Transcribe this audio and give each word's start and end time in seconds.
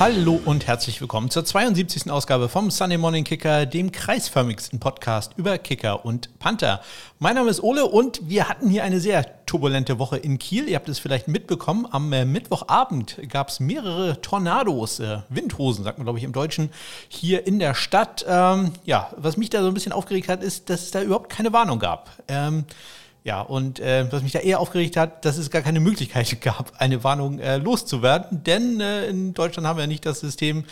Hallo 0.00 0.40
und 0.46 0.66
herzlich 0.66 0.98
willkommen 1.02 1.28
zur 1.28 1.44
72. 1.44 2.10
Ausgabe 2.10 2.48
vom 2.48 2.70
Sunday 2.70 2.96
Morning 2.96 3.22
Kicker, 3.22 3.66
dem 3.66 3.92
kreisförmigsten 3.92 4.80
Podcast 4.80 5.32
über 5.36 5.58
Kicker 5.58 6.06
und 6.06 6.38
Panther. 6.38 6.80
Mein 7.18 7.34
Name 7.34 7.50
ist 7.50 7.62
Ole 7.62 7.84
und 7.84 8.26
wir 8.26 8.48
hatten 8.48 8.70
hier 8.70 8.82
eine 8.82 8.98
sehr 8.98 9.44
turbulente 9.44 9.98
Woche 9.98 10.16
in 10.16 10.38
Kiel. 10.38 10.70
Ihr 10.70 10.76
habt 10.76 10.88
es 10.88 10.98
vielleicht 10.98 11.28
mitbekommen. 11.28 11.86
Am 11.90 12.14
äh, 12.14 12.24
Mittwochabend 12.24 13.18
gab 13.28 13.50
es 13.50 13.60
mehrere 13.60 14.22
Tornados, 14.22 15.00
äh, 15.00 15.18
Windhosen, 15.28 15.84
sagt 15.84 15.98
man 15.98 16.06
glaube 16.06 16.18
ich 16.18 16.24
im 16.24 16.32
Deutschen, 16.32 16.70
hier 17.10 17.46
in 17.46 17.58
der 17.58 17.74
Stadt. 17.74 18.24
Ähm, 18.26 18.72
ja, 18.86 19.10
was 19.18 19.36
mich 19.36 19.50
da 19.50 19.60
so 19.60 19.68
ein 19.68 19.74
bisschen 19.74 19.92
aufgeregt 19.92 20.30
hat, 20.30 20.42
ist, 20.42 20.70
dass 20.70 20.80
es 20.80 20.92
da 20.92 21.02
überhaupt 21.02 21.28
keine 21.28 21.52
Warnung 21.52 21.78
gab. 21.78 22.08
Ähm, 22.26 22.64
ja, 23.22 23.42
und 23.42 23.80
äh, 23.80 24.10
was 24.10 24.22
mich 24.22 24.32
da 24.32 24.38
eher 24.38 24.60
aufgeregt 24.60 24.96
hat, 24.96 25.24
dass 25.24 25.36
es 25.36 25.50
gar 25.50 25.62
keine 25.62 25.80
Möglichkeit 25.80 26.40
gab, 26.42 26.72
eine 26.78 27.04
Warnung 27.04 27.38
äh, 27.38 27.58
loszuwerden. 27.58 28.42
Denn 28.44 28.80
äh, 28.80 29.06
in 29.06 29.34
Deutschland 29.34 29.66
haben 29.66 29.78
wir 29.78 29.86
nicht 29.86 30.06
das 30.06 30.20
System, 30.20 30.64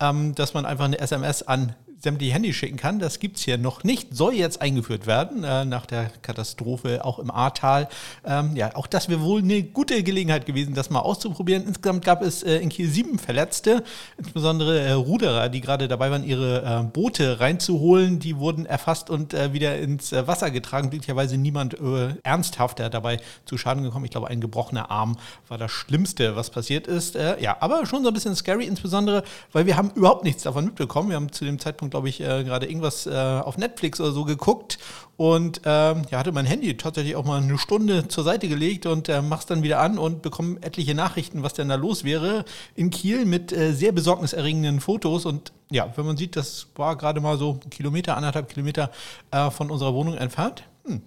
ähm, 0.00 0.34
dass 0.34 0.54
man 0.54 0.66
einfach 0.66 0.84
eine 0.84 0.98
SMS 0.98 1.42
an 1.42 1.74
sämtliche 2.06 2.34
Handys 2.34 2.54
schicken 2.54 2.76
kann. 2.76 3.00
Das 3.00 3.18
gibt 3.18 3.36
es 3.36 3.42
hier 3.42 3.58
noch 3.58 3.82
nicht, 3.82 4.14
soll 4.14 4.34
jetzt 4.34 4.62
eingeführt 4.62 5.08
werden 5.08 5.42
äh, 5.42 5.64
nach 5.64 5.86
der 5.86 6.12
Katastrophe 6.22 7.04
auch 7.04 7.18
im 7.18 7.32
Ahrtal. 7.32 7.88
Ähm, 8.24 8.54
ja, 8.54 8.76
auch 8.76 8.86
das 8.86 9.08
wäre 9.08 9.22
wohl 9.22 9.40
eine 9.40 9.64
gute 9.64 10.04
Gelegenheit 10.04 10.46
gewesen, 10.46 10.74
das 10.74 10.88
mal 10.88 11.00
auszuprobieren. 11.00 11.64
Insgesamt 11.66 12.04
gab 12.04 12.22
es 12.22 12.44
äh, 12.44 12.58
in 12.58 12.68
Kiel 12.68 12.88
sieben 12.88 13.18
Verletzte, 13.18 13.82
insbesondere 14.18 14.78
äh, 14.78 14.92
Ruderer, 14.92 15.48
die 15.48 15.60
gerade 15.60 15.88
dabei 15.88 16.12
waren, 16.12 16.22
ihre 16.22 16.62
äh, 16.62 16.84
Boote 16.84 17.40
reinzuholen. 17.40 18.20
Die 18.20 18.38
wurden 18.38 18.66
erfasst 18.66 19.10
und 19.10 19.34
äh, 19.34 19.52
wieder 19.52 19.76
ins 19.76 20.12
äh, 20.12 20.28
Wasser 20.28 20.52
getragen. 20.52 20.90
Glücklicherweise 20.90 21.36
niemand 21.36 21.76
ernsthafter 22.22 22.88
dabei 22.88 23.18
zu 23.46 23.58
Schaden 23.58 23.82
gekommen. 23.82 24.04
Ich 24.04 24.12
glaube, 24.12 24.28
ein 24.28 24.40
gebrochener 24.40 24.92
Arm 24.92 25.16
war 25.48 25.58
das 25.58 25.72
Schlimmste, 25.72 26.36
was 26.36 26.50
passiert 26.50 26.86
ist. 26.86 27.16
ja, 27.40 27.56
aber 27.58 27.84
schon 27.86 28.02
so 28.02 28.08
ein 28.08 28.14
bisschen 28.14 28.36
scary, 28.36 28.66
insbesondere, 28.66 29.24
weil 29.52 29.66
wir 29.66 29.76
haben 29.76 29.90
überhaupt 29.94 30.24
nichts 30.24 30.44
davon 30.44 30.66
mitbekommen. 30.66 31.08
Wir 31.08 31.16
haben 31.16 31.32
zu 31.32 31.44
dem 31.44 31.58
Zeitpunkt 31.58 31.95
glaube 31.96 32.10
ich, 32.10 32.20
äh, 32.20 32.44
gerade 32.44 32.66
irgendwas 32.66 33.06
äh, 33.06 33.10
auf 33.10 33.56
Netflix 33.56 33.98
oder 34.00 34.12
so 34.12 34.24
geguckt 34.24 34.76
und 35.16 35.62
ähm, 35.64 36.02
ja, 36.10 36.18
hatte 36.18 36.30
mein 36.30 36.44
Handy 36.44 36.76
tatsächlich 36.76 37.16
auch 37.16 37.24
mal 37.24 37.40
eine 37.40 37.56
Stunde 37.56 38.06
zur 38.08 38.22
Seite 38.22 38.48
gelegt 38.48 38.84
und 38.84 39.08
äh, 39.08 39.22
mach's 39.22 39.46
dann 39.46 39.62
wieder 39.62 39.80
an 39.80 39.96
und 39.96 40.20
bekomme 40.20 40.58
etliche 40.60 40.94
Nachrichten, 40.94 41.42
was 41.42 41.54
denn 41.54 41.70
da 41.70 41.76
los 41.76 42.04
wäre 42.04 42.44
in 42.74 42.90
Kiel 42.90 43.24
mit 43.24 43.50
äh, 43.50 43.72
sehr 43.72 43.92
besorgniserregenden 43.92 44.80
Fotos 44.80 45.24
und 45.24 45.52
ja, 45.70 45.90
wenn 45.96 46.04
man 46.04 46.18
sieht, 46.18 46.36
das 46.36 46.66
war 46.74 46.96
gerade 46.96 47.22
mal 47.22 47.38
so 47.38 47.58
ein 47.64 47.70
Kilometer, 47.70 48.14
anderthalb 48.14 48.50
Kilometer 48.50 48.90
äh, 49.30 49.50
von 49.50 49.70
unserer 49.70 49.94
Wohnung 49.94 50.18
entfernt. 50.18 50.64
Hm. 50.84 51.00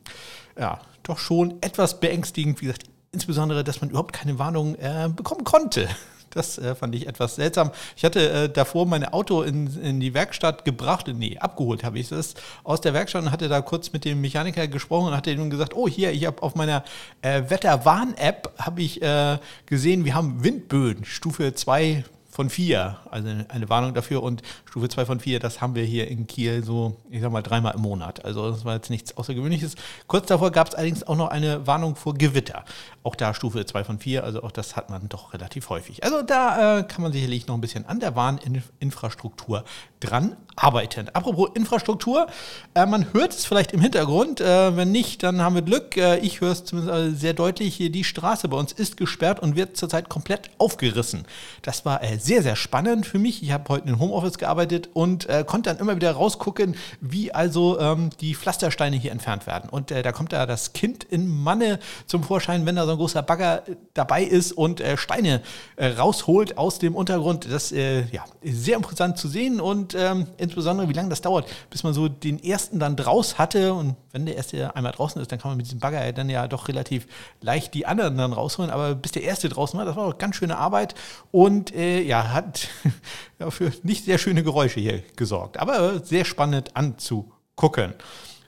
Ja, 0.57 0.79
doch 1.03 1.19
schon 1.19 1.61
etwas 1.61 1.99
beängstigend, 1.99 2.61
wie 2.61 2.65
gesagt, 2.65 2.85
insbesondere, 3.11 3.63
dass 3.63 3.79
man 3.79 3.91
überhaupt 3.91 4.13
keine 4.13 4.39
Warnung 4.39 4.73
äh, 4.73 5.07
bekommen 5.15 5.43
konnte. 5.43 5.87
Das 6.31 6.57
äh, 6.57 6.75
fand 6.75 6.95
ich 6.95 7.07
etwas 7.07 7.35
seltsam. 7.35 7.71
Ich 7.95 8.05
hatte 8.05 8.29
äh, 8.29 8.49
davor 8.49 8.85
mein 8.85 9.05
Auto 9.05 9.41
in, 9.41 9.67
in 9.81 9.99
die 9.99 10.13
Werkstatt 10.13 10.65
gebracht, 10.65 11.07
nee, 11.13 11.37
abgeholt 11.37 11.83
habe 11.83 11.99
ich 11.99 12.11
es 12.11 12.35
aus 12.63 12.81
der 12.81 12.93
Werkstatt 12.93 13.23
und 13.23 13.31
hatte 13.31 13.47
da 13.49 13.61
kurz 13.61 13.93
mit 13.93 14.05
dem 14.05 14.21
Mechaniker 14.21 14.67
gesprochen 14.67 15.07
und 15.07 15.17
hatte 15.17 15.31
ihm 15.31 15.49
gesagt, 15.49 15.75
oh 15.75 15.87
hier, 15.87 16.11
ich 16.11 16.25
habe 16.25 16.41
auf 16.43 16.55
meiner 16.55 16.83
äh, 17.21 17.43
Wetterwarn-App 17.47 18.53
habe 18.57 18.81
ich 18.81 19.01
äh, 19.01 19.37
gesehen, 19.65 20.05
wir 20.05 20.15
haben 20.15 20.43
Windböen, 20.43 21.05
Stufe 21.05 21.53
2 21.53 22.03
von 22.29 22.49
4, 22.49 22.97
also 23.09 23.29
eine 23.47 23.69
Warnung 23.69 23.93
dafür 23.93 24.21
und 24.23 24.43
Stufe 24.65 24.87
2 24.87 25.05
von 25.05 25.19
4, 25.19 25.39
das 25.39 25.61
haben 25.61 25.75
wir 25.75 25.83
hier 25.83 26.07
in 26.07 26.27
Kiel 26.27 26.63
so, 26.63 26.95
ich 27.09 27.21
sag 27.21 27.31
mal, 27.31 27.41
dreimal 27.41 27.73
im 27.73 27.81
Monat. 27.81 28.23
Also 28.23 28.51
das 28.51 28.65
war 28.65 28.75
jetzt 28.75 28.89
nichts 28.89 29.17
Außergewöhnliches. 29.17 29.75
Kurz 30.07 30.27
davor 30.27 30.51
gab 30.51 30.67
es 30.67 30.75
allerdings 30.75 31.05
auch 31.07 31.15
noch 31.15 31.29
eine 31.29 31.65
Warnung 31.65 31.95
vor 31.95 32.13
Gewitter. 32.13 32.63
Auch 33.03 33.15
da 33.15 33.33
Stufe 33.33 33.65
2 33.65 33.83
von 33.83 33.99
4, 33.99 34.23
also 34.23 34.43
auch 34.43 34.51
das 34.51 34.75
hat 34.75 34.89
man 34.89 35.09
doch 35.09 35.33
relativ 35.33 35.69
häufig. 35.69 36.03
Also 36.03 36.21
da 36.21 36.79
äh, 36.79 36.83
kann 36.83 37.01
man 37.01 37.11
sicherlich 37.11 37.47
noch 37.47 37.55
ein 37.55 37.61
bisschen 37.61 37.85
an 37.85 37.99
der 37.99 38.15
Warninfrastruktur 38.15 39.63
dran 39.99 40.37
arbeiten. 40.61 41.07
Apropos 41.13 41.49
Infrastruktur, 41.53 42.27
äh, 42.73 42.85
man 42.85 43.13
hört 43.13 43.33
es 43.33 43.45
vielleicht 43.45 43.71
im 43.71 43.81
Hintergrund. 43.81 44.41
Äh, 44.41 44.75
wenn 44.75 44.91
nicht, 44.91 45.23
dann 45.23 45.41
haben 45.41 45.55
wir 45.55 45.61
Glück. 45.61 45.97
Äh, 45.97 46.19
ich 46.19 46.41
höre 46.41 46.51
es 46.51 46.65
zumindest 46.65 47.19
sehr 47.19 47.33
deutlich. 47.33 47.77
Die 47.77 48.03
Straße 48.03 48.47
bei 48.47 48.57
uns 48.57 48.71
ist 48.71 48.97
gesperrt 48.97 49.39
und 49.39 49.55
wird 49.55 49.77
zurzeit 49.77 50.09
komplett 50.09 50.49
aufgerissen. 50.57 51.25
Das 51.61 51.85
war 51.85 52.03
äh, 52.03 52.17
sehr, 52.17 52.43
sehr 52.43 52.55
spannend 52.55 53.05
für 53.05 53.19
mich. 53.19 53.41
Ich 53.41 53.51
habe 53.51 53.65
heute 53.69 53.87
in 53.87 53.99
Homeoffice 53.99 54.37
gearbeitet 54.37 54.89
und 54.93 55.29
äh, 55.29 55.43
konnte 55.45 55.69
dann 55.69 55.79
immer 55.79 55.95
wieder 55.95 56.11
rausgucken, 56.11 56.75
wie 56.99 57.33
also 57.33 57.79
ähm, 57.79 58.09
die 58.19 58.35
Pflastersteine 58.35 58.97
hier 58.97 59.11
entfernt 59.11 59.47
werden. 59.47 59.69
Und 59.69 59.91
äh, 59.91 60.01
da 60.01 60.11
kommt 60.11 60.33
da 60.33 60.45
das 60.45 60.73
Kind 60.73 61.03
in 61.03 61.27
Manne 61.27 61.79
zum 62.05 62.23
Vorschein, 62.23 62.65
wenn 62.65 62.75
da 62.75 62.85
so 62.85 62.91
ein 62.91 62.97
großer 62.97 63.21
Bagger 63.21 63.63
dabei 63.93 64.23
ist 64.23 64.51
und 64.51 64.81
Steine 64.95 65.41
rausholt 65.77 66.57
aus 66.57 66.79
dem 66.79 66.95
Untergrund. 66.95 67.47
Das 67.51 67.71
ja, 67.71 68.25
ist 68.41 68.65
sehr 68.65 68.77
interessant 68.77 69.17
zu 69.17 69.27
sehen 69.27 69.59
und 69.59 69.88
ähm, 69.95 70.27
insbesondere, 70.37 70.89
wie 70.89 70.93
lange 70.93 71.09
das 71.09 71.21
dauert, 71.21 71.47
bis 71.69 71.83
man 71.83 71.93
so 71.93 72.07
den 72.07 72.43
ersten 72.43 72.79
dann 72.79 72.95
draus 72.95 73.37
hatte. 73.37 73.73
Und 73.73 73.95
wenn 74.11 74.25
der 74.25 74.35
erste 74.35 74.75
einmal 74.75 74.91
draußen 74.91 75.21
ist, 75.21 75.31
dann 75.31 75.39
kann 75.39 75.51
man 75.51 75.57
mit 75.57 75.65
diesem 75.65 75.79
Bagger 75.79 76.11
dann 76.13 76.29
ja 76.29 76.47
doch 76.47 76.67
relativ 76.67 77.07
leicht 77.41 77.73
die 77.73 77.85
anderen 77.85 78.17
dann 78.17 78.33
rausholen. 78.33 78.71
Aber 78.71 78.95
bis 78.95 79.11
der 79.11 79.23
erste 79.23 79.49
draußen 79.49 79.77
war, 79.77 79.85
das 79.85 79.95
war 79.95 80.09
doch 80.09 80.17
ganz 80.17 80.35
schöne 80.35 80.57
Arbeit 80.57 80.95
und 81.31 81.73
äh, 81.73 82.01
ja, 82.01 82.31
hat 82.33 82.67
ja, 83.39 83.49
für 83.51 83.71
nicht 83.83 84.05
sehr 84.05 84.17
schöne 84.17 84.43
Geräusche 84.43 84.79
hier 84.79 85.03
gesorgt. 85.15 85.59
Aber 85.59 85.99
sehr 85.99 86.25
spannend 86.25 86.75
anzugucken. 86.75 87.93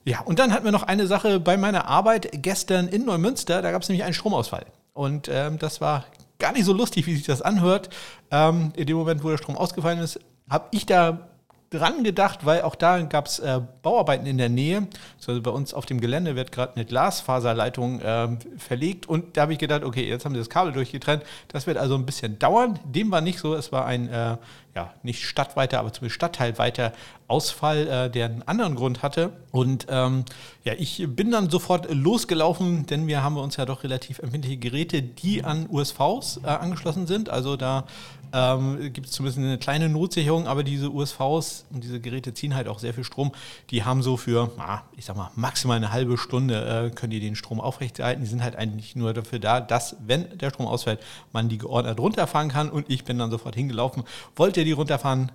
Ja, 0.03 0.21
und 0.21 0.39
dann 0.39 0.51
hatten 0.51 0.65
wir 0.65 0.71
noch 0.71 0.83
eine 0.83 1.05
Sache 1.05 1.39
bei 1.39 1.57
meiner 1.57 1.87
Arbeit 1.87 2.29
gestern 2.33 2.87
in 2.87 3.05
Neumünster. 3.05 3.61
Da 3.61 3.71
gab 3.71 3.83
es 3.83 3.89
nämlich 3.89 4.03
einen 4.03 4.15
Stromausfall. 4.15 4.65
Und 4.93 5.29
ähm, 5.31 5.59
das 5.59 5.79
war 5.79 6.05
gar 6.39 6.51
nicht 6.51 6.65
so 6.65 6.73
lustig, 6.73 7.05
wie 7.05 7.15
sich 7.15 7.25
das 7.25 7.41
anhört. 7.41 7.89
Ähm, 8.31 8.73
in 8.75 8.87
dem 8.87 8.97
Moment, 8.97 9.23
wo 9.23 9.29
der 9.29 9.37
Strom 9.37 9.55
ausgefallen 9.55 9.99
ist, 9.99 10.19
habe 10.49 10.67
ich 10.71 10.85
da 10.85 11.29
dran 11.71 12.03
gedacht, 12.03 12.45
weil 12.45 12.61
auch 12.61 12.75
da 12.75 13.01
gab 13.01 13.27
es 13.27 13.39
äh, 13.39 13.61
Bauarbeiten 13.81 14.25
in 14.25 14.37
der 14.37 14.49
Nähe. 14.49 14.87
Also 15.25 15.41
bei 15.41 15.51
uns 15.51 15.73
auf 15.73 15.85
dem 15.85 16.01
Gelände 16.01 16.35
wird 16.35 16.51
gerade 16.51 16.75
eine 16.75 16.85
Glasfaserleitung 16.85 18.01
äh, 18.01 18.27
verlegt 18.57 19.07
und 19.07 19.37
da 19.37 19.43
habe 19.43 19.53
ich 19.53 19.59
gedacht, 19.59 19.83
okay, 19.83 20.07
jetzt 20.07 20.25
haben 20.25 20.33
sie 20.33 20.39
das 20.39 20.49
Kabel 20.49 20.73
durchgetrennt. 20.73 21.23
Das 21.47 21.67
wird 21.67 21.77
also 21.77 21.95
ein 21.95 22.05
bisschen 22.05 22.37
dauern. 22.37 22.77
Dem 22.83 23.09
war 23.09 23.21
nicht 23.21 23.39
so. 23.39 23.55
Es 23.55 23.71
war 23.71 23.85
ein 23.85 24.09
äh, 24.09 24.35
ja, 24.75 24.93
nicht 25.03 25.25
stadtweiter, 25.25 25.79
aber 25.79 25.91
zumindest 25.91 26.15
stadtteilweiter 26.15 26.93
Ausfall, 27.27 27.87
äh, 27.87 28.09
der 28.09 28.25
einen 28.25 28.43
anderen 28.43 28.75
Grund 28.75 29.03
hatte. 29.03 29.31
Und 29.51 29.87
ähm, 29.89 30.25
ja, 30.63 30.73
ich 30.77 31.03
bin 31.07 31.31
dann 31.31 31.49
sofort 31.49 31.93
losgelaufen, 31.93 32.85
denn 32.85 33.07
wir 33.07 33.23
haben 33.23 33.37
uns 33.37 33.57
ja 33.57 33.65
doch 33.65 33.83
relativ 33.83 34.19
empfindliche 34.19 34.57
Geräte, 34.57 35.01
die 35.01 35.43
an 35.43 35.67
USVs 35.69 36.41
äh, 36.43 36.47
angeschlossen 36.47 37.07
sind. 37.07 37.29
Also 37.29 37.55
da 37.57 37.85
ähm, 38.33 38.93
gibt 38.93 39.07
es 39.07 39.13
zumindest 39.13 39.39
eine 39.39 39.57
kleine 39.57 39.89
Notsicherung, 39.89 40.47
aber 40.47 40.63
diese 40.63 40.89
USVs 40.89 41.65
und 41.71 41.83
diese 41.83 41.99
Geräte 41.99 42.33
ziehen 42.33 42.55
halt 42.55 42.67
auch 42.67 42.79
sehr 42.79 42.93
viel 42.93 43.03
Strom. 43.03 43.31
Die 43.69 43.83
haben 43.83 44.01
so 44.03 44.17
für, 44.17 44.51
ah, 44.57 44.81
ich 44.95 45.05
sag 45.05 45.17
mal, 45.17 45.31
maximal 45.35 45.77
eine 45.77 45.91
halbe 45.91 46.17
Stunde 46.17 46.91
äh, 46.91 46.95
können 46.95 47.11
die 47.11 47.19
den 47.19 47.35
Strom 47.35 47.59
aufrechterhalten. 47.59 48.23
Die 48.23 48.29
sind 48.29 48.43
halt 48.43 48.55
eigentlich 48.55 48.95
nur 48.95 49.13
dafür 49.13 49.39
da, 49.39 49.59
dass, 49.59 49.97
wenn 50.05 50.37
der 50.37 50.49
Strom 50.49 50.67
ausfällt, 50.67 50.99
man 51.33 51.49
die 51.49 51.57
geordnet 51.57 51.99
runterfahren 51.99 52.49
kann. 52.49 52.69
Und 52.69 52.89
ich 52.89 53.03
bin 53.03 53.17
dann 53.17 53.31
sofort 53.31 53.55
hingelaufen, 53.55 54.03
wollte 54.35 54.60
die 54.63 54.71
runterfahren, 54.71 55.31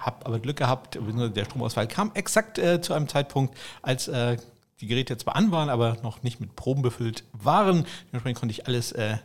habe 0.00 0.24
aber 0.26 0.38
Glück 0.38 0.56
gehabt, 0.56 0.98
der 1.00 1.44
Stromausfall 1.44 1.88
kam 1.88 2.10
exakt 2.14 2.58
äh, 2.58 2.80
zu 2.80 2.94
einem 2.94 3.08
Zeitpunkt, 3.08 3.56
als 3.82 4.08
äh, 4.08 4.36
die 4.80 4.86
Geräte 4.86 5.16
zwar 5.16 5.36
an 5.36 5.50
waren, 5.52 5.70
aber 5.70 5.96
noch 6.02 6.22
nicht 6.22 6.38
mit 6.40 6.54
Proben 6.54 6.82
befüllt 6.82 7.24
waren. 7.32 7.86
Dementsprechend 8.08 8.38
konnte 8.38 8.52
ich 8.52 8.66
alles 8.66 8.92
äh, 8.92 9.16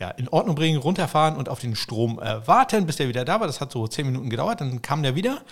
ja, 0.00 0.10
in 0.10 0.28
Ordnung 0.28 0.56
bringen, 0.56 0.78
runterfahren 0.78 1.36
und 1.36 1.48
auf 1.48 1.60
den 1.60 1.76
Strom 1.76 2.18
äh, 2.18 2.46
warten, 2.46 2.86
bis 2.86 2.96
der 2.96 3.08
wieder 3.08 3.24
da 3.24 3.38
war. 3.38 3.46
Das 3.46 3.60
hat 3.60 3.70
so 3.70 3.86
zehn 3.86 4.06
Minuten 4.06 4.30
gedauert, 4.30 4.60
dann 4.60 4.82
kam 4.82 5.02
der 5.02 5.14
wieder 5.14 5.42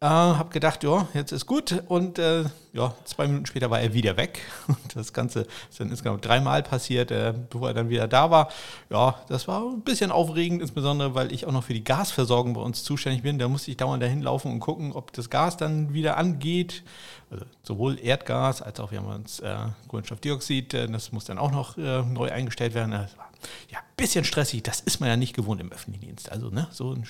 äh, 0.00 0.06
hab 0.06 0.52
gedacht, 0.52 0.84
ja, 0.84 1.08
jetzt 1.14 1.32
ist 1.32 1.46
gut. 1.46 1.82
Und 1.88 2.18
äh, 2.18 2.44
ja, 2.72 2.94
zwei 3.04 3.26
Minuten 3.26 3.46
später 3.46 3.70
war 3.70 3.80
er 3.80 3.94
wieder 3.94 4.16
weg. 4.16 4.40
Und 4.68 4.94
das 4.94 5.12
Ganze 5.12 5.46
ist 5.70 5.80
dann 5.80 5.90
insgesamt 5.90 6.24
dreimal 6.24 6.62
passiert, 6.62 7.10
äh, 7.10 7.34
bevor 7.50 7.68
er 7.68 7.74
dann 7.74 7.88
wieder 7.88 8.06
da 8.06 8.30
war. 8.30 8.48
Ja, 8.90 9.16
das 9.28 9.48
war 9.48 9.62
ein 9.62 9.82
bisschen 9.82 10.10
aufregend, 10.12 10.62
insbesondere 10.62 11.14
weil 11.14 11.32
ich 11.32 11.46
auch 11.46 11.52
noch 11.52 11.64
für 11.64 11.74
die 11.74 11.84
Gasversorgung 11.84 12.54
bei 12.54 12.60
uns 12.60 12.84
zuständig 12.84 13.22
bin. 13.22 13.38
Da 13.38 13.48
musste 13.48 13.70
ich 13.70 13.76
dauernd 13.76 14.02
dahin 14.02 14.22
laufen 14.22 14.52
und 14.52 14.60
gucken, 14.60 14.92
ob 14.92 15.12
das 15.12 15.30
Gas 15.30 15.56
dann 15.56 15.92
wieder 15.92 16.16
angeht. 16.16 16.84
Also 17.30 17.44
sowohl 17.62 17.98
Erdgas 18.00 18.62
als 18.62 18.80
auch 18.80 18.90
wir 18.90 19.00
haben 19.00 19.08
uns 19.08 19.40
äh, 19.40 19.56
Kohlenstoffdioxid, 19.88 20.74
äh, 20.74 20.88
das 20.88 21.12
muss 21.12 21.24
dann 21.24 21.38
auch 21.38 21.50
noch 21.50 21.76
äh, 21.76 22.02
neu 22.02 22.30
eingestellt 22.30 22.74
werden. 22.74 22.92
Das 22.92 23.18
war 23.18 23.27
ja, 23.70 23.78
bisschen 23.96 24.24
stressig, 24.24 24.62
das 24.62 24.80
ist 24.80 25.00
man 25.00 25.08
ja 25.08 25.16
nicht 25.16 25.34
gewohnt 25.34 25.60
im 25.60 25.72
öffentlichen 25.72 26.06
Dienst. 26.06 26.30
Also, 26.30 26.50
ne, 26.50 26.68
so 26.70 26.92
ein 26.92 27.04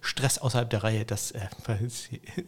Stress 0.00 0.38
außerhalb 0.38 0.68
der 0.70 0.84
Reihe, 0.84 1.04
das 1.04 1.32
äh, 1.32 1.40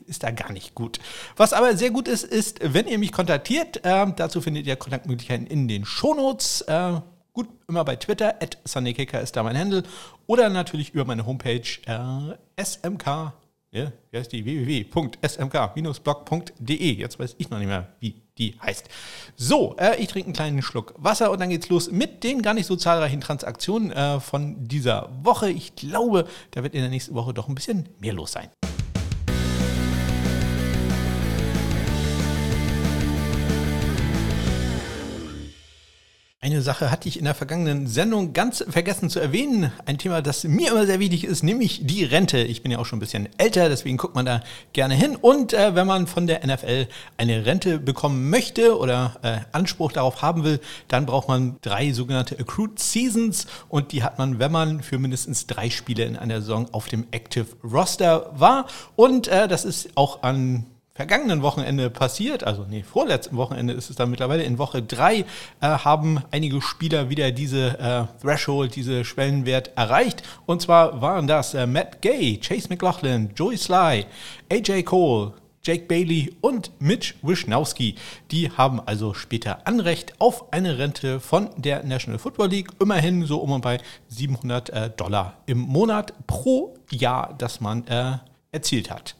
ist 0.06 0.22
da 0.22 0.30
gar 0.30 0.52
nicht 0.52 0.74
gut. 0.74 1.00
Was 1.36 1.52
aber 1.52 1.76
sehr 1.76 1.90
gut 1.90 2.08
ist, 2.08 2.24
ist, 2.24 2.58
wenn 2.62 2.86
ihr 2.86 2.98
mich 2.98 3.12
kontaktiert, 3.12 3.84
äh, 3.84 4.06
dazu 4.14 4.40
findet 4.40 4.66
ihr 4.66 4.76
Kontaktmöglichkeiten 4.76 5.46
in 5.46 5.68
den 5.68 5.84
Shownotes. 5.84 6.62
Äh, 6.62 7.00
gut, 7.32 7.48
immer 7.68 7.84
bei 7.84 7.96
Twitter, 7.96 8.36
at 8.40 8.58
SundayKicker 8.64 9.20
ist 9.20 9.36
da 9.36 9.42
mein 9.42 9.58
Handle. 9.58 9.82
Oder 10.26 10.48
natürlich 10.48 10.94
über 10.94 11.04
meine 11.04 11.26
Homepage 11.26 11.62
äh, 11.86 12.62
smk 12.62 13.32
ja, 13.76 13.92
wie 14.10 14.18
heißt 14.18 14.32
die? 14.32 14.44
www.smk-blog.de. 14.44 16.94
Jetzt 16.94 17.18
weiß 17.18 17.36
ich 17.38 17.48
noch 17.50 17.58
nicht 17.58 17.68
mehr, 17.68 17.88
wie 18.00 18.22
die 18.38 18.54
heißt. 18.62 18.88
So, 19.36 19.76
äh, 19.78 19.96
ich 20.00 20.08
trinke 20.08 20.26
einen 20.26 20.34
kleinen 20.34 20.62
Schluck 20.62 20.94
Wasser 20.96 21.30
und 21.30 21.40
dann 21.40 21.50
geht's 21.50 21.68
los 21.68 21.90
mit 21.90 22.24
den 22.24 22.42
gar 22.42 22.54
nicht 22.54 22.66
so 22.66 22.76
zahlreichen 22.76 23.20
Transaktionen 23.20 23.92
äh, 23.92 24.20
von 24.20 24.66
dieser 24.66 25.10
Woche. 25.22 25.50
Ich 25.50 25.74
glaube, 25.76 26.26
da 26.52 26.62
wird 26.62 26.74
in 26.74 26.80
der 26.80 26.90
nächsten 26.90 27.14
Woche 27.14 27.34
doch 27.34 27.48
ein 27.48 27.54
bisschen 27.54 27.88
mehr 28.00 28.12
los 28.12 28.32
sein. 28.32 28.50
Eine 36.46 36.62
Sache 36.62 36.92
hatte 36.92 37.08
ich 37.08 37.18
in 37.18 37.24
der 37.24 37.34
vergangenen 37.34 37.88
Sendung 37.88 38.32
ganz 38.32 38.64
vergessen 38.68 39.10
zu 39.10 39.18
erwähnen. 39.18 39.72
Ein 39.84 39.98
Thema, 39.98 40.22
das 40.22 40.44
mir 40.44 40.70
immer 40.70 40.86
sehr 40.86 41.00
wichtig 41.00 41.24
ist, 41.24 41.42
nämlich 41.42 41.80
die 41.82 42.04
Rente. 42.04 42.38
Ich 42.38 42.62
bin 42.62 42.70
ja 42.70 42.78
auch 42.78 42.86
schon 42.86 42.98
ein 42.98 43.00
bisschen 43.00 43.28
älter, 43.36 43.68
deswegen 43.68 43.96
guckt 43.96 44.14
man 44.14 44.26
da 44.26 44.40
gerne 44.72 44.94
hin. 44.94 45.16
Und 45.16 45.52
äh, 45.52 45.74
wenn 45.74 45.88
man 45.88 46.06
von 46.06 46.28
der 46.28 46.46
NFL 46.46 46.86
eine 47.16 47.46
Rente 47.46 47.80
bekommen 47.80 48.30
möchte 48.30 48.78
oder 48.78 49.16
äh, 49.22 49.38
Anspruch 49.50 49.90
darauf 49.90 50.22
haben 50.22 50.44
will, 50.44 50.60
dann 50.86 51.04
braucht 51.04 51.26
man 51.26 51.56
drei 51.62 51.90
sogenannte 51.90 52.38
Accrued 52.38 52.78
Seasons. 52.78 53.48
Und 53.68 53.90
die 53.90 54.04
hat 54.04 54.18
man, 54.18 54.38
wenn 54.38 54.52
man 54.52 54.82
für 54.84 55.00
mindestens 55.00 55.48
drei 55.48 55.68
Spiele 55.68 56.04
in 56.04 56.16
einer 56.16 56.40
Saison 56.42 56.72
auf 56.72 56.86
dem 56.86 57.08
Active 57.10 57.46
Roster 57.64 58.30
war. 58.36 58.68
Und 58.94 59.26
äh, 59.26 59.48
das 59.48 59.64
ist 59.64 59.88
auch 59.96 60.22
an 60.22 60.64
vergangenen 60.96 61.42
Wochenende 61.42 61.90
passiert, 61.90 62.42
also 62.42 62.64
nee, 62.68 62.82
vorletzten 62.82 63.36
Wochenende 63.36 63.74
ist 63.74 63.90
es 63.90 63.96
dann 63.96 64.10
mittlerweile, 64.10 64.44
in 64.44 64.56
Woche 64.56 64.82
drei 64.82 65.20
äh, 65.20 65.24
haben 65.60 66.22
einige 66.30 66.62
Spieler 66.62 67.10
wieder 67.10 67.30
diese 67.32 67.78
äh, 67.78 68.22
Threshold, 68.22 68.74
diese 68.76 69.04
Schwellenwert 69.04 69.72
erreicht. 69.76 70.22
Und 70.46 70.62
zwar 70.62 71.02
waren 71.02 71.26
das 71.26 71.52
äh, 71.52 71.66
Matt 71.66 72.00
Gay, 72.00 72.38
Chase 72.38 72.68
McLaughlin, 72.70 73.30
Joey 73.36 73.58
Sly, 73.58 74.06
AJ 74.50 74.84
Cole, 74.84 75.34
Jake 75.62 75.84
Bailey 75.86 76.34
und 76.40 76.70
Mitch 76.78 77.14
Wischnowski. 77.20 77.96
Die 78.30 78.50
haben 78.50 78.80
also 78.80 79.12
später 79.12 79.66
Anrecht 79.66 80.14
auf 80.18 80.50
eine 80.52 80.78
Rente 80.78 81.20
von 81.20 81.50
der 81.56 81.82
National 81.82 82.18
Football 82.18 82.48
League. 82.48 82.70
Immerhin 82.80 83.26
so 83.26 83.38
um 83.38 83.52
und 83.52 83.60
bei 83.60 83.80
700 84.08 84.70
äh, 84.70 84.90
Dollar 84.96 85.36
im 85.44 85.58
Monat 85.58 86.14
pro 86.26 86.74
Jahr, 86.90 87.34
das 87.36 87.60
man 87.60 87.86
äh, 87.88 88.18
erzielt 88.52 88.90
hat. 88.90 89.16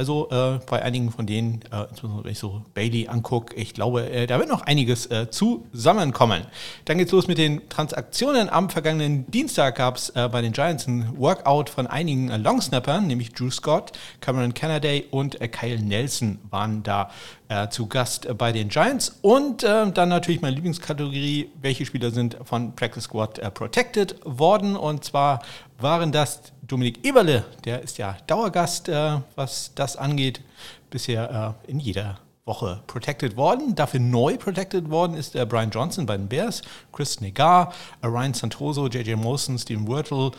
Also 0.00 0.30
äh, 0.30 0.60
bei 0.64 0.80
einigen 0.80 1.10
von 1.10 1.26
denen, 1.26 1.60
äh, 1.70 1.82
insbesondere 1.90 2.24
wenn 2.24 2.32
ich 2.32 2.38
so 2.38 2.62
Bailey 2.72 3.08
angucke, 3.08 3.54
ich 3.54 3.74
glaube, 3.74 4.08
äh, 4.10 4.26
da 4.26 4.38
wird 4.38 4.48
noch 4.48 4.62
einiges 4.62 5.04
äh, 5.10 5.26
zusammenkommen. 5.30 6.44
Dann 6.86 6.96
geht's 6.96 7.12
los 7.12 7.28
mit 7.28 7.36
den 7.36 7.68
Transaktionen. 7.68 8.48
Am 8.48 8.70
vergangenen 8.70 9.30
Dienstag 9.30 9.76
gab 9.76 9.96
es 9.96 10.08
äh, 10.08 10.26
bei 10.32 10.40
den 10.40 10.52
Giants 10.52 10.86
ein 10.86 11.18
Workout 11.18 11.68
von 11.68 11.86
einigen 11.86 12.30
äh, 12.30 12.38
Longsnappern, 12.38 13.08
nämlich 13.08 13.34
Drew 13.34 13.50
Scott, 13.50 13.92
Cameron 14.22 14.54
Kennedy 14.54 15.04
und 15.10 15.38
Kyle 15.52 15.78
Nelson 15.78 16.38
waren 16.48 16.82
da 16.82 17.10
zu 17.70 17.88
Gast 17.88 18.28
bei 18.38 18.52
den 18.52 18.68
Giants. 18.68 19.18
Und 19.22 19.64
dann 19.64 19.92
natürlich 20.08 20.40
meine 20.40 20.54
Lieblingskategorie, 20.54 21.50
welche 21.60 21.84
Spieler 21.84 22.12
sind 22.12 22.36
von 22.44 22.76
Practice 22.76 23.04
Squad 23.04 23.40
protected 23.54 24.14
worden. 24.24 24.76
Und 24.76 25.02
zwar 25.02 25.42
waren 25.80 26.12
das 26.12 26.52
Dominik 26.70 27.04
Eberle, 27.04 27.44
der 27.64 27.82
ist 27.82 27.98
ja 27.98 28.16
Dauergast, 28.28 28.88
äh, 28.88 29.18
was 29.34 29.72
das 29.74 29.96
angeht, 29.96 30.40
bisher 30.88 31.56
äh, 31.66 31.70
in 31.70 31.80
jeder 31.80 32.20
Woche 32.44 32.82
protected 32.86 33.36
worden. 33.36 33.74
Dafür 33.74 33.98
neu 33.98 34.36
protected 34.36 34.88
worden 34.88 35.16
ist 35.16 35.34
der 35.34 35.46
Brian 35.46 35.70
Johnson 35.70 36.06
bei 36.06 36.16
den 36.16 36.28
Bears, 36.28 36.62
Chris 36.92 37.20
Negar, 37.20 37.72
Ryan 38.04 38.34
Santoso, 38.34 38.86
JJ 38.86 39.14
Molson, 39.16 39.58
Steven 39.58 39.88
Wirtle, 39.88 40.30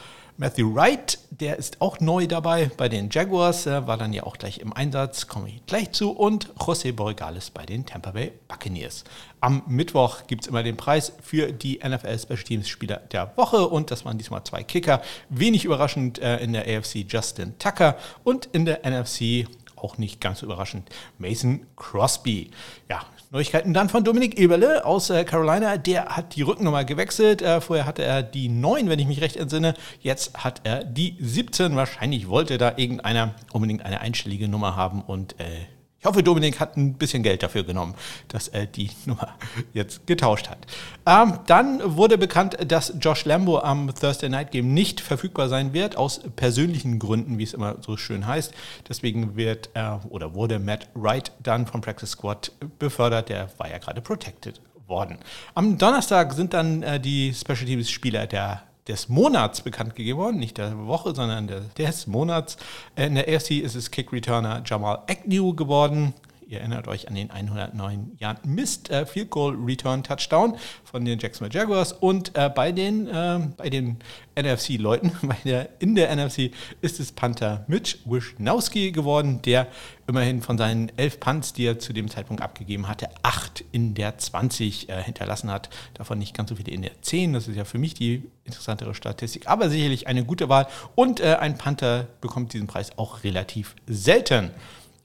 Matthew 0.41 0.73
Wright, 0.73 1.19
der 1.29 1.57
ist 1.57 1.81
auch 1.81 1.99
neu 1.99 2.25
dabei 2.25 2.71
bei 2.75 2.89
den 2.89 3.11
Jaguars, 3.11 3.67
äh, 3.67 3.85
war 3.85 3.97
dann 3.97 4.11
ja 4.11 4.23
auch 4.23 4.37
gleich 4.37 4.57
im 4.57 4.73
Einsatz, 4.73 5.27
komme 5.27 5.49
ich 5.49 5.63
gleich 5.67 5.91
zu. 5.91 6.09
Und 6.09 6.51
José 6.55 6.93
Borregales 6.93 7.51
bei 7.51 7.63
den 7.63 7.85
Tampa 7.85 8.09
Bay 8.09 8.31
Buccaneers. 8.47 9.03
Am 9.39 9.61
Mittwoch 9.67 10.25
gibt 10.25 10.41
es 10.41 10.47
immer 10.47 10.63
den 10.63 10.77
Preis 10.77 11.13
für 11.21 11.51
die 11.51 11.79
NFL 11.87 12.17
Special 12.17 12.41
Teams 12.41 12.69
Spieler 12.69 13.01
der 13.11 13.31
Woche 13.37 13.67
und 13.67 13.91
das 13.91 14.03
waren 14.03 14.17
diesmal 14.17 14.43
zwei 14.43 14.63
Kicker. 14.63 15.03
Wenig 15.29 15.63
überraschend 15.63 16.17
äh, 16.17 16.37
in 16.37 16.53
der 16.53 16.63
AFC 16.63 17.05
Justin 17.07 17.53
Tucker 17.59 17.95
und 18.23 18.47
in 18.47 18.65
der 18.65 18.79
NFC 18.83 19.45
auch 19.81 19.97
nicht 19.97 20.21
ganz 20.21 20.41
überraschend 20.41 20.89
Mason 21.17 21.65
Crosby. 21.75 22.51
Ja, 22.89 23.01
Neuigkeiten 23.31 23.73
dann 23.73 23.87
von 23.87 24.03
Dominik 24.03 24.37
Eberle 24.37 24.83
aus 24.85 25.09
äh, 25.09 25.23
Carolina. 25.23 25.77
Der 25.77 26.17
hat 26.17 26.35
die 26.35 26.41
Rückennummer 26.41 26.83
gewechselt. 26.83 27.41
Äh, 27.41 27.61
vorher 27.61 27.85
hatte 27.85 28.03
er 28.03 28.23
die 28.23 28.49
9, 28.49 28.89
wenn 28.89 28.99
ich 28.99 29.07
mich 29.07 29.21
recht 29.21 29.37
entsinne. 29.37 29.73
Jetzt 30.01 30.43
hat 30.43 30.61
er 30.65 30.83
die 30.83 31.15
17. 31.17 31.75
Wahrscheinlich 31.77 32.27
wollte 32.27 32.57
da 32.57 32.73
irgendeiner 32.75 33.33
unbedingt 33.53 33.85
eine 33.85 34.01
einstellige 34.01 34.49
Nummer 34.49 34.75
haben 34.75 35.01
und 35.01 35.39
äh, 35.39 35.45
ich 36.01 36.07
hoffe, 36.07 36.23
Dominik 36.23 36.59
hat 36.59 36.77
ein 36.77 36.95
bisschen 36.95 37.21
Geld 37.21 37.43
dafür 37.43 37.63
genommen, 37.63 37.93
dass 38.27 38.47
er 38.47 38.65
die 38.65 38.89
Nummer 39.05 39.35
jetzt 39.71 40.07
getauscht 40.07 40.49
hat. 40.49 40.57
Ähm, 41.05 41.37
dann 41.45 41.95
wurde 41.95 42.17
bekannt, 42.17 42.57
dass 42.67 42.95
Josh 42.99 43.25
Lambo 43.25 43.59
am 43.59 43.93
Thursday 43.93 44.27
Night 44.27 44.49
Game 44.49 44.73
nicht 44.73 44.99
verfügbar 44.99 45.47
sein 45.47 45.73
wird, 45.73 45.97
aus 45.97 46.21
persönlichen 46.35 46.97
Gründen, 46.97 47.37
wie 47.37 47.43
es 47.43 47.53
immer 47.53 47.75
so 47.81 47.97
schön 47.97 48.25
heißt. 48.25 48.51
Deswegen 48.89 49.35
wird 49.35 49.69
äh, 49.75 49.91
oder 50.09 50.33
wurde 50.33 50.57
Matt 50.57 50.89
Wright 50.95 51.31
dann 51.43 51.67
vom 51.67 51.81
Practice 51.81 52.09
Squad 52.09 52.51
befördert. 52.79 53.29
Der 53.29 53.49
war 53.59 53.69
ja 53.69 53.77
gerade 53.77 54.01
protected 54.01 54.59
worden. 54.87 55.19
Am 55.53 55.77
Donnerstag 55.77 56.33
sind 56.33 56.55
dann 56.55 56.81
äh, 56.81 56.99
die 56.99 57.31
Special 57.31 57.65
Teams 57.65 57.91
Spieler 57.91 58.25
der 58.25 58.63
des 58.91 59.07
Monats 59.07 59.61
bekannt 59.61 59.95
gegeben 59.95 60.19
worden, 60.19 60.37
nicht 60.37 60.57
der 60.57 60.85
Woche, 60.85 61.15
sondern 61.15 61.47
der, 61.47 61.61
des 61.77 62.07
Monats. 62.07 62.57
In 62.95 63.15
der 63.15 63.27
AFC 63.27 63.51
ist 63.51 63.75
es 63.75 63.89
Kick-Returner 63.89 64.63
Jamal 64.65 64.99
Agnew 65.07 65.55
geworden. 65.55 66.13
Ihr 66.51 66.59
erinnert 66.59 66.89
euch 66.89 67.07
an 67.07 67.15
den 67.15 67.31
109 67.31 68.17
Jahren 68.19 68.37
Mist 68.43 68.89
äh, 68.89 69.05
Field 69.05 69.29
Goal 69.29 69.55
Return 69.55 70.03
Touchdown 70.03 70.57
von 70.83 71.05
den 71.05 71.17
Jacksonville 71.17 71.57
Jaguars 71.57 71.93
und 71.93 72.35
äh, 72.35 72.49
bei 72.53 72.73
den 72.73 73.07
äh, 73.07 73.69
den 73.69 73.99
NFC 74.35 74.77
Leuten, 74.77 75.13
bei 75.21 75.37
der 75.45 75.69
in 75.79 75.95
der 75.95 76.13
NFC 76.13 76.51
ist 76.81 76.99
es 76.99 77.13
Panther 77.13 77.63
Mitch 77.67 77.99
Wischnowski 78.03 78.91
geworden, 78.91 79.41
der 79.43 79.67
immerhin 80.07 80.41
von 80.41 80.57
seinen 80.57 80.91
elf 80.97 81.21
Punts, 81.21 81.53
die 81.53 81.63
er 81.63 81.79
zu 81.79 81.93
dem 81.93 82.09
Zeitpunkt 82.09 82.43
abgegeben 82.43 82.89
hatte, 82.89 83.07
acht 83.23 83.63
in 83.71 83.93
der 83.93 84.17
20 84.17 84.89
äh, 84.89 85.01
hinterlassen 85.01 85.49
hat. 85.49 85.69
Davon 85.93 86.19
nicht 86.19 86.35
ganz 86.35 86.49
so 86.49 86.57
viele 86.57 86.73
in 86.73 86.81
der 86.81 87.01
10. 87.01 87.31
Das 87.31 87.47
ist 87.47 87.55
ja 87.55 87.63
für 87.63 87.77
mich 87.77 87.93
die 87.93 88.29
interessantere 88.43 88.93
Statistik, 88.93 89.47
aber 89.47 89.69
sicherlich 89.69 90.07
eine 90.07 90.25
gute 90.25 90.49
Wahl. 90.49 90.67
Und 90.95 91.21
äh, 91.21 91.37
ein 91.39 91.57
Panther 91.57 92.07
bekommt 92.19 92.51
diesen 92.51 92.67
Preis 92.67 92.97
auch 92.97 93.23
relativ 93.23 93.73
selten. 93.87 94.51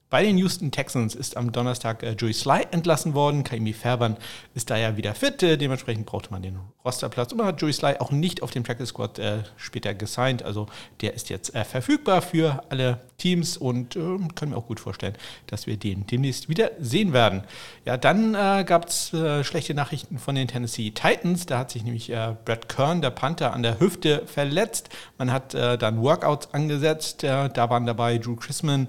Bei 0.08 0.22
den 0.22 0.38
Houston 0.38 0.70
Texans 0.70 1.16
ist 1.16 1.36
am 1.36 1.50
Donnerstag 1.50 2.04
äh, 2.04 2.12
Joey 2.12 2.32
Sly 2.32 2.66
entlassen 2.70 3.14
worden. 3.14 3.42
Kaimi 3.42 3.72
Färbern 3.72 4.16
ist 4.54 4.70
da 4.70 4.76
ja 4.76 4.96
wieder 4.96 5.16
fit. 5.16 5.42
Äh, 5.42 5.58
dementsprechend 5.58 6.06
brauchte 6.06 6.30
man 6.30 6.42
den 6.42 6.60
Rosterplatz. 6.84 7.32
Und 7.32 7.38
man 7.38 7.48
hat 7.48 7.60
Joey 7.60 7.72
Sly 7.72 7.96
auch 7.98 8.12
nicht 8.12 8.40
auf 8.40 8.52
dem 8.52 8.62
Practice 8.62 8.90
Squad 8.90 9.18
äh, 9.18 9.38
später 9.56 9.94
gesigned. 9.94 10.44
Also 10.44 10.68
der 11.00 11.14
ist 11.14 11.28
jetzt 11.28 11.56
äh, 11.56 11.64
verfügbar 11.64 12.22
für 12.22 12.62
alle 12.68 13.00
Teams 13.18 13.56
und 13.56 13.96
äh, 13.96 14.18
kann 14.36 14.50
mir 14.50 14.56
auch 14.56 14.68
gut 14.68 14.78
vorstellen, 14.78 15.16
dass 15.48 15.66
wir 15.66 15.76
den 15.76 16.06
demnächst 16.06 16.48
wieder 16.48 16.70
sehen 16.78 17.12
werden. 17.12 17.42
Ja, 17.84 17.96
dann 17.96 18.36
äh, 18.36 18.62
gab 18.64 18.86
es 18.86 19.12
schlechte 19.42 19.74
Nachrichten 19.74 20.18
von 20.18 20.36
den 20.36 20.46
Tennessee 20.46 20.92
Titans. 20.92 21.46
Da 21.46 21.58
hat 21.58 21.72
sich 21.72 21.82
nämlich 21.82 22.08
Brad 22.08 22.68
Kern, 22.68 23.02
der 23.02 23.10
Panther, 23.10 23.52
an 23.52 23.62
der 23.62 23.80
Hüfte 23.80 24.22
verletzt. 24.26 24.88
Man 25.18 25.32
hat 25.32 25.54
dann 25.54 26.00
Workouts 26.00 26.52
angesetzt. 26.52 27.22
da 27.22 27.70
waren 27.70 27.86
dabei 27.86 28.18
Drew 28.18 28.36
Chrisman, 28.36 28.88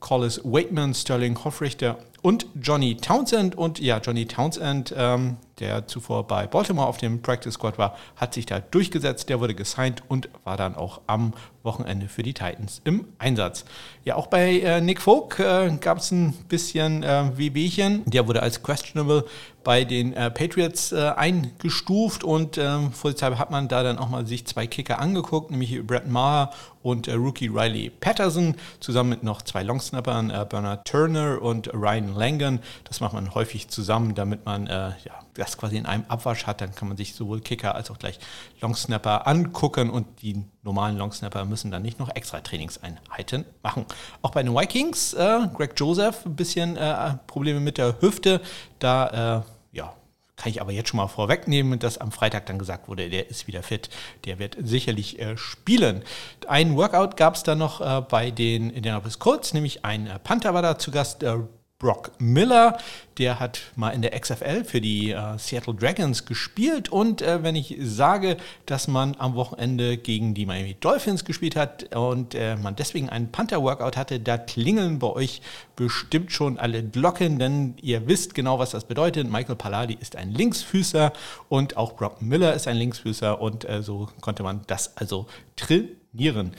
Collis 0.00 0.40
Waitman, 0.44 0.94
Sterling 0.94 1.38
Hoffrichter 1.44 1.98
und 2.22 2.46
Johnny 2.60 2.96
Townsend. 2.96 3.56
Und 3.56 3.78
ja, 3.78 3.98
Johnny 3.98 4.26
Townsend, 4.26 4.94
ähm, 4.96 5.36
der 5.60 5.86
zuvor 5.86 6.26
bei 6.26 6.46
Baltimore 6.46 6.88
auf 6.88 6.98
dem 6.98 7.22
Practice 7.22 7.54
Squad 7.54 7.78
war, 7.78 7.96
hat 8.16 8.34
sich 8.34 8.46
da 8.46 8.60
durchgesetzt. 8.60 9.28
Der 9.28 9.40
wurde 9.40 9.54
gesigned 9.54 10.02
und 10.08 10.28
war 10.44 10.56
dann 10.56 10.74
auch 10.74 11.00
am 11.06 11.32
Wochenende 11.62 12.08
für 12.08 12.22
die 12.22 12.32
Titans 12.32 12.80
im 12.84 13.06
Einsatz. 13.18 13.64
Ja, 14.04 14.16
auch 14.16 14.28
bei 14.28 14.60
äh, 14.60 14.80
Nick 14.80 15.00
Folk 15.00 15.38
äh, 15.38 15.70
gab 15.80 15.98
es 15.98 16.10
ein 16.10 16.32
bisschen 16.48 17.02
äh, 17.02 17.36
Wehwehchen. 17.36 18.02
Der 18.06 18.26
wurde 18.26 18.42
als 18.42 18.62
questionable 18.62 19.26
bei 19.62 19.84
den 19.84 20.14
äh, 20.14 20.30
Patriots 20.30 20.92
äh, 20.92 21.12
eingestuft 21.16 22.24
und 22.24 22.56
ähm, 22.56 22.92
vorsichtshalber 22.92 23.38
hat 23.38 23.50
man 23.50 23.68
da 23.68 23.82
dann 23.82 23.98
auch 23.98 24.08
mal 24.08 24.26
sich 24.26 24.46
zwei 24.46 24.66
Kicker 24.66 24.98
angeguckt, 24.98 25.50
nämlich 25.50 25.86
Brett 25.86 26.08
Maher 26.08 26.50
und 26.82 27.08
äh, 27.08 27.12
Rookie 27.12 27.48
Riley 27.48 27.90
Patterson, 27.90 28.54
zusammen 28.80 29.10
mit 29.10 29.22
noch 29.22 29.42
zwei 29.42 29.62
Longsnappern, 29.62 30.30
äh, 30.30 30.46
Bernard 30.48 30.86
Turner 30.86 31.42
und 31.42 31.72
Ryan 31.74 32.14
Langan. 32.14 32.60
Das 32.84 33.00
macht 33.00 33.12
man 33.12 33.34
häufig 33.34 33.68
zusammen, 33.68 34.14
damit 34.14 34.46
man 34.46 34.66
ja, 34.66 34.94
das 35.34 35.56
quasi 35.56 35.76
in 35.76 35.86
einem 35.86 36.04
Abwasch 36.08 36.46
hat. 36.46 36.60
Dann 36.60 36.74
kann 36.74 36.88
man 36.88 36.96
sich 36.96 37.14
sowohl 37.14 37.40
Kicker 37.40 37.74
als 37.74 37.90
auch 37.90 37.98
gleich 37.98 38.18
Longsnapper 38.60 39.26
angucken 39.26 39.90
und 39.90 40.22
die 40.22 40.44
normalen 40.62 40.96
Longsnapper 40.96 41.44
müssen 41.44 41.70
dann 41.70 41.82
nicht 41.82 41.98
noch 41.98 42.14
extra 42.14 42.40
Trainingseinheiten 42.40 43.44
machen. 43.62 43.86
Auch 44.22 44.30
bei 44.30 44.42
den 44.42 44.54
Vikings, 44.54 45.14
äh, 45.14 45.48
Greg 45.54 45.74
Joseph, 45.76 46.26
ein 46.26 46.36
bisschen 46.36 46.76
äh, 46.76 47.14
Probleme 47.26 47.60
mit 47.60 47.78
der 47.78 48.00
Hüfte. 48.00 48.40
Da, 48.78 49.42
äh, 49.72 49.76
ja, 49.76 49.94
kann 50.40 50.50
ich 50.50 50.62
aber 50.62 50.72
jetzt 50.72 50.88
schon 50.88 50.96
mal 50.96 51.06
vorwegnehmen, 51.06 51.78
dass 51.78 51.98
am 51.98 52.12
Freitag 52.12 52.46
dann 52.46 52.58
gesagt 52.58 52.88
wurde, 52.88 53.10
der 53.10 53.28
ist 53.28 53.46
wieder 53.46 53.62
fit. 53.62 53.90
Der 54.24 54.38
wird 54.38 54.56
sicherlich 54.62 55.18
äh, 55.18 55.36
spielen. 55.36 56.02
Ein 56.48 56.76
Workout 56.76 57.18
gab 57.18 57.34
es 57.34 57.42
dann 57.42 57.58
noch 57.58 57.80
äh, 57.82 58.00
bei 58.00 58.30
den 58.30 58.70
Indianapolis 58.70 59.18
Colts, 59.18 59.52
nämlich 59.52 59.84
ein 59.84 60.06
äh, 60.06 60.18
Panther 60.18 60.54
war 60.54 60.62
da 60.62 60.78
zu 60.78 60.90
Gast, 60.90 61.22
Brock 61.80 62.12
Miller. 62.18 62.78
Der 63.18 63.40
hat 63.40 63.60
mal 63.74 63.90
in 63.90 64.02
der 64.02 64.18
XFL 64.18 64.64
für 64.64 64.80
die 64.80 65.10
äh, 65.10 65.38
Seattle 65.38 65.74
Dragons 65.74 66.26
gespielt. 66.26 66.90
Und 66.90 67.22
äh, 67.22 67.42
wenn 67.42 67.56
ich 67.56 67.74
sage, 67.80 68.36
dass 68.66 68.86
man 68.86 69.16
am 69.18 69.34
Wochenende 69.34 69.96
gegen 69.96 70.34
die 70.34 70.46
Miami 70.46 70.76
Dolphins 70.78 71.24
gespielt 71.24 71.56
hat 71.56 71.94
und 71.96 72.34
äh, 72.34 72.56
man 72.56 72.76
deswegen 72.76 73.08
einen 73.08 73.32
Panther-Workout 73.32 73.96
hatte, 73.96 74.20
da 74.20 74.38
klingeln 74.38 75.00
bei 75.00 75.08
euch 75.08 75.42
bestimmt 75.74 76.30
schon 76.30 76.58
alle 76.58 76.84
Glocken, 76.84 77.38
denn 77.38 77.74
ihr 77.80 78.06
wisst 78.06 78.34
genau, 78.34 78.58
was 78.58 78.70
das 78.70 78.84
bedeutet. 78.84 79.28
Michael 79.28 79.56
Palladi 79.56 79.96
ist 79.98 80.16
ein 80.16 80.30
Linksfüßer 80.30 81.12
und 81.48 81.76
auch 81.78 81.94
Brock 81.96 82.20
Miller 82.20 82.54
ist 82.54 82.68
ein 82.68 82.76
Linksfüßer 82.76 83.40
und 83.40 83.68
äh, 83.68 83.82
so 83.82 84.08
konnte 84.20 84.42
man 84.42 84.60
das 84.66 84.96
also 84.98 85.26
trainieren. 85.56 86.52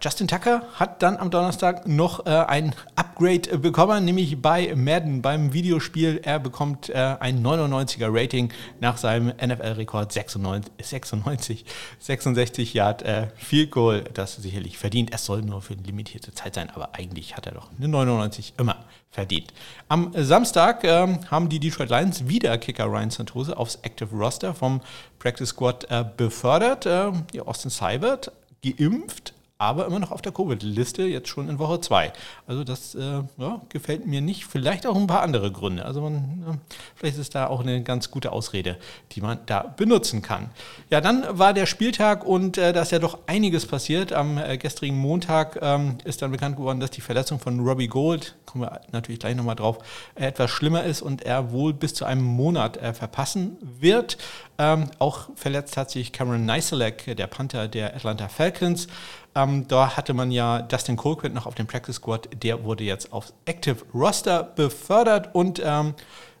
Justin 0.00 0.28
Tucker 0.28 0.62
hat 0.74 1.02
dann 1.02 1.16
am 1.16 1.30
Donnerstag 1.30 1.88
noch 1.88 2.24
äh, 2.24 2.30
ein 2.30 2.74
Upgrade 2.94 3.58
bekommen, 3.58 4.04
nämlich 4.04 4.40
bei 4.40 4.74
Madden, 4.76 5.20
beim 5.20 5.52
Videospiel. 5.52 6.20
Er 6.22 6.38
bekommt 6.38 6.90
äh, 6.90 7.16
ein 7.18 7.44
99er 7.44 8.08
Rating 8.08 8.52
nach 8.80 8.98
seinem 8.98 9.28
NFL-Rekord 9.28 10.12
96, 10.12 10.72
96, 10.80 11.64
66 11.98 12.74
Yard 12.74 13.02
äh, 13.02 13.28
Field 13.36 13.72
Goal. 13.72 14.04
Das 14.14 14.36
sicherlich 14.36 14.78
verdient. 14.78 15.12
Es 15.12 15.24
soll 15.24 15.42
nur 15.42 15.60
für 15.60 15.74
eine 15.74 15.82
limitierte 15.82 16.32
Zeit 16.34 16.54
sein, 16.54 16.70
aber 16.70 16.94
eigentlich 16.94 17.36
hat 17.36 17.46
er 17.46 17.52
doch 17.52 17.68
eine 17.76 17.88
99 17.88 18.54
immer 18.58 18.76
verdient. 19.10 19.52
Am 19.88 20.12
Samstag 20.14 20.84
ähm, 20.84 21.18
haben 21.30 21.48
die 21.48 21.58
Detroit 21.58 21.90
Lions 21.90 22.28
wieder 22.28 22.56
Kicker 22.58 22.84
Ryan 22.86 23.10
Santose 23.10 23.56
aufs 23.56 23.80
Active 23.82 24.14
Roster 24.14 24.54
vom 24.54 24.80
Practice 25.18 25.48
Squad 25.48 25.90
äh, 25.90 26.04
befördert. 26.16 26.86
Äh, 26.86 27.10
Austin 27.44 27.70
Seibert 27.70 28.30
geimpft, 28.62 29.32
aber 29.60 29.86
immer 29.86 29.98
noch 29.98 30.10
auf 30.10 30.22
der 30.22 30.32
Covid-Liste, 30.32 31.02
jetzt 31.02 31.28
schon 31.28 31.50
in 31.50 31.58
Woche 31.58 31.82
2. 31.82 32.14
Also 32.46 32.64
das 32.64 32.94
äh, 32.94 33.22
ja, 33.36 33.60
gefällt 33.68 34.06
mir 34.06 34.22
nicht. 34.22 34.46
Vielleicht 34.46 34.86
auch 34.86 34.96
ein 34.96 35.06
paar 35.06 35.20
andere 35.20 35.52
Gründe. 35.52 35.84
Also 35.84 36.00
man, 36.00 36.42
ja, 36.46 36.54
vielleicht 36.94 37.18
ist 37.18 37.34
da 37.34 37.46
auch 37.46 37.60
eine 37.60 37.82
ganz 37.82 38.10
gute 38.10 38.32
Ausrede, 38.32 38.78
die 39.12 39.20
man 39.20 39.38
da 39.44 39.74
benutzen 39.76 40.22
kann. 40.22 40.48
Ja, 40.88 41.02
dann 41.02 41.26
war 41.38 41.52
der 41.52 41.66
Spieltag 41.66 42.24
und 42.24 42.56
äh, 42.56 42.72
da 42.72 42.80
ist 42.80 42.90
ja 42.90 42.98
doch 42.98 43.18
einiges 43.26 43.66
passiert. 43.66 44.14
Am 44.14 44.38
äh, 44.38 44.56
gestrigen 44.56 44.96
Montag 44.96 45.58
ähm, 45.60 45.98
ist 46.04 46.22
dann 46.22 46.30
bekannt 46.30 46.56
geworden, 46.56 46.80
dass 46.80 46.90
die 46.90 47.02
Verletzung 47.02 47.38
von 47.38 47.60
Robbie 47.60 47.88
Gold, 47.88 48.36
kommen 48.46 48.64
wir 48.64 48.80
natürlich 48.92 49.20
gleich 49.20 49.36
nochmal 49.36 49.56
drauf, 49.56 49.76
etwas 50.14 50.50
schlimmer 50.50 50.84
ist 50.84 51.02
und 51.02 51.20
er 51.20 51.52
wohl 51.52 51.74
bis 51.74 51.92
zu 51.92 52.06
einem 52.06 52.24
Monat 52.24 52.78
äh, 52.78 52.94
verpassen 52.94 53.58
wird. 53.60 54.16
Ähm, 54.56 54.90
auch 54.98 55.28
verletzt 55.36 55.76
hat 55.76 55.90
sich 55.90 56.12
Cameron 56.12 56.44
Neiselek, 56.44 57.16
der 57.16 57.26
Panther 57.26 57.68
der 57.68 57.94
Atlanta 57.94 58.28
Falcons. 58.28 58.88
Ähm, 59.34 59.68
da 59.68 59.96
hatte 59.96 60.12
man 60.12 60.30
ja 60.30 60.62
Dustin 60.62 60.96
Colquitt 60.96 61.32
noch 61.34 61.46
auf 61.46 61.54
dem 61.54 61.66
Practice 61.66 61.96
Squad, 61.96 62.28
der 62.42 62.64
wurde 62.64 62.84
jetzt 62.84 63.12
aufs 63.12 63.32
Active 63.44 63.84
Roster 63.94 64.42
befördert 64.42 65.34
und 65.34 65.62
ähm, 65.64 65.94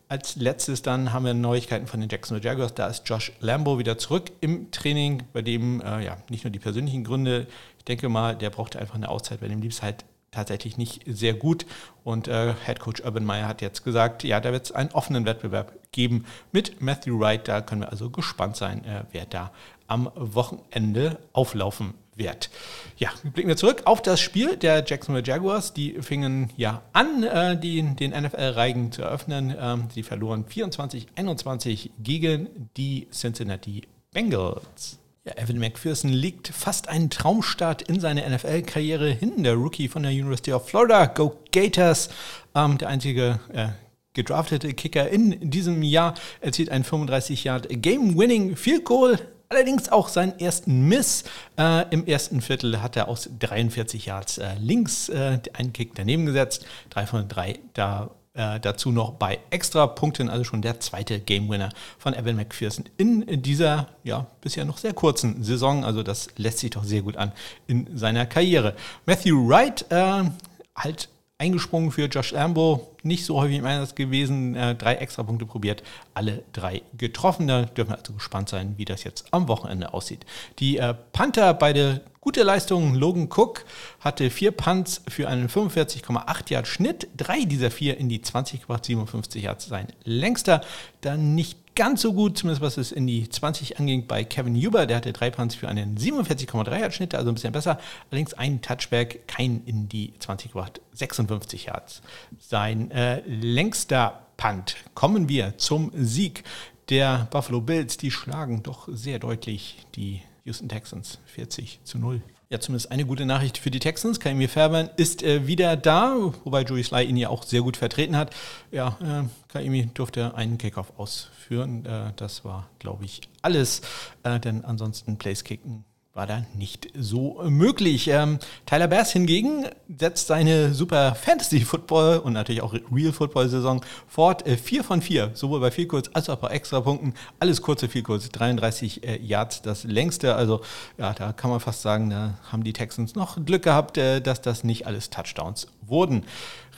als 0.08 0.34
letztes 0.34 0.82
dann 0.82 1.12
haben 1.12 1.24
wir 1.24 1.34
Neuigkeiten 1.34 1.86
von 1.86 2.00
den 2.00 2.08
Jacksonville 2.08 2.44
Jaguars. 2.44 2.74
Da 2.74 2.88
ist 2.88 3.08
Josh 3.08 3.30
Lambo 3.38 3.78
wieder 3.78 3.96
zurück 3.96 4.32
im 4.40 4.72
Training, 4.72 5.22
bei 5.32 5.40
dem 5.40 5.80
äh, 5.82 6.04
ja 6.04 6.16
nicht 6.28 6.42
nur 6.42 6.50
die 6.50 6.58
persönlichen 6.58 7.04
Gründe. 7.04 7.46
Ich 7.78 7.84
denke 7.84 8.08
mal, 8.08 8.34
der 8.34 8.50
brauchte 8.50 8.80
einfach 8.80 8.96
eine 8.96 9.08
Auszeit, 9.08 9.40
bei 9.40 9.46
dem 9.46 9.62
lief 9.62 9.74
es 9.74 9.82
halt 9.82 10.04
tatsächlich 10.32 10.76
nicht 10.76 11.02
sehr 11.06 11.34
gut. 11.34 11.64
Und 12.02 12.26
äh, 12.26 12.54
Head 12.66 12.80
Coach 12.80 13.02
Urban 13.04 13.24
Meyer 13.24 13.46
hat 13.46 13.62
jetzt 13.62 13.84
gesagt, 13.84 14.24
ja, 14.24 14.40
da 14.40 14.50
wird 14.50 14.66
es 14.66 14.72
einen 14.72 14.90
offenen 14.90 15.26
Wettbewerb 15.26 15.78
geben 15.92 16.24
mit 16.50 16.80
Matthew 16.80 17.20
Wright. 17.20 17.46
Da 17.46 17.60
können 17.60 17.82
wir 17.82 17.90
also 17.90 18.10
gespannt 18.10 18.56
sein, 18.56 18.84
äh, 18.84 19.04
wer 19.12 19.26
da 19.26 19.52
am 19.86 20.10
Wochenende 20.16 21.18
auflaufen 21.32 21.94
wird. 22.20 22.50
Ja, 22.96 23.10
blicken 23.24 23.48
wir 23.48 23.56
zurück 23.56 23.82
auf 23.86 24.02
das 24.02 24.20
Spiel 24.20 24.56
der 24.56 24.84
Jacksonville 24.86 25.26
Jaguars. 25.26 25.72
Die 25.72 25.94
fingen 26.00 26.50
ja 26.56 26.82
an, 26.92 27.24
äh, 27.24 27.58
die, 27.58 27.82
den 27.82 28.12
NFL-Reigen 28.12 28.92
zu 28.92 29.02
eröffnen. 29.02 29.52
Ähm, 29.58 29.88
sie 29.92 30.04
verloren 30.04 30.44
24-21 30.44 31.90
gegen 31.98 32.70
die 32.76 33.08
Cincinnati 33.10 33.88
Bengals. 34.12 34.98
Ja, 35.24 35.32
Evan 35.36 35.58
McPherson 35.58 36.10
legt 36.10 36.48
fast 36.48 36.88
einen 36.88 37.10
Traumstart 37.10 37.82
in 37.82 38.00
seine 38.00 38.28
NFL-Karriere 38.28 39.10
hin. 39.10 39.42
Der 39.42 39.54
Rookie 39.54 39.88
von 39.88 40.02
der 40.02 40.12
University 40.12 40.52
of 40.52 40.68
Florida, 40.68 41.06
Go 41.06 41.40
Gators, 41.52 42.10
ähm, 42.54 42.78
der 42.78 42.88
einzige 42.88 43.40
äh, 43.52 43.68
gedraftete 44.14 44.72
Kicker 44.74 45.08
in 45.08 45.50
diesem 45.50 45.82
Jahr, 45.82 46.14
erzielt 46.40 46.70
einen 46.70 46.84
35 46.84 47.44
Yard 47.44 47.68
Game-Winning 47.70 48.56
Field 48.56 48.84
Goal 48.84 49.18
Allerdings 49.52 49.88
auch 49.88 50.08
seinen 50.08 50.38
ersten 50.38 50.86
Miss. 50.86 51.24
Äh, 51.58 51.84
Im 51.90 52.06
ersten 52.06 52.40
Viertel 52.40 52.80
hat 52.82 52.94
er 52.94 53.08
aus 53.08 53.28
43 53.40 54.06
Yards 54.06 54.38
äh, 54.38 54.54
links 54.60 55.08
äh, 55.08 55.40
einen 55.54 55.72
Kick 55.72 55.96
daneben 55.96 56.24
gesetzt. 56.24 56.64
Drei 56.88 57.04
von 57.04 57.26
drei 57.26 57.58
da, 57.74 58.10
äh, 58.34 58.60
dazu 58.60 58.92
noch 58.92 59.14
bei 59.14 59.40
Extra-Punkten, 59.50 60.30
also 60.30 60.44
schon 60.44 60.62
der 60.62 60.78
zweite 60.78 61.18
Game-Winner 61.18 61.70
von 61.98 62.14
Evan 62.14 62.36
McPherson 62.36 62.84
in 62.96 63.42
dieser 63.42 63.88
ja, 64.04 64.28
bisher 64.40 64.64
noch 64.64 64.78
sehr 64.78 64.92
kurzen 64.92 65.42
Saison. 65.42 65.84
Also 65.84 66.04
das 66.04 66.28
lässt 66.36 66.58
sich 66.58 66.70
doch 66.70 66.84
sehr 66.84 67.02
gut 67.02 67.16
an 67.16 67.32
in 67.66 67.98
seiner 67.98 68.26
Karriere. 68.26 68.76
Matthew 69.04 69.48
Wright 69.48 69.84
äh, 69.90 70.30
halt 70.76 71.08
eingesprungen 71.40 71.90
für 71.90 72.04
Josh 72.04 72.32
Lambo, 72.32 72.94
nicht 73.02 73.24
so 73.24 73.40
häufig 73.40 73.56
im 73.56 73.64
Einsatz 73.64 73.94
gewesen, 73.94 74.54
äh, 74.54 74.74
drei 74.74 74.96
extra 74.96 75.22
Punkte 75.22 75.46
probiert, 75.46 75.82
alle 76.12 76.44
drei 76.52 76.82
getroffen. 76.98 77.48
Da 77.48 77.62
dürfen 77.62 77.90
wir 77.90 77.98
also 77.98 78.12
gespannt 78.12 78.50
sein, 78.50 78.74
wie 78.76 78.84
das 78.84 79.04
jetzt 79.04 79.32
am 79.32 79.48
Wochenende 79.48 79.94
aussieht. 79.94 80.26
Die 80.58 80.76
äh, 80.76 80.94
Panther, 81.12 81.54
beide 81.54 82.02
gute 82.20 82.42
Leistungen. 82.42 82.94
Logan 82.94 83.30
Cook 83.34 83.64
hatte 84.00 84.28
vier 84.28 84.50
Punts 84.50 85.00
für 85.08 85.28
einen 85.28 85.48
45,8 85.48 86.52
Yard 86.52 86.68
Schnitt, 86.68 87.08
drei 87.16 87.44
dieser 87.44 87.70
vier 87.70 87.96
in 87.96 88.10
die 88.10 88.20
20 88.20 88.60
gebracht, 88.60 88.84
57 88.84 89.42
Yards 89.42 89.66
sein 89.66 89.88
längster. 90.04 90.60
Dann 91.00 91.34
nicht 91.34 91.69
ganz 91.80 92.02
so 92.02 92.12
gut, 92.12 92.36
zumindest 92.36 92.60
was 92.60 92.76
es 92.76 92.92
in 92.92 93.06
die 93.06 93.26
20 93.26 93.78
anging, 93.78 94.06
bei 94.06 94.22
Kevin 94.22 94.54
Huber. 94.54 94.84
Der 94.84 94.98
hatte 94.98 95.14
drei 95.14 95.30
Punts 95.30 95.54
für 95.54 95.66
einen 95.66 95.96
47,3 95.96 96.78
Yard 96.78 96.92
Schnitt, 96.92 97.14
also 97.14 97.30
ein 97.30 97.34
bisschen 97.34 97.54
besser. 97.54 97.80
Allerdings 98.10 98.34
ein 98.34 98.60
Touchback, 98.60 99.26
kein 99.26 99.62
in 99.64 99.88
die 99.88 100.12
20 100.18 100.52
gebracht, 100.52 100.82
56 100.92 101.64
Yards. 101.64 102.02
Sein 102.38 102.90
äh, 102.90 103.22
längster 103.26 104.26
Punt. 104.36 104.76
Kommen 104.92 105.30
wir 105.30 105.56
zum 105.56 105.90
Sieg 105.94 106.44
der 106.90 107.26
Buffalo 107.30 107.62
Bills. 107.62 107.96
Die 107.96 108.10
schlagen 108.10 108.62
doch 108.62 108.86
sehr 108.92 109.18
deutlich 109.18 109.78
die 109.94 110.20
Houston 110.44 110.68
Texans 110.68 111.18
40 111.28 111.80
zu 111.84 111.98
0. 111.98 112.20
Ja, 112.52 112.58
zumindest 112.58 112.90
eine 112.90 113.06
gute 113.06 113.26
Nachricht 113.26 113.58
für 113.58 113.70
die 113.70 113.78
Texans. 113.78 114.18
Kaimir 114.18 114.48
Fairbairn 114.48 114.90
ist 114.96 115.22
äh, 115.22 115.46
wieder 115.46 115.76
da, 115.76 116.16
wobei 116.42 116.62
Joey 116.62 116.82
Sly 116.82 117.04
ihn 117.04 117.16
ja 117.16 117.28
auch 117.28 117.44
sehr 117.44 117.62
gut 117.62 117.76
vertreten 117.76 118.16
hat. 118.16 118.34
Ja, 118.72 118.98
äh, 119.00 119.28
Kaimi 119.52 119.88
durfte 119.94 120.34
einen 120.34 120.58
Kickoff 120.58 120.92
ausführen. 120.96 121.86
Äh, 121.86 122.12
das 122.16 122.44
war, 122.44 122.68
glaube 122.80 123.04
ich, 123.04 123.20
alles. 123.42 123.82
Äh, 124.24 124.40
denn 124.40 124.64
ansonsten 124.64 125.16
Placekicken 125.16 125.84
war 126.20 126.26
da 126.26 126.44
nicht 126.54 126.88
so 126.94 127.40
möglich. 127.48 128.08
Ähm, 128.08 128.40
Tyler 128.66 128.88
Bass 128.88 129.10
hingegen 129.10 129.64
setzt 129.88 130.26
seine 130.26 130.74
super 130.74 131.14
Fantasy-Football 131.14 132.18
und 132.18 132.34
natürlich 132.34 132.60
auch 132.60 132.74
Real-Football-Saison 132.74 133.82
fort. 134.06 134.46
Äh, 134.46 134.58
vier 134.58 134.84
von 134.84 135.00
vier, 135.00 135.30
sowohl 135.32 135.60
bei 135.60 135.70
viel 135.70 135.86
kurz 135.86 136.10
als 136.12 136.28
auch 136.28 136.36
bei 136.36 136.48
Extrapunkten. 136.48 137.14
Alles 137.38 137.62
kurze, 137.62 137.88
viel 137.88 138.02
kurz. 138.02 138.28
33 138.28 139.02
äh, 139.02 139.18
Yards, 139.22 139.62
das 139.62 139.84
längste. 139.84 140.34
Also, 140.34 140.60
ja, 140.98 141.14
da 141.14 141.32
kann 141.32 141.48
man 141.48 141.58
fast 141.58 141.80
sagen, 141.80 142.10
da 142.10 142.34
haben 142.52 142.64
die 142.64 142.74
Texans 142.74 143.14
noch 143.14 143.42
Glück 143.42 143.62
gehabt, 143.62 143.96
äh, 143.96 144.20
dass 144.20 144.42
das 144.42 144.62
nicht 144.62 144.86
alles 144.86 145.08
Touchdowns 145.08 145.68
wurden. 145.86 146.26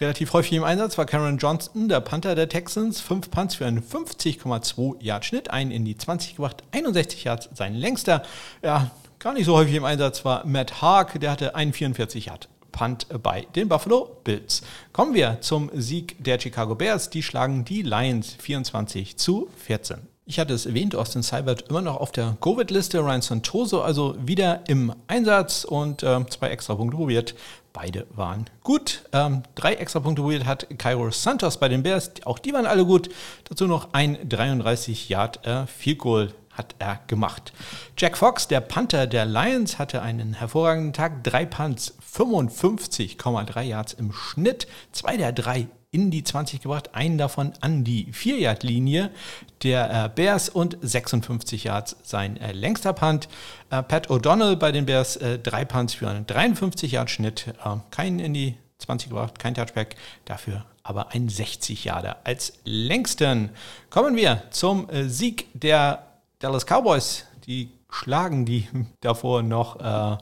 Relativ 0.01 0.33
häufig 0.35 0.53
im 0.53 0.65
Einsatz 0.65 0.97
war 0.99 1.05
Cameron 1.05 1.39
Johnston, 1.39 1.89
der 1.89 2.01
Panther 2.01 2.37
der 2.37 2.49
Texans. 2.49 3.01
Fünf 3.01 3.31
Punts 3.31 3.57
für 3.57 3.67
einen 3.67 3.83
50,2 3.83 5.03
Yard 5.03 5.25
Schnitt, 5.25 5.51
einen 5.51 5.73
in 5.73 5.85
die 5.85 5.97
20 5.97 6.37
gebracht, 6.37 6.63
61 6.71 7.25
Yards 7.25 7.49
sein 7.55 7.75
längster. 7.75 8.23
Ja, 8.63 8.93
gar 9.23 9.35
nicht 9.35 9.47
so 9.47 9.55
häufig 9.55 9.77
im 9.77 9.85
Einsatz 9.85 10.25
war 10.25 10.45
Matt 10.45 10.83
Haag, 10.83 11.21
der 11.21 11.31
hatte 11.31 11.55
1,44 11.55 12.27
Yard. 12.27 12.49
Punt 12.73 13.07
bei 13.23 13.47
den 13.55 13.69
Buffalo 13.69 14.17
Bills. 14.25 14.63
Kommen 14.93 15.15
wir 15.15 15.39
zum 15.43 15.71
Sieg 15.75 16.17
der 16.25 16.41
Chicago 16.41 16.75
Bears. 16.75 17.11
Die 17.11 17.23
schlagen 17.23 17.65
die 17.65 17.83
Lions 17.83 18.35
24 18.41 19.19
zu 19.19 19.49
14. 19.59 19.99
Ich 20.25 20.39
hatte 20.39 20.55
es 20.55 20.67
erwähnt, 20.67 20.97
Austin 20.97 21.23
Seibert 21.23 21.69
immer 21.69 21.83
noch 21.83 21.99
auf 21.99 22.11
der 22.11 22.37
Covid-Liste, 22.41 23.01
Ryan 23.01 23.23
Santoso 23.23 23.83
also 23.83 24.17
wieder 24.19 24.63
im 24.69 24.95
Einsatz 25.07 25.65
und 25.65 26.03
äh, 26.03 26.25
zwei 26.29 26.49
extra 26.49 26.75
Punkte 26.75 26.97
probiert. 26.97 27.35
Beide 27.73 28.07
waren 28.15 28.47
gut. 28.63 29.03
Ähm, 29.13 29.43
drei 29.55 29.75
extra 29.75 30.01
Punkte 30.01 30.23
probiert 30.23 30.47
hat 30.47 30.67
Cairo 30.79 31.11
Santos 31.11 31.59
bei 31.59 31.69
den 31.69 31.83
Bears. 31.83 32.11
Auch 32.25 32.39
die 32.39 32.53
waren 32.53 32.67
alle 32.67 32.85
gut. 32.85 33.11
Dazu 33.49 33.67
noch 33.67 33.93
ein 33.93 34.19
33 34.29 35.09
Yard 35.09 35.47
äh, 35.47 35.67
Field 35.67 35.99
Goal 35.99 36.33
hat 36.53 36.75
er 36.79 37.01
gemacht. 37.07 37.53
Jack 37.97 38.17
Fox, 38.19 38.49
der 38.49 38.61
Panther 38.61 39.07
der 39.07 39.27
Lions, 39.27 39.79
hatte 39.79 40.03
einen 40.03 40.35
hervorragenden 40.35 40.93
Tag. 40.93 41.25
Drei 41.25 41.47
Punts, 41.47 41.95
55,3 42.15 43.63
Yards 43.63 43.93
im 43.95 44.13
Schnitt. 44.13 44.67
Zwei 44.93 45.17
der 45.17 45.33
drei 45.33 45.69
in 45.93 46.11
die 46.11 46.25
20 46.25 46.63
gebracht, 46.63 46.95
einen 46.95 47.19
davon 47.19 47.53
an 47.61 47.85
die 47.85 48.07
4-Yard-Linie 48.07 49.11
der 49.63 50.07
äh, 50.07 50.09
Bears 50.09 50.49
und 50.49 50.79
56 50.81 51.65
Yards 51.65 51.97
sein 52.03 52.39
äh, 52.39 52.53
längster 52.53 52.95
Punt. 52.95 53.29
Äh, 53.71 53.83
Pat 53.83 54.09
O'Donnell 54.09 54.57
bei 54.57 54.73
den 54.73 54.87
Bears, 54.87 55.19
drei 55.43 55.67
Punts 55.67 55.95
für 55.95 56.09
einen 56.09 56.25
53-Yard-Schnitt, 56.25 57.49
äh, 57.63 57.77
keinen 57.91 58.19
in 58.21 58.33
die 58.33 58.57
20 58.79 59.11
gebracht, 59.11 59.39
kein 59.39 59.55
Touchback, 59.55 59.97
dafür 60.25 60.65
aber 60.83 61.13
ein 61.13 61.29
60 61.29 61.85
Yarder 61.85 62.17
als 62.25 62.55
längsten. 62.65 63.51
Kommen 63.91 64.17
wir 64.17 64.43
zum 64.51 64.89
Sieg 65.07 65.47
der 65.55 66.12
Dallas 66.43 66.67
Cowboys. 66.67 67.25
Die 67.47 67.71
schlagen 67.89 68.45
die 68.45 68.69
davor 69.01 69.43
noch 69.43 69.81
äh, 69.81 70.19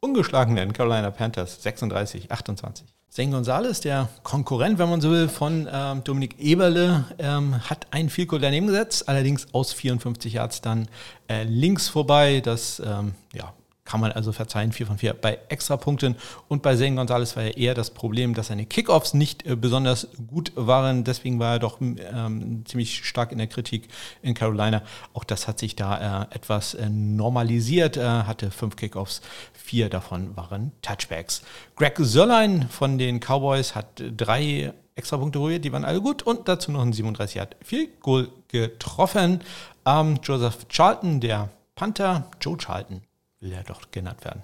ungeschlagenen 0.00 0.74
Carolina 0.74 1.10
Panthers 1.10 1.62
36, 1.62 2.30
28. 2.30 2.86
Zane 3.08 3.30
Gonzalez, 3.30 3.80
der 3.80 4.08
Konkurrent, 4.22 4.78
wenn 4.78 4.88
man 4.88 5.00
so 5.00 5.10
will, 5.10 5.28
von 5.28 5.68
ähm, 5.70 6.04
Dominik 6.04 6.38
Eberle, 6.38 7.04
ähm, 7.18 7.58
hat 7.68 7.86
ein 7.90 8.08
Field 8.08 8.30
daneben 8.40 8.66
gesetzt, 8.66 9.08
allerdings 9.08 9.52
aus 9.52 9.72
54 9.72 10.34
Yards 10.34 10.60
dann 10.62 10.88
äh, 11.28 11.44
links 11.44 11.88
vorbei. 11.88 12.40
Das 12.40 12.80
ähm, 12.80 13.14
ja, 13.34 13.52
kann 13.84 14.00
man 14.00 14.12
also 14.12 14.32
verzeihen, 14.32 14.72
4 14.72 14.86
von 14.86 14.98
4 14.98 15.14
bei 15.14 15.38
Extrapunkten. 15.48 16.16
Und 16.48 16.62
bei 16.62 16.76
Zane 16.76 16.94
Gonzalez 16.94 17.36
war 17.36 17.42
ja 17.42 17.50
eher 17.50 17.74
das 17.74 17.90
Problem, 17.90 18.34
dass 18.34 18.46
seine 18.46 18.64
Kickoffs 18.64 19.12
nicht 19.12 19.46
äh, 19.46 19.56
besonders 19.56 20.08
gut 20.28 20.52
waren. 20.54 21.04
Deswegen 21.04 21.38
war 21.38 21.54
er 21.54 21.58
doch 21.58 21.80
ähm, 21.80 22.64
ziemlich 22.64 23.04
stark 23.04 23.32
in 23.32 23.38
der 23.38 23.48
Kritik 23.48 23.88
in 24.22 24.34
Carolina. 24.34 24.82
Auch 25.14 25.24
das 25.24 25.48
hat 25.48 25.58
sich 25.58 25.74
da 25.74 26.26
äh, 26.30 26.34
etwas 26.34 26.74
äh, 26.74 26.88
normalisiert. 26.88 27.96
Er 27.96 28.26
hatte 28.26 28.50
fünf 28.50 28.76
Kickoffs, 28.76 29.20
vier 29.52 29.88
davon 29.88 30.36
waren 30.36 30.72
Touchbacks. 30.82 31.42
Greg 31.76 31.96
Sörlein 31.98 32.68
von 32.68 32.98
den 32.98 33.18
Cowboys 33.20 33.74
hat 33.74 34.02
drei 34.16 34.72
Extrapunkte 34.94 35.38
geholt, 35.38 35.64
die 35.64 35.72
waren 35.72 35.84
alle 35.84 36.00
gut. 36.00 36.22
Und 36.22 36.48
dazu 36.48 36.70
noch 36.70 36.82
ein 36.82 36.92
37 36.92 37.40
hat 37.40 37.56
viel 37.62 37.88
Goal 38.00 38.28
getroffen. 38.48 39.40
Ähm, 39.84 40.18
Joseph 40.22 40.66
Charlton, 40.68 41.20
der 41.20 41.48
Panther, 41.74 42.30
Joe 42.40 42.56
Charlton, 42.56 43.02
will 43.42 43.52
er 43.52 43.64
doch 43.64 43.90
genannt 43.90 44.24
werden. 44.24 44.42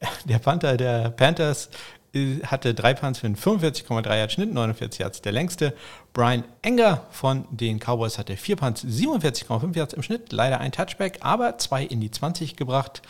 Der 0.26 0.38
Panther 0.38 0.76
der 0.76 1.10
Panthers 1.10 1.70
äh, 2.14 2.40
hatte 2.44 2.74
drei 2.74 2.94
Punts 2.94 3.18
für 3.18 3.26
einen 3.26 3.36
45,3 3.36 4.16
Yard 4.16 4.32
Schnitt, 4.32 4.52
49 4.52 5.00
Yards 5.00 5.22
der 5.22 5.32
längste. 5.32 5.74
Brian 6.12 6.44
Enger 6.62 7.06
von 7.10 7.46
den 7.50 7.78
Cowboys 7.78 8.18
hatte 8.18 8.36
vier 8.36 8.56
Punts, 8.56 8.84
47,5 8.84 9.76
Yards 9.76 9.94
im 9.94 10.02
Schnitt, 10.02 10.32
leider 10.32 10.60
ein 10.60 10.72
Touchback, 10.72 11.18
aber 11.20 11.58
zwei 11.58 11.82
in 11.84 12.00
die 12.00 12.10
20 12.10 12.56
gebracht 12.56 13.02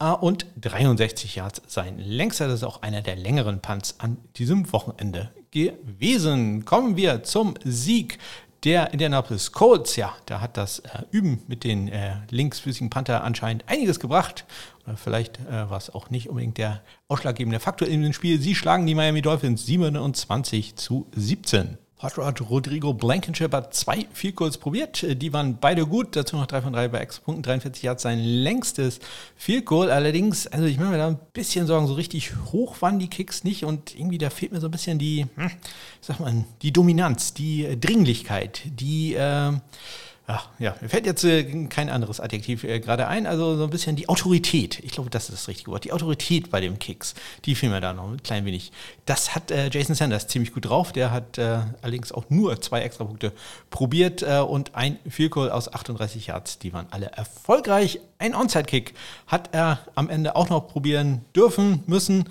äh, 0.00 0.10
und 0.10 0.46
63 0.60 1.36
Yards 1.36 1.62
sein 1.66 1.98
längster. 1.98 2.46
Das 2.46 2.56
ist 2.56 2.64
auch 2.64 2.82
einer 2.82 3.02
der 3.02 3.16
längeren 3.16 3.60
Punts 3.60 3.96
an 3.98 4.18
diesem 4.36 4.72
Wochenende 4.72 5.30
gewesen. 5.50 6.64
Kommen 6.64 6.96
wir 6.96 7.22
zum 7.24 7.54
Sieg 7.64 8.18
der 8.64 8.92
Indianapolis 8.92 9.52
Colts, 9.52 9.96
ja, 9.96 10.14
da 10.26 10.40
hat 10.40 10.56
das 10.56 10.80
äh, 10.80 11.02
Üben 11.10 11.42
mit 11.46 11.64
den 11.64 11.88
äh, 11.88 12.16
linksfüßigen 12.30 12.90
Panther 12.90 13.22
anscheinend 13.22 13.64
einiges 13.68 14.00
gebracht. 14.00 14.44
Oder 14.86 14.96
vielleicht 14.96 15.38
äh, 15.40 15.70
war 15.70 15.78
es 15.78 15.90
auch 15.94 16.10
nicht 16.10 16.28
unbedingt 16.28 16.58
der 16.58 16.82
ausschlaggebende 17.06 17.60
Faktor 17.60 17.86
in 17.86 18.02
dem 18.02 18.12
Spiel. 18.12 18.40
Sie 18.40 18.54
schlagen 18.54 18.86
die 18.86 18.94
Miami 18.94 19.22
Dolphins 19.22 19.64
27 19.66 20.76
zu 20.76 21.06
17. 21.14 21.78
Hot 22.00 22.16
Rod 22.16 22.40
Rodrigo 22.48 22.94
Blankenship 22.94 23.52
hat 23.52 23.74
zwei 23.74 24.06
Field 24.12 24.36
Goals 24.36 24.56
probiert. 24.56 25.04
Die 25.20 25.32
waren 25.32 25.58
beide 25.60 25.84
gut. 25.84 26.14
Dazu 26.14 26.36
noch 26.36 26.46
3 26.46 26.62
von 26.62 26.72
3 26.72 26.88
bei 26.88 26.98
Extrapunkten. 26.98 27.42
43 27.42 27.88
hat 27.88 28.00
sein 28.00 28.20
längstes 28.20 29.00
Field 29.36 29.66
Goal. 29.66 29.90
Allerdings, 29.90 30.46
also 30.46 30.66
ich 30.66 30.78
mache 30.78 30.90
mir 30.90 30.98
da 30.98 31.08
ein 31.08 31.18
bisschen 31.32 31.66
Sorgen, 31.66 31.88
so 31.88 31.94
richtig 31.94 32.32
hoch 32.52 32.80
waren 32.82 33.00
die 33.00 33.08
Kicks 33.08 33.42
nicht. 33.42 33.64
Und 33.64 33.96
irgendwie 33.96 34.18
da 34.18 34.30
fehlt 34.30 34.52
mir 34.52 34.60
so 34.60 34.68
ein 34.68 34.70
bisschen 34.70 35.00
die, 35.00 35.26
hm, 35.34 35.50
ich 36.00 36.06
sag 36.06 36.20
mal, 36.20 36.44
die 36.62 36.72
Dominanz, 36.72 37.34
die 37.34 37.78
Dringlichkeit, 37.80 38.62
die, 38.64 39.14
äh, 39.14 39.52
Ach, 40.30 40.50
ja, 40.58 40.76
mir 40.82 40.90
fällt 40.90 41.06
jetzt 41.06 41.24
äh, 41.24 41.66
kein 41.68 41.88
anderes 41.88 42.20
Adjektiv 42.20 42.62
äh, 42.62 42.80
gerade 42.80 43.08
ein. 43.08 43.26
Also 43.26 43.56
so 43.56 43.64
ein 43.64 43.70
bisschen 43.70 43.96
die 43.96 44.10
Autorität. 44.10 44.78
Ich 44.80 44.92
glaube, 44.92 45.08
das 45.08 45.30
ist 45.30 45.32
das 45.32 45.48
richtige 45.48 45.70
Wort. 45.70 45.84
Die 45.84 45.92
Autorität 45.92 46.50
bei 46.50 46.60
dem 46.60 46.78
Kicks. 46.78 47.14
Die 47.46 47.54
fiel 47.54 47.70
mir 47.70 47.80
da 47.80 47.94
noch 47.94 48.10
ein 48.10 48.22
klein 48.22 48.44
wenig. 48.44 48.70
Das 49.06 49.34
hat 49.34 49.50
äh, 49.50 49.70
Jason 49.72 49.94
Sanders 49.94 50.28
ziemlich 50.28 50.52
gut 50.52 50.66
drauf. 50.66 50.92
Der 50.92 51.12
hat 51.12 51.38
äh, 51.38 51.60
allerdings 51.80 52.12
auch 52.12 52.28
nur 52.28 52.60
zwei 52.60 52.82
Extrapunkte 52.82 53.32
probiert 53.70 54.20
äh, 54.20 54.40
und 54.40 54.74
ein 54.74 54.98
Field 55.08 55.30
Goal 55.30 55.50
aus 55.50 55.72
38 55.72 56.26
Yards. 56.26 56.58
Die 56.58 56.74
waren 56.74 56.88
alle 56.90 57.06
erfolgreich. 57.06 57.98
Ein 58.20 58.34
Onside-Kick 58.34 58.94
hat 59.28 59.50
er 59.52 59.78
am 59.94 60.10
Ende 60.10 60.34
auch 60.34 60.48
noch 60.48 60.66
probieren 60.66 61.24
dürfen, 61.36 61.84
müssen. 61.86 62.24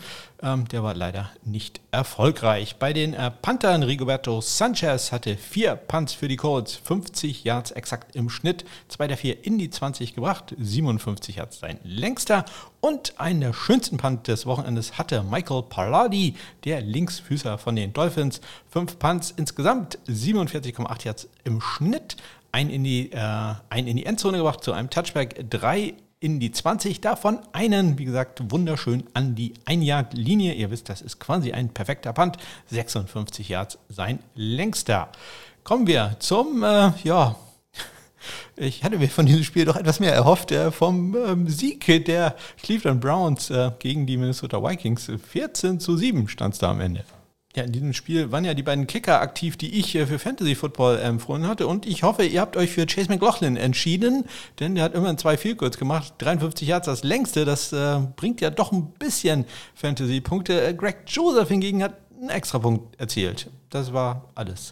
Ähm, 0.43 0.67
der 0.67 0.83
war 0.83 0.93
leider 0.93 1.31
nicht 1.45 1.79
erfolgreich. 1.91 2.75
Bei 2.75 2.91
den 2.91 3.13
äh, 3.13 3.31
Panthern, 3.31 3.83
Rigoberto 3.83 4.41
Sanchez 4.41 5.13
hatte 5.13 5.37
vier 5.37 5.75
Punts 5.75 6.11
für 6.13 6.27
die 6.27 6.35
Colts, 6.35 6.75
50 6.75 7.45
Yards 7.45 7.71
exakt 7.71 8.17
im 8.17 8.29
Schnitt, 8.29 8.65
zwei 8.89 9.07
der 9.07 9.15
vier 9.15 9.45
in 9.45 9.57
die 9.57 9.69
20 9.69 10.13
gebracht, 10.13 10.53
57 10.59 11.37
Yards 11.37 11.59
sein 11.59 11.79
längster. 11.83 12.43
Und 12.81 13.17
einen 13.17 13.39
der 13.39 13.53
schönsten 13.53 13.95
Punt 13.95 14.27
des 14.27 14.45
Wochenendes 14.45 14.97
hatte 14.97 15.23
Michael 15.23 15.63
Palardi, 15.63 16.35
der 16.65 16.81
Linksfüßer 16.81 17.57
von 17.57 17.77
den 17.77 17.93
Dolphins. 17.93 18.41
Fünf 18.69 18.99
Punts 18.99 19.33
insgesamt, 19.35 19.97
47,8 20.07 21.05
Yards 21.05 21.29
im 21.45 21.61
Schnitt. 21.61 22.17
Ein 22.51 22.69
in, 22.69 22.83
die, 22.83 23.11
äh, 23.11 23.53
ein 23.69 23.87
in 23.87 23.97
die 23.97 24.05
Endzone 24.05 24.37
gebracht 24.37 24.63
zu 24.63 24.73
einem 24.73 24.89
Touchback, 24.89 25.49
drei 25.49 25.95
in 26.19 26.39
die 26.39 26.51
20. 26.51 27.01
Davon 27.01 27.39
einen, 27.53 27.97
wie 27.97 28.05
gesagt, 28.05 28.51
wunderschön 28.51 29.03
an 29.13 29.35
die 29.35 29.53
1-Yard-Linie. 29.65 30.53
Ihr 30.53 30.71
wisst, 30.71 30.89
das 30.89 31.01
ist 31.01 31.19
quasi 31.19 31.51
ein 31.51 31.69
perfekter 31.69 32.13
Punt. 32.13 32.37
56 32.67 33.49
Yards 33.49 33.77
sein 33.89 34.19
längster. 34.35 35.09
Kommen 35.63 35.85
wir 35.85 36.15
zum, 36.19 36.63
äh, 36.63 36.91
ja, 37.03 37.35
ich 38.55 38.83
hatte 38.83 38.97
mir 38.97 39.09
von 39.09 39.25
diesem 39.25 39.43
Spiel 39.43 39.65
doch 39.65 39.75
etwas 39.75 39.99
mehr 39.99 40.13
erhofft 40.13 40.51
äh, 40.51 40.71
vom 40.71 41.15
ähm, 41.15 41.47
Sieg 41.47 41.85
der 42.05 42.35
Cleveland 42.63 43.01
Browns 43.01 43.49
äh, 43.49 43.71
gegen 43.79 44.05
die 44.07 44.17
Minnesota 44.17 44.63
Vikings. 44.63 45.11
14 45.31 45.79
zu 45.79 45.97
7 45.97 46.27
stand 46.27 46.53
es 46.55 46.59
da 46.59 46.71
am 46.71 46.81
Ende. 46.81 47.03
Ja, 47.57 47.63
in 47.63 47.71
diesem 47.71 47.93
Spiel 47.93 48.31
waren 48.31 48.45
ja 48.45 48.53
die 48.53 48.61
beiden 48.61 48.85
Kicker 48.85 49.19
aktiv, 49.19 49.57
die 49.57 49.79
ich 49.79 49.95
äh, 49.95 50.05
für 50.05 50.19
Fantasy 50.19 50.53
Football 50.53 50.99
empfohlen 50.99 51.47
hatte. 51.47 51.65
Und 51.65 51.87
ich 51.87 52.03
hoffe, 52.03 52.23
ihr 52.23 52.39
habt 52.39 52.55
euch 52.55 52.69
für 52.69 52.85
Chase 52.85 53.09
McLaughlin 53.09 53.57
entschieden, 53.57 54.25
denn 54.59 54.75
der 54.75 54.83
hat 54.83 54.93
immerhin 54.93 55.17
zwei 55.17 55.37
Field 55.37 55.57
gemacht. 55.79 56.13
53 56.19 56.67
Yards 56.67 56.85
das 56.85 57.03
längste. 57.03 57.45
Das 57.45 57.73
äh, 57.73 57.99
bringt 58.15 58.41
ja 58.41 58.51
doch 58.51 58.71
ein 58.71 58.91
bisschen 58.91 59.45
Fantasy-Punkte. 59.73 60.67
Äh, 60.67 60.75
Greg 60.75 60.97
Joseph 61.07 61.47
hingegen 61.47 61.81
hat 61.81 61.95
einen 62.21 62.29
extra 62.29 62.59
Punkt 62.59 62.99
erzielt. 62.99 63.49
Das 63.71 63.91
war 63.91 64.25
alles. 64.35 64.71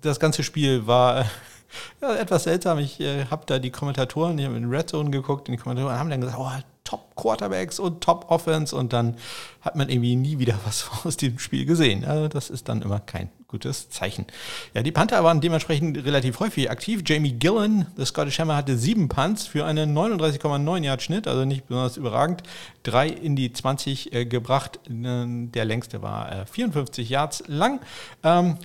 Das 0.00 0.18
ganze 0.18 0.42
Spiel 0.42 0.88
war 0.88 1.26
ja, 2.02 2.16
etwas 2.16 2.42
seltsam. 2.42 2.80
Ich 2.80 2.98
äh, 2.98 3.26
habe 3.26 3.44
da 3.46 3.60
die 3.60 3.70
Kommentatoren, 3.70 4.36
ich 4.36 4.46
habe 4.46 4.56
in 4.56 4.68
Red 4.68 4.90
Zone 4.90 5.10
geguckt, 5.10 5.48
und 5.48 5.52
die 5.52 5.62
Kommentatoren 5.62 5.96
haben 5.96 6.10
dann 6.10 6.22
gesagt, 6.22 6.40
oh, 6.40 6.50
Top 6.90 7.14
Quarterbacks 7.14 7.78
und 7.78 8.00
Top 8.00 8.26
Offense 8.30 8.74
und 8.74 8.92
dann 8.92 9.14
hat 9.60 9.76
man 9.76 9.88
irgendwie 9.88 10.16
nie 10.16 10.40
wieder 10.40 10.58
was 10.64 10.90
aus 11.04 11.16
dem 11.16 11.38
Spiel 11.38 11.64
gesehen. 11.64 12.04
Also 12.04 12.26
das 12.26 12.50
ist 12.50 12.68
dann 12.68 12.82
immer 12.82 12.98
kein 12.98 13.30
gutes 13.46 13.90
Zeichen. 13.90 14.26
Ja, 14.74 14.82
die 14.82 14.90
Panther 14.90 15.22
waren 15.22 15.40
dementsprechend 15.40 16.04
relativ 16.04 16.40
häufig 16.40 16.68
aktiv. 16.68 17.02
Jamie 17.06 17.32
Gillen, 17.32 17.86
der 17.96 18.06
Scottish 18.06 18.40
Hammer, 18.40 18.56
hatte 18.56 18.76
sieben 18.76 19.08
Punts 19.08 19.46
für 19.46 19.64
einen 19.64 19.96
39,9 19.96 20.82
Yard 20.82 21.02
Schnitt, 21.02 21.28
also 21.28 21.44
nicht 21.44 21.68
besonders 21.68 21.96
überragend. 21.96 22.42
Drei 22.82 23.06
in 23.06 23.36
die 23.36 23.52
20 23.52 24.12
äh, 24.12 24.24
gebracht. 24.24 24.80
Der 24.88 25.64
längste 25.64 26.02
war 26.02 26.42
äh, 26.42 26.46
54 26.46 27.08
Yards 27.08 27.44
lang. 27.46 27.80
Ähm, 28.24 28.56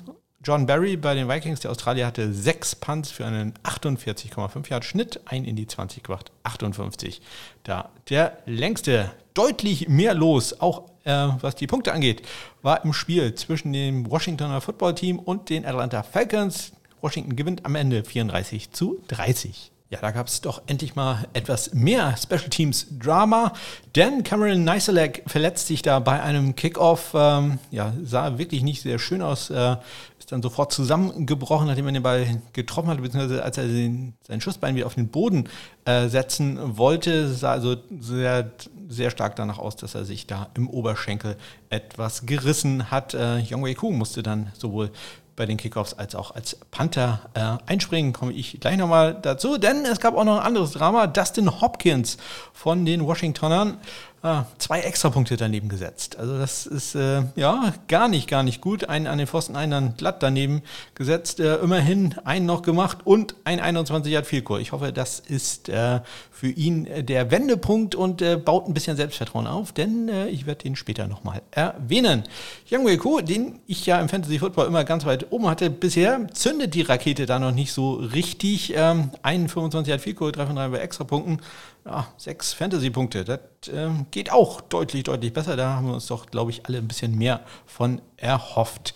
John 0.45 0.67
Barry 0.67 0.95
bei 0.95 1.15
den 1.15 1.27
Vikings, 1.27 1.61
der 1.61 1.71
Australier, 1.71 2.05
hatte 2.05 2.31
sechs 2.31 2.75
Punts 2.75 3.09
für 3.09 3.25
einen 3.25 3.55
48,5 3.63 4.69
Yard 4.69 4.85
Schnitt, 4.85 5.19
ein 5.25 5.43
in 5.43 5.55
die 5.55 5.65
20 5.65 6.03
gebracht, 6.03 6.31
58. 6.43 7.19
Da 7.63 7.89
der 8.09 8.37
längste, 8.45 9.11
deutlich 9.33 9.89
mehr 9.89 10.13
los, 10.13 10.61
auch 10.61 10.83
äh, 11.03 11.29
was 11.41 11.55
die 11.55 11.65
Punkte 11.65 11.93
angeht, 11.93 12.21
war 12.61 12.85
im 12.85 12.93
Spiel 12.93 13.33
zwischen 13.33 13.73
dem 13.73 14.11
Washingtoner 14.11 14.61
Football 14.61 14.93
Team 14.93 15.17
und 15.17 15.49
den 15.49 15.65
Atlanta 15.65 16.03
Falcons. 16.03 16.73
Washington 17.01 17.35
gewinnt 17.35 17.65
am 17.65 17.73
Ende 17.73 18.03
34 18.03 18.71
zu 18.71 19.01
30. 19.07 19.71
Ja, 19.95 20.01
da 20.01 20.11
gab 20.11 20.27
es 20.27 20.41
doch 20.41 20.61
endlich 20.67 20.95
mal 20.95 21.25
etwas 21.31 21.73
mehr 21.73 22.17
Special 22.17 22.49
Teams 22.49 22.87
Drama, 22.99 23.53
denn 23.95 24.23
Cameron 24.23 24.65
Neiselek 24.65 25.23
verletzt 25.25 25.67
sich 25.67 25.83
da 25.83 25.99
bei 25.99 26.21
einem 26.21 26.53
Kickoff. 26.53 27.13
Ähm, 27.13 27.59
ja, 27.71 27.93
sah 28.03 28.37
wirklich 28.37 28.61
nicht 28.61 28.81
sehr 28.81 28.99
schön 28.99 29.21
aus. 29.21 29.49
Äh, 29.49 29.77
ist 30.19 30.33
dann 30.33 30.41
sofort 30.41 30.73
zusammengebrochen, 30.73 31.67
nachdem 31.67 31.85
er 31.85 31.93
den 31.93 32.03
Ball 32.03 32.41
getroffen 32.51 32.89
hat, 32.89 33.01
beziehungsweise 33.01 33.41
als 33.41 33.57
er 33.57 33.67
den, 33.67 34.15
sein 34.27 34.41
Schussbein 34.41 34.75
wieder 34.75 34.85
auf 34.85 34.95
den 34.95 35.07
Boden 35.07 35.47
äh, 35.85 36.09
setzen 36.09 36.77
wollte, 36.77 37.29
sah 37.29 37.51
also 37.51 37.77
sehr, 37.97 38.51
sehr 38.89 39.11
stark 39.11 39.37
danach 39.37 39.59
aus, 39.59 39.77
dass 39.77 39.95
er 39.95 40.03
sich 40.03 40.27
da 40.27 40.49
im 40.55 40.69
Oberschenkel 40.69 41.37
etwas 41.69 42.25
gerissen 42.25 42.91
hat. 42.91 43.13
Äh, 43.13 43.37
Yongwei 43.37 43.75
Ku 43.75 43.91
musste 43.91 44.23
dann 44.23 44.51
sowohl 44.57 44.91
bei 45.35 45.45
den 45.45 45.57
Kickoffs 45.57 45.93
als 45.93 46.15
auch 46.15 46.31
als 46.31 46.57
Panther 46.71 47.19
äh, 47.33 47.69
einspringen, 47.69 48.13
komme 48.13 48.33
ich 48.33 48.59
gleich 48.59 48.77
nochmal 48.77 49.17
dazu, 49.21 49.57
denn 49.57 49.85
es 49.85 49.99
gab 49.99 50.15
auch 50.15 50.23
noch 50.23 50.39
ein 50.39 50.45
anderes 50.45 50.71
Drama. 50.71 51.07
Dustin 51.07 51.61
Hopkins 51.61 52.17
von 52.53 52.85
den 52.85 53.05
Washingtonern 53.05 53.77
ah, 54.25 54.45
zwei 54.57 54.81
Extrapunkte 54.81 55.37
daneben 55.37 55.69
gesetzt. 55.69 56.17
Also 56.17 56.37
das 56.37 56.65
ist 56.65 56.95
äh, 56.95 57.23
ja 57.35 57.73
gar 57.87 58.07
nicht, 58.07 58.27
gar 58.27 58.43
nicht 58.43 58.59
gut. 58.59 58.89
Einen 58.89 59.07
an 59.07 59.17
den 59.17 59.27
Pfosten, 59.27 59.55
einen 59.55 59.71
dann 59.71 59.97
glatt 59.97 60.23
daneben 60.23 60.61
gesetzt. 60.95 61.39
Äh, 61.39 61.57
immerhin 61.57 62.15
einen 62.25 62.45
noch 62.45 62.63
gemacht 62.63 62.99
und 63.05 63.35
ein 63.43 63.59
21 63.59 64.11
Yard 64.11 64.25
Vielkur. 64.25 64.59
Ich 64.59 64.71
hoffe, 64.71 64.91
das 64.91 65.19
ist 65.19 65.69
äh, 65.69 65.99
für 66.31 66.49
ihn 66.49 66.87
äh, 66.87 67.03
der 67.03 67.29
Wendepunkt 67.31 67.95
und 67.95 68.21
äh, 68.21 68.35
baut 68.35 68.67
ein 68.67 68.73
bisschen 68.73 68.97
Selbstvertrauen 68.97 69.47
auf, 69.47 69.71
denn 69.71 70.09
äh, 70.09 70.27
ich 70.27 70.45
werde 70.45 70.67
ihn 70.67 70.75
später 70.75 71.07
nochmal 71.07 71.41
erwähnen. 71.51 72.23
Yang 72.67 72.85
Wei 72.85 73.21
den 73.21 73.59
ich 73.67 73.85
ja 73.85 73.99
im 73.99 74.09
Fantasy 74.09 74.39
Football 74.39 74.67
immer 74.67 74.83
ganz 74.83 75.05
weit 75.05 75.31
oben 75.31 75.47
hatte, 75.47 75.69
bisher 75.69 76.27
zündet 76.33 76.73
die 76.73 76.81
Rakete 76.81 77.25
da 77.25 77.39
noch 77.39 77.51
nicht 77.51 77.71
so 77.71 77.93
richtig. 77.93 78.73
Ähm, 78.75 79.11
einen 79.21 79.47
25 79.47 79.89
Yard 79.89 80.01
Vielkur, 80.01 80.31
3 80.31 80.47
von 80.47 80.55
3 80.55 80.67
bei 80.69 80.79
Extrapunkten 80.79 81.41
ja, 81.85 82.07
sechs 82.17 82.53
Fantasy-Punkte. 82.53 83.23
Das 83.23 83.39
äh, 83.71 83.89
geht 84.11 84.31
auch 84.31 84.61
deutlich, 84.61 85.03
deutlich 85.03 85.33
besser. 85.33 85.55
Da 85.55 85.75
haben 85.75 85.87
wir 85.87 85.93
uns 85.93 86.07
doch, 86.07 86.25
glaube 86.27 86.51
ich, 86.51 86.65
alle 86.65 86.79
ein 86.79 86.87
bisschen 86.87 87.15
mehr 87.17 87.41
von 87.65 88.01
erhofft. 88.17 88.93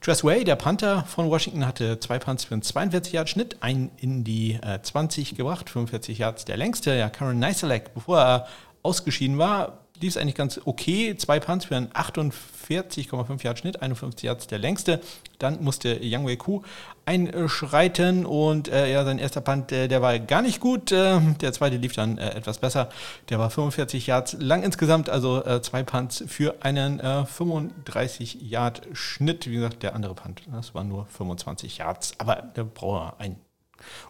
Tress 0.00 0.24
Way, 0.24 0.44
der 0.44 0.56
Panther 0.56 1.04
von 1.04 1.28
Washington, 1.28 1.66
hatte 1.66 2.00
zwei 2.00 2.18
Punts 2.18 2.44
für 2.44 2.54
einen 2.54 2.62
42 2.62 3.12
Yard 3.12 3.28
Schnitt, 3.28 3.62
einen 3.62 3.90
in 3.98 4.24
die 4.24 4.54
äh, 4.54 4.80
20 4.80 5.34
gebracht, 5.34 5.68
45 5.68 6.18
Yards 6.18 6.46
der 6.46 6.56
längste. 6.56 6.94
Ja, 6.94 7.10
Karen 7.10 7.38
Neiselek, 7.38 7.92
bevor 7.92 8.18
er 8.18 8.46
ausgeschieden 8.82 9.36
war, 9.36 9.79
lief 10.00 10.10
es 10.10 10.16
eigentlich 10.16 10.34
ganz 10.34 10.60
okay. 10.64 11.16
Zwei 11.16 11.40
Punts 11.40 11.66
für 11.66 11.76
einen 11.76 11.88
48,5 11.88 13.44
Yard 13.44 13.58
Schnitt, 13.58 13.82
51 13.82 14.22
Yards 14.22 14.46
der 14.46 14.58
längste. 14.58 15.00
Dann 15.38 15.62
musste 15.62 16.02
Yang 16.02 16.26
Wei 16.26 16.36
Ku 16.36 16.62
einschreiten 17.06 18.24
und 18.24 18.68
äh, 18.68 18.92
ja, 18.92 19.04
sein 19.04 19.18
erster 19.18 19.40
Punt, 19.40 19.72
äh, 19.72 19.88
der 19.88 20.02
war 20.02 20.18
gar 20.18 20.42
nicht 20.42 20.60
gut. 20.60 20.92
Äh, 20.92 21.20
der 21.40 21.52
zweite 21.52 21.76
lief 21.76 21.92
dann 21.94 22.18
äh, 22.18 22.30
etwas 22.30 22.58
besser. 22.58 22.88
Der 23.28 23.38
war 23.38 23.50
45 23.50 24.06
Yards 24.06 24.36
lang 24.38 24.62
insgesamt, 24.62 25.10
also 25.10 25.44
äh, 25.44 25.60
zwei 25.62 25.82
Punts 25.82 26.22
für 26.26 26.56
einen 26.60 27.00
35 27.00 28.42
äh, 28.42 28.44
Yard 28.44 28.82
Schnitt. 28.92 29.48
Wie 29.48 29.54
gesagt, 29.54 29.82
der 29.82 29.94
andere 29.94 30.14
Punt, 30.14 30.42
das 30.52 30.74
war 30.74 30.84
nur 30.84 31.06
25 31.06 31.78
Yards, 31.78 32.14
aber 32.18 32.36
der 32.36 32.64
braucht 32.64 33.20
ein 33.20 33.36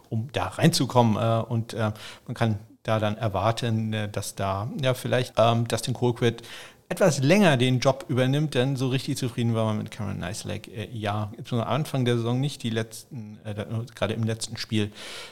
um 0.09 0.27
da 0.33 0.47
reinzukommen. 0.47 1.15
und 1.45 1.73
man 1.73 2.33
kann 2.33 2.59
da 2.83 2.99
dann 2.99 3.17
erwarten, 3.17 3.93
äh, 3.93 4.09
dass 4.09 4.35
da 4.35 4.69
ja 4.81 4.93
vielleicht 4.93 5.33
ähm, 5.37 5.67
Dustin 5.67 5.93
Colquitt 5.93 6.43
etwas 6.91 7.19
länger 7.19 7.55
den 7.55 7.79
Job 7.79 8.05
übernimmt, 8.09 8.53
denn 8.53 8.75
so 8.75 8.89
richtig 8.89 9.17
zufrieden 9.17 9.55
war 9.55 9.65
man 9.65 9.77
mit 9.77 9.91
Cameron 9.91 10.19
Nicelake. 10.19 10.69
Äh, 10.71 10.89
ja, 10.91 11.31
am 11.51 11.59
Anfang 11.61 12.03
der 12.03 12.17
Saison 12.17 12.39
nicht, 12.39 12.63
die 12.63 12.69
letzten, 12.69 13.39
äh, 13.45 13.65
gerade 13.95 14.13
im 14.13 14.23
letzten 14.23 14.57
Spiel 14.57 14.91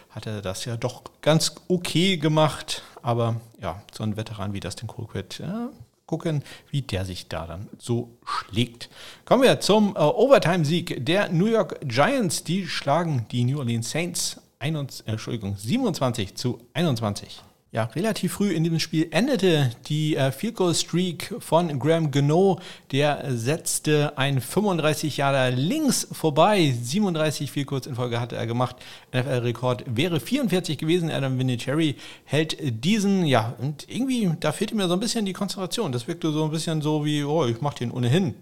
hat 0.09 0.25
er 0.25 0.41
das 0.41 0.63
ja 0.63 0.77
doch 0.77 1.03
ganz 1.21 1.55
okay 1.67 2.17
gemacht, 2.17 2.81
aber 3.01 3.41
ja, 3.62 3.81
so 3.91 4.03
ein 4.03 4.15
Veteran 4.15 4.53
wie 4.53 4.62
Dustin 4.62 4.88
Colquitt, 4.88 5.39
ja, 5.39 5.69
gucken, 6.05 6.43
wie 6.71 6.81
der 6.81 7.03
sich 7.03 7.27
da 7.27 7.45
dann 7.45 7.67
so 7.77 8.17
schlägt. 8.25 8.89
Kommen 9.25 9.43
wir 9.43 9.59
zum 9.59 9.95
äh, 9.95 9.99
Overtime-Sieg 9.99 11.05
der 11.05 11.29
New 11.29 11.45
York 11.45 11.81
Giants. 11.81 12.43
Die 12.45 12.67
schlagen 12.67 13.27
die 13.31 13.43
New 13.43 13.59
Orleans 13.59 13.91
Saints 13.91 14.41
21, 14.59 15.07
äh, 15.07 15.11
Entschuldigung, 15.11 15.55
27 15.57 16.35
zu 16.35 16.59
21. 16.73 17.41
Ja, 17.71 17.83
relativ 17.83 18.33
früh 18.33 18.51
in 18.51 18.63
diesem 18.63 18.79
Spiel 18.79 19.09
endete 19.11 19.69
die 19.89 20.15
äh, 20.15 20.31
Field 20.31 20.55
Goal 20.55 20.73
Streak 20.73 21.35
von 21.37 21.77
Graham 21.77 22.09
Gano. 22.09 22.59
Der 22.91 23.25
setzte 23.29 24.17
ein 24.17 24.41
35 24.41 25.17
Jahre 25.17 25.51
links 25.51 26.07
vorbei. 26.11 26.73
37 26.81 27.51
Field 27.51 27.67
Goals 27.67 27.85
in 27.85 27.93
Folge 27.93 28.19
hatte 28.19 28.35
er 28.35 28.47
gemacht. 28.47 28.75
NFL-Rekord 29.13 29.83
wäre 29.85 30.19
44 30.19 30.79
gewesen. 30.79 31.11
Adam 31.11 31.37
Vinatieri 31.37 31.95
hält 32.25 32.57
diesen. 32.83 33.23
Ja, 33.27 33.53
und 33.59 33.87
irgendwie, 33.87 34.31
da 34.39 34.51
fehlte 34.51 34.75
mir 34.75 34.87
so 34.87 34.95
ein 34.95 34.99
bisschen 34.99 35.25
die 35.25 35.33
Konzentration. 35.33 35.91
Das 35.91 36.07
wirkte 36.07 36.31
so 36.31 36.43
ein 36.45 36.51
bisschen 36.51 36.81
so 36.81 37.05
wie, 37.05 37.23
oh, 37.23 37.45
ich 37.45 37.61
mach 37.61 37.75
den 37.75 37.91
ohnehin. 37.91 38.33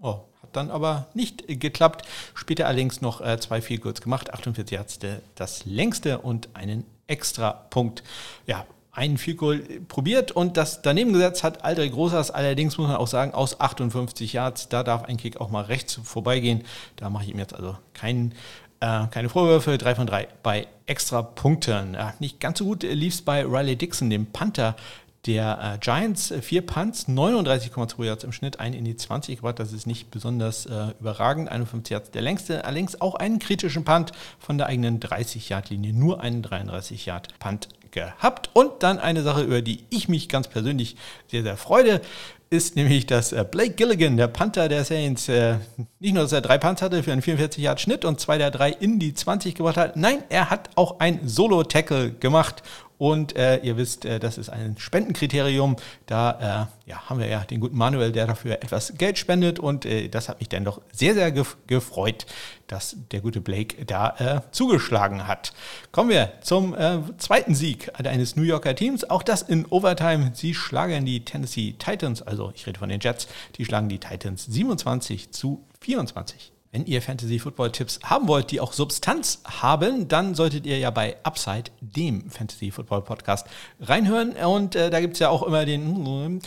Oh, 0.00 0.20
dann 0.56 0.70
aber 0.70 1.06
nicht 1.14 1.46
geklappt. 1.60 2.06
Später 2.34 2.66
allerdings 2.66 3.00
noch 3.00 3.20
äh, 3.20 3.38
zwei 3.38 3.60
Field 3.60 3.82
Goals 3.82 4.00
gemacht, 4.00 4.32
48 4.32 4.76
Yards 4.76 4.98
das 5.34 5.64
längste 5.64 6.18
und 6.18 6.48
einen 6.54 6.84
extra 7.06 7.52
Punkt. 7.52 8.02
Ja, 8.46 8.66
einen 8.92 9.18
Field 9.18 9.36
Goal 9.36 9.58
probiert 9.88 10.32
und 10.32 10.56
das 10.56 10.80
daneben 10.80 11.12
gesetzt 11.12 11.44
hat 11.44 11.64
Aldrich 11.64 11.92
Großers. 11.92 12.30
Allerdings 12.30 12.78
muss 12.78 12.88
man 12.88 12.96
auch 12.96 13.06
sagen, 13.06 13.34
aus 13.34 13.60
58 13.60 14.32
Yards, 14.32 14.68
da 14.68 14.82
darf 14.82 15.04
ein 15.04 15.18
Kick 15.18 15.40
auch 15.40 15.50
mal 15.50 15.64
rechts 15.64 16.00
vorbeigehen. 16.02 16.64
Da 16.96 17.10
mache 17.10 17.24
ich 17.24 17.30
ihm 17.30 17.38
jetzt 17.38 17.54
also 17.54 17.76
keinen 17.92 18.34
äh, 18.80 19.06
keine 19.10 19.28
Vorwürfe, 19.28 19.78
3 19.78 19.94
von 19.94 20.06
3 20.06 20.28
bei 20.42 20.66
extra 20.86 21.22
Punkten. 21.22 21.94
Ja, 21.94 22.14
nicht 22.18 22.40
ganz 22.40 22.58
so 22.58 22.64
gut 22.64 22.82
lief 22.82 23.14
es 23.14 23.22
bei 23.22 23.44
Riley 23.44 23.76
Dixon, 23.76 24.10
dem 24.10 24.26
Panther 24.26 24.76
der 25.26 25.74
äh, 25.74 25.78
Giants 25.78 26.30
äh, 26.30 26.40
vier 26.40 26.64
Punts, 26.64 27.08
39,2 27.08 28.04
Yards 28.04 28.24
im 28.24 28.32
Schnitt, 28.32 28.60
ein 28.60 28.72
in 28.72 28.84
die 28.84 28.96
20 28.96 29.36
gebracht. 29.36 29.58
Das 29.58 29.72
ist 29.72 29.86
nicht 29.86 30.10
besonders 30.10 30.66
äh, 30.66 30.88
überragend. 31.00 31.50
51 31.50 31.90
Yards 31.90 32.10
der 32.10 32.22
längste. 32.22 32.64
Allerdings 32.64 33.00
auch 33.00 33.14
einen 33.14 33.38
kritischen 33.38 33.84
Punt 33.84 34.12
von 34.38 34.58
der 34.58 34.66
eigenen 34.68 35.00
30-Yard-Linie. 35.00 35.92
Nur 35.92 36.20
einen 36.20 36.42
33-Yard-Punt 36.42 37.68
gehabt. 37.90 38.50
Und 38.52 38.82
dann 38.82 38.98
eine 38.98 39.22
Sache, 39.22 39.42
über 39.42 39.62
die 39.62 39.84
ich 39.90 40.08
mich 40.08 40.28
ganz 40.28 40.48
persönlich 40.48 40.96
sehr, 41.28 41.42
sehr 41.42 41.56
freue 41.56 42.00
ist 42.48 42.76
nämlich, 42.76 43.06
dass 43.06 43.32
äh, 43.32 43.44
Blake 43.48 43.72
Gilligan, 43.72 44.16
der 44.16 44.28
Panther 44.28 44.68
der 44.68 44.84
Saints, 44.84 45.28
äh, 45.28 45.56
nicht 45.98 46.14
nur, 46.14 46.22
dass 46.22 46.32
er 46.32 46.40
drei 46.40 46.58
Punts 46.58 46.80
hatte 46.80 47.02
für 47.02 47.12
einen 47.12 47.22
44 47.22 47.62
Yard 47.62 47.80
Schnitt 47.80 48.04
und 48.04 48.20
zwei 48.20 48.38
der 48.38 48.52
drei 48.52 48.70
in 48.70 49.00
die 49.00 49.14
20 49.14 49.54
gebracht 49.56 49.76
hat, 49.76 49.96
nein, 49.96 50.22
er 50.28 50.48
hat 50.48 50.70
auch 50.76 51.00
ein 51.00 51.20
Solo-Tackle 51.26 52.12
gemacht 52.12 52.62
und 52.98 53.36
äh, 53.36 53.58
ihr 53.58 53.76
wisst, 53.76 54.04
äh, 54.04 54.18
das 54.18 54.38
ist 54.38 54.48
ein 54.48 54.76
Spendenkriterium. 54.78 55.76
Da 56.06 56.68
äh, 56.86 56.90
ja, 56.90 57.08
haben 57.08 57.20
wir 57.20 57.26
ja 57.26 57.40
den 57.40 57.60
guten 57.60 57.76
Manuel, 57.76 58.12
der 58.12 58.26
dafür 58.26 58.54
etwas 58.54 58.94
Geld 58.96 59.18
spendet. 59.18 59.58
Und 59.58 59.84
äh, 59.84 60.08
das 60.08 60.28
hat 60.28 60.40
mich 60.40 60.48
dann 60.48 60.64
doch 60.64 60.80
sehr, 60.92 61.14
sehr 61.14 61.30
gef 61.30 61.56
gefreut, 61.66 62.26
dass 62.68 62.96
der 63.10 63.20
gute 63.20 63.40
Blake 63.40 63.84
da 63.84 64.16
äh, 64.18 64.40
zugeschlagen 64.50 65.26
hat. 65.26 65.52
Kommen 65.92 66.10
wir 66.10 66.32
zum 66.40 66.74
äh, 66.74 67.00
zweiten 67.18 67.54
Sieg 67.54 67.90
eines 67.98 68.36
New 68.36 68.42
Yorker 68.42 68.74
Teams. 68.74 69.08
Auch 69.08 69.22
das 69.22 69.42
in 69.42 69.66
Overtime. 69.66 70.30
Sie 70.34 70.54
schlagen 70.54 71.04
die 71.04 71.24
Tennessee 71.24 71.74
Titans, 71.78 72.22
also 72.22 72.52
ich 72.54 72.66
rede 72.66 72.78
von 72.78 72.88
den 72.88 73.00
Jets, 73.00 73.28
die 73.56 73.64
schlagen 73.64 73.88
die 73.88 73.98
Titans 73.98 74.46
27 74.46 75.32
zu 75.32 75.64
24. 75.80 76.55
Wenn 76.72 76.84
ihr 76.86 77.00
Fantasy-Football-Tipps 77.00 78.00
haben 78.04 78.28
wollt, 78.28 78.50
die 78.50 78.60
auch 78.60 78.72
Substanz 78.72 79.40
haben, 79.44 80.08
dann 80.08 80.34
solltet 80.34 80.66
ihr 80.66 80.78
ja 80.78 80.90
bei 80.90 81.16
Upside, 81.22 81.70
dem 81.80 82.28
Fantasy-Football-Podcast, 82.30 83.46
reinhören. 83.80 84.32
Und 84.32 84.74
äh, 84.74 84.90
da 84.90 85.00
gibt 85.00 85.14
es 85.14 85.20
ja 85.20 85.30
auch 85.30 85.42
immer 85.42 85.64
den 85.64 86.40
äh, 86.40 86.46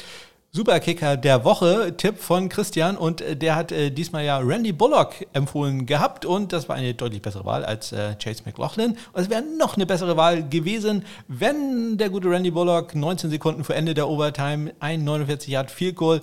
Superkicker 0.52 1.16
der 1.16 1.46
Woche, 1.46 1.96
Tipp 1.96 2.18
von 2.18 2.50
Christian. 2.50 2.98
Und 2.98 3.22
äh, 3.22 3.36
der 3.36 3.56
hat 3.56 3.72
äh, 3.72 3.92
diesmal 3.92 4.26
ja 4.26 4.40
Randy 4.40 4.72
Bullock 4.72 5.28
empfohlen 5.34 5.86
gehabt. 5.86 6.26
Und 6.26 6.54
das 6.54 6.68
war 6.68 6.76
eine 6.76 6.96
deutlich 6.96 7.22
bessere 7.22 7.46
Wahl 7.46 7.64
als 7.64 7.92
äh, 7.92 8.16
Chase 8.16 8.42
McLaughlin. 8.46 8.98
Und 9.14 9.22
es 9.22 9.30
wäre 9.30 9.44
noch 9.44 9.76
eine 9.76 9.86
bessere 9.86 10.18
Wahl 10.18 10.48
gewesen, 10.48 11.06
wenn 11.28 11.98
der 12.00 12.10
gute 12.10 12.32
Randy 12.32 12.50
Bullock 12.50 12.96
19 12.96 13.30
Sekunden 13.30 13.64
vor 13.64 13.76
Ende 13.76 13.94
der 13.94 14.10
Overtime 14.10 14.74
ein 14.80 15.04
49 15.04 15.50
Yard 15.50 15.70
Field 15.70 15.96
Goal 15.96 16.22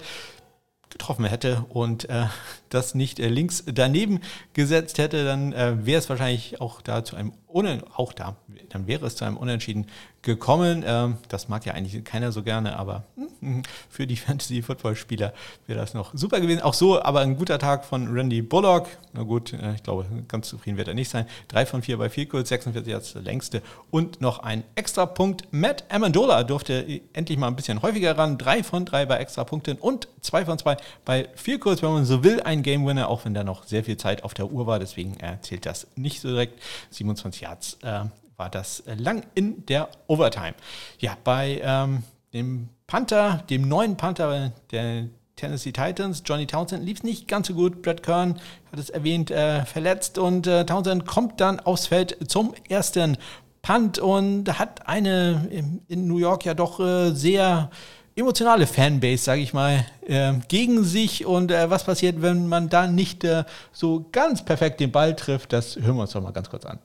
getroffen 0.97 1.27
hätte 1.27 1.67
und 1.69 2.09
äh, 2.09 2.25
das 2.71 2.95
nicht 2.95 3.21
äh, 3.21 3.29
links 3.29 3.65
daneben 3.67 4.21
gesetzt 4.55 4.97
hätte, 4.97 5.25
dann 5.25 5.53
äh, 5.53 5.85
wäre 5.85 5.99
es 5.99 6.09
wahrscheinlich 6.09 6.61
auch 6.61 6.81
da 6.81 7.05
zu 7.05 7.17
einem 7.17 7.33
Unen 7.57 7.83
auch 7.95 8.13
da, 8.13 8.37
dann 8.69 8.87
wäre 8.87 9.07
es 9.07 9.17
zu 9.17 9.25
einem 9.25 9.39
Unentschieden 9.39 9.87
gekommen. 10.21 10.85
Ähm, 10.87 11.17
das 11.29 11.49
mag 11.49 11.65
ja 11.65 11.73
eigentlich 11.73 12.05
keiner 12.05 12.33
so 12.33 12.43
gerne, 12.43 12.79
aber 12.79 13.05
für 13.89 14.07
die 14.07 14.17
Fantasy-Football-Spieler 14.17 15.33
wäre 15.67 15.79
das 15.79 15.95
noch 15.95 16.13
super 16.13 16.41
gewesen. 16.41 16.61
Auch 16.61 16.75
so, 16.75 17.03
aber 17.03 17.21
ein 17.21 17.39
guter 17.39 17.59
Tag 17.59 17.87
von 17.87 18.13
Randy 18.13 18.43
Bullock. 18.43 18.89
Na 19.15 19.23
gut, 19.23 19.55
äh, 19.55 19.75
ich 19.75 19.83
glaube, 19.83 20.05
ganz 20.29 20.49
zufrieden 20.49 20.77
wird 20.77 20.89
er 20.89 20.95
nicht 20.95 21.09
sein. 21.09 21.27
Drei 21.49 21.65
von 21.65 21.81
vier 21.81 21.97
bei 21.97 22.11
Field 22.11 22.29
Goal, 22.29 22.45
46 22.45 22.95
als 22.95 23.13
der 23.15 23.23
längste 23.23 23.63
und 23.91 24.21
noch 24.21 24.41
ein 24.41 24.63
extra 24.75 25.07
Punkt. 25.07 25.45
Matt 25.51 25.85
Amendola 25.89 26.45
durfte 26.45 27.01
endlich 27.15 27.39
mal 27.39 27.47
ein 27.47 27.57
bisschen 27.57 27.81
häufiger 27.81 28.19
ran. 28.19 28.37
Drei 28.37 28.63
von 28.63 28.85
drei 28.85 29.07
bei 29.07 29.17
extra 29.17 29.45
Punkten 29.45 29.79
und 29.79 30.09
zwei 30.21 30.45
von 30.45 30.59
zwei 30.59 30.77
bei 31.07 31.29
Field 31.37 31.63
Goals, 31.63 31.83
wenn 31.83 31.93
man 31.93 32.05
so 32.05 32.23
will, 32.23 32.43
ein 32.43 32.63
Game 32.63 32.85
Winner, 32.85 33.09
auch 33.09 33.25
wenn 33.25 33.33
da 33.33 33.45
noch 33.45 33.65
sehr 33.65 33.85
viel 33.85 33.97
Zeit 33.97 34.25
auf 34.25 34.35
der 34.35 34.51
Uhr 34.51 34.67
war. 34.67 34.79
Deswegen 34.79 35.15
erzählt 35.21 35.65
das 35.65 35.87
nicht 35.95 36.21
so 36.21 36.29
direkt. 36.29 36.61
27 36.91 37.46
Yards 37.47 37.79
äh, 37.83 38.05
war 38.37 38.51
das 38.51 38.81
äh, 38.81 38.95
lang 38.95 39.23
in 39.35 39.65
der 39.67 39.89
Overtime. 40.09 40.55
Ja, 40.99 41.17
bei 41.23 41.61
ähm, 41.63 42.03
dem 42.33 42.69
Panther, 42.87 43.45
dem 43.49 43.69
neuen 43.69 43.97
Panther 43.97 44.53
der 44.71 45.07
Tennessee 45.37 45.73
Titans, 45.73 46.23
Johnny 46.25 46.47
Townsend, 46.47 46.85
lief 46.85 46.99
es 46.99 47.05
nicht 47.05 47.29
ganz 47.29 47.49
so 47.49 47.55
gut. 47.55 47.83
Brad 47.83 48.03
Kern 48.03 48.41
hat 48.73 48.79
es 48.79 48.91
erwähnt, 48.91 49.31
äh, 49.31 49.65
verletzt 49.65 50.19
und 50.19 50.47
äh, 50.47 50.65
Townsend 50.65 51.07
kommt 51.07 51.41
dann 51.41 51.61
aufs 51.61 51.87
Feld 51.87 52.17
zum 52.31 52.55
ersten 52.69 53.17
Punt 53.63 53.99
und 53.99 54.59
hat 54.59 54.89
eine 54.89 55.49
in 55.89 56.07
New 56.07 56.19
York 56.19 56.45
ja 56.45 56.55
doch 56.55 56.81
äh, 56.81 57.11
sehr 57.13 57.71
emotionale 58.15 58.67
Fanbase, 58.67 59.23
sage 59.23 59.43
ich 59.43 59.53
mal, 59.53 59.85
äh, 60.07 60.33
gegen 60.49 60.85
sich. 60.85 61.27
Und 61.27 61.51
äh, 61.51 61.69
was 61.69 61.85
passiert, 61.85 62.23
wenn 62.23 62.49
man 62.49 62.69
da 62.69 62.87
nicht 62.87 63.25
äh, 63.25 63.45
so 63.73 64.07
ganz 64.11 64.45
perfekt 64.45 64.81
den 64.81 64.91
Ball 64.91 65.15
trifft, 65.15 65.53
das 65.53 65.77
hören 65.77 65.97
wir 65.97 66.03
uns 66.03 66.13
doch 66.13 66.23
mal 66.23 66.33
ganz 66.33 66.49
kurz 66.49 66.65
an. 66.65 66.79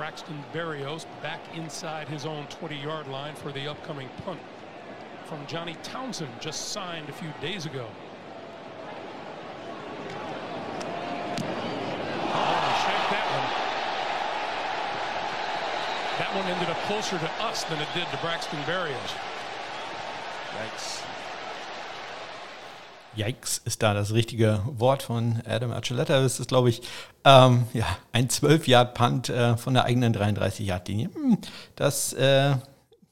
Braxton 0.00 0.42
Berrios 0.54 1.04
back 1.20 1.40
inside 1.54 2.08
his 2.08 2.24
own 2.24 2.46
20-yard 2.46 3.06
line 3.08 3.34
for 3.34 3.52
the 3.52 3.68
upcoming 3.68 4.08
punt. 4.24 4.40
from 5.26 5.46
Johnny 5.46 5.76
Townsend, 5.82 6.30
just 6.40 6.70
signed 6.70 7.06
a 7.10 7.12
few 7.12 7.28
days 7.42 7.66
ago. 7.66 7.86
Oh, 12.32 12.70
that 16.18 16.34
one 16.34 16.46
ended 16.46 16.70
up 16.70 16.78
closer 16.84 17.18
to 17.18 17.30
us 17.44 17.64
than 17.64 17.78
it 17.78 17.88
did 17.92 18.08
to 18.10 18.16
Braxton 18.22 18.58
Berrios. 18.60 19.14
Yikes. 20.56 21.09
Yikes 23.20 23.60
ist 23.64 23.82
da 23.82 23.94
das 23.94 24.12
richtige 24.12 24.62
Wort 24.66 25.02
von 25.02 25.42
Adam 25.46 25.72
Archuleta. 25.72 26.20
Das 26.20 26.40
ist, 26.40 26.48
glaube 26.48 26.70
ich, 26.70 26.82
ähm, 27.24 27.64
ja, 27.72 27.86
ein 28.12 28.28
12-Yard-Punt 28.28 29.28
äh, 29.28 29.56
von 29.56 29.74
der 29.74 29.84
eigenen 29.84 30.14
33-Yard-Linie. 30.14 31.10
Hm, 31.14 31.38
das 31.76 32.12
äh, 32.14 32.54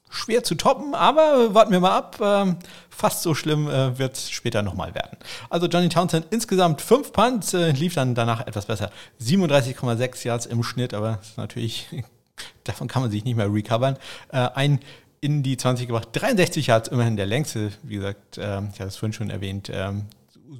schwer 0.09 0.43
zu 0.43 0.55
toppen, 0.55 0.95
aber 0.95 1.53
warten 1.53 1.71
wir 1.71 1.79
mal 1.79 1.97
ab. 1.97 2.17
Ähm, 2.21 2.57
fast 2.89 3.21
so 3.21 3.33
schlimm 3.33 3.69
äh, 3.69 3.97
wird 3.97 4.17
es 4.17 4.29
später 4.31 4.61
nochmal 4.61 4.93
werden. 4.95 5.17
Also 5.49 5.67
Johnny 5.67 5.89
Townsend 5.89 6.27
insgesamt 6.31 6.81
fünf 6.81 7.13
Punts, 7.13 7.53
äh, 7.53 7.71
lief 7.71 7.93
dann 7.93 8.15
danach 8.15 8.45
etwas 8.45 8.65
besser. 8.65 8.91
37,6 9.21 10.25
Yards 10.25 10.45
im 10.47 10.63
Schnitt, 10.63 10.93
aber 10.93 11.19
ist 11.21 11.37
natürlich 11.37 11.87
davon 12.63 12.87
kann 12.87 13.01
man 13.01 13.11
sich 13.11 13.23
nicht 13.23 13.35
mehr 13.35 13.51
recovern. 13.53 13.97
Äh, 14.31 14.49
ein 14.55 14.79
in 15.21 15.43
die 15.43 15.57
20 15.57 15.87
gebracht, 15.87 16.09
63 16.13 16.67
Yards, 16.67 16.89
immerhin 16.89 17.17
der 17.17 17.25
längste. 17.25 17.71
Wie 17.83 17.95
gesagt, 17.95 18.37
äh, 18.37 18.61
ich 18.73 18.79
hatte 18.79 18.85
es 18.85 18.97
vorhin 18.97 19.13
schon 19.13 19.29
erwähnt. 19.29 19.69
Ähm, 19.73 20.05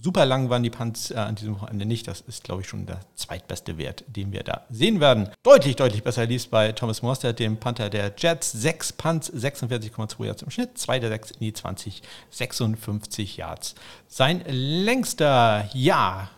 super 0.02 0.26
lang 0.26 0.50
waren 0.50 0.63
die 0.63 0.69
Punts 0.69 1.12
äh, 1.12 1.15
an 1.15 1.36
diesem 1.36 1.56
Wochenende 1.56 1.86
nicht. 1.86 2.08
Das 2.08 2.22
ist, 2.22 2.43
glaube 2.43 2.62
ich, 2.62 2.67
schon 2.67 2.86
der 2.86 3.00
zweitbeste 3.15 3.78
Wert, 3.78 4.04
den 4.08 4.32
wir 4.32 4.43
da 4.43 4.65
sehen 4.69 5.00
werden. 5.00 5.30
Deutlich, 5.43 5.76
deutlich 5.76 6.04
besser 6.04 6.26
lief 6.26 6.43
es 6.43 6.48
bei 6.48 6.72
Thomas 6.72 7.02
Mostert, 7.02 7.39
dem 7.39 7.58
Panther 7.58 7.89
der 7.89 8.13
Jets. 8.17 8.52
Sechs 8.52 8.93
Punts, 8.93 9.32
46,2 9.32 10.26
Yards 10.26 10.41
im 10.41 10.50
Schnitt, 10.50 10.78
zwei 10.78 11.00
der 11.00 11.10
sechs 11.10 11.32
in 11.32 11.39
die 11.39 11.54
20, 11.54 12.02
56 12.30 13.38
Yards. 13.38 13.76
Sein 14.08 14.43
längster, 14.48 15.69
ja, 15.74 16.30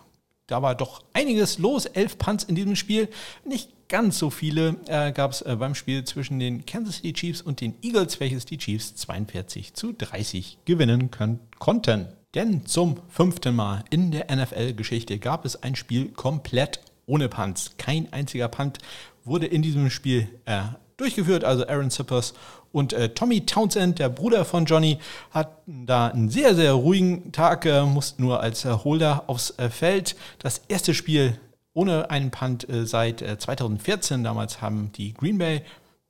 da 0.46 0.62
war 0.62 0.74
doch 0.74 1.02
einiges 1.12 1.58
los. 1.58 1.86
Elf 1.86 2.18
Punts 2.18 2.44
in 2.44 2.54
diesem 2.54 2.76
Spiel. 2.76 3.08
Nicht 3.44 3.70
ganz 3.92 4.18
so 4.18 4.30
viele 4.30 4.76
äh, 4.86 5.12
gab 5.12 5.32
es 5.32 5.42
äh, 5.42 5.54
beim 5.54 5.74
Spiel 5.74 6.02
zwischen 6.04 6.38
den 6.38 6.64
Kansas 6.64 6.96
City 6.96 7.12
Chiefs 7.12 7.42
und 7.42 7.60
den 7.60 7.74
Eagles, 7.82 8.20
welches 8.20 8.46
die 8.46 8.56
Chiefs 8.56 8.94
42 8.96 9.74
zu 9.74 9.92
30 9.92 10.56
gewinnen 10.64 11.10
können, 11.10 11.40
konnten. 11.58 12.08
Denn 12.34 12.64
zum 12.64 12.96
fünften 13.10 13.54
Mal 13.54 13.84
in 13.90 14.10
der 14.10 14.34
NFL-Geschichte 14.34 15.18
gab 15.18 15.44
es 15.44 15.62
ein 15.62 15.76
Spiel 15.76 16.08
komplett 16.08 16.80
ohne 17.04 17.28
Punts. 17.28 17.72
Kein 17.76 18.10
einziger 18.14 18.48
Punt 18.48 18.78
wurde 19.24 19.44
in 19.44 19.60
diesem 19.60 19.90
Spiel 19.90 20.26
äh, 20.46 20.62
durchgeführt. 20.96 21.44
Also 21.44 21.68
Aaron 21.68 21.90
Zippers 21.90 22.32
und 22.72 22.94
äh, 22.94 23.10
Tommy 23.10 23.44
Townsend, 23.44 23.98
der 23.98 24.08
Bruder 24.08 24.46
von 24.46 24.64
Johnny, 24.64 25.00
hatten 25.32 25.84
da 25.84 26.06
einen 26.06 26.30
sehr, 26.30 26.54
sehr 26.54 26.72
ruhigen 26.72 27.30
Tag, 27.30 27.66
äh, 27.66 27.82
mussten 27.82 28.22
nur 28.22 28.40
als 28.40 28.64
Holder 28.64 29.24
aufs 29.26 29.50
äh, 29.58 29.68
Feld. 29.68 30.16
Das 30.38 30.62
erste 30.68 30.94
Spiel 30.94 31.38
ohne 31.74 32.10
einen 32.10 32.30
Punt 32.30 32.68
äh, 32.68 32.86
seit 32.86 33.20
2014. 33.20 34.20
Äh, 34.20 34.24
Damals 34.24 34.60
haben 34.60 34.90
die 34.92 35.14
Green 35.14 35.38
Bay 35.38 35.62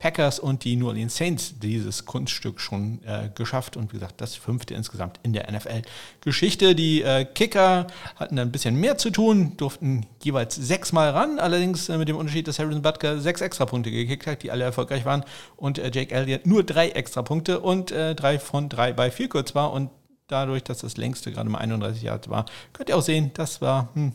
Packers 0.03 0.41
und 0.41 0.65
die 0.65 0.75
New 0.75 0.89
Orleans 0.89 1.17
Saints 1.17 1.61
dieses 1.61 2.07
Kunststück 2.07 2.59
schon 2.61 2.99
äh, 3.05 3.31
geschafft 3.37 3.77
und 3.77 3.93
wie 3.93 3.99
gesagt, 3.99 4.21
das 4.21 4.35
fünfte 4.35 4.75
insgesamt 4.75 5.21
in 5.23 5.33
der 5.33 5.49
NFL-Geschichte. 5.53 6.75
Die 6.75 7.03
äh, 7.03 7.25
Kicker 7.25 7.87
hatten 8.17 8.37
ein 8.41 8.51
bisschen 8.51 8.75
mehr 8.75 8.99
zu 8.99 9.11
tun, 9.11 9.57
durften 9.57 10.07
jeweils 10.21 10.57
sechsmal 10.57 11.11
ran, 11.11 11.39
allerdings 11.39 11.89
äh, 11.89 11.99
mit 11.99 12.09
dem 12.09 12.17
Unterschied, 12.17 12.49
dass 12.49 12.59
Harrison 12.59 12.83
Butker 12.83 13.21
sechs 13.21 13.41
Extrapunkte 13.41 13.93
gekickt 13.93 14.27
hat, 14.27 14.43
die 14.43 14.51
alle 14.51 14.65
erfolgreich 14.65 15.05
waren 15.05 15.25
und 15.57 15.79
äh, 15.79 15.93
Jake 15.95 16.13
Elliott 16.13 16.47
nur 16.47 16.65
drei 16.65 16.89
Extrapunkte 16.89 17.61
und 17.61 17.93
drei 17.93 18.39
von 18.41 18.69
drei 18.69 18.93
bei 18.93 19.11
viel 19.11 19.29
kurz 19.29 19.55
war 19.55 19.73
und 19.73 19.91
dadurch, 20.29 20.65
dass 20.65 20.79
das 20.79 20.97
längste 20.97 21.33
gerade 21.33 21.49
mal 21.49 21.59
31 21.59 22.03
Jahre 22.03 22.21
war, 22.29 22.47
könnt 22.73 22.89
ihr 22.89 22.97
auch 22.97 23.03
sehen, 23.03 23.31
das 23.35 23.61
war 23.61 23.91
hm, 23.95 24.13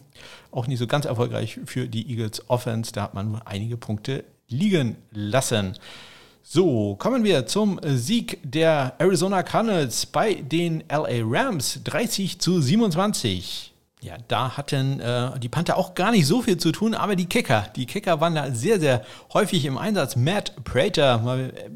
auch 0.52 0.68
nicht 0.68 0.80
so 0.80 0.88
ganz 0.88 1.06
erfolgreich 1.06 1.60
für 1.66 1.88
die 1.88 2.10
Eagles 2.10 2.50
Offense. 2.50 2.92
Da 2.92 3.04
hat 3.04 3.14
man 3.14 3.32
nur 3.32 3.48
einige 3.48 3.78
Punkte 3.78 4.24
liegen 4.48 4.98
lassen. 5.12 5.78
So, 6.42 6.96
kommen 6.96 7.26
wir 7.26 7.46
zum 7.46 7.80
Sieg 7.84 8.40
der 8.42 8.94
Arizona 9.00 9.44
Cardinals 9.44 10.06
bei 10.06 10.36
den 10.36 10.82
LA 10.90 11.24
Rams 11.24 11.82
30 11.84 12.40
zu 12.40 12.62
27. 12.62 13.74
Ja, 14.00 14.16
da 14.28 14.56
hatten 14.56 15.02
äh, 15.02 15.38
die 15.40 15.50
Panther 15.50 15.76
auch 15.76 15.94
gar 15.94 16.12
nicht 16.12 16.26
so 16.28 16.42
viel 16.42 16.58
zu 16.58 16.72
tun, 16.72 16.94
aber 16.94 17.18
die 17.18 17.26
Kicker, 17.26 17.68
die 17.76 17.86
Kicker 17.86 18.22
waren 18.22 18.36
da 18.36 18.52
sehr, 18.52 18.80
sehr 18.80 19.04
häufig 19.34 19.66
im 19.66 19.78
Einsatz. 19.78 20.16
Matt 20.16 20.54
Prater 20.64 21.18
mal, 21.18 21.50
äh, 21.50 21.70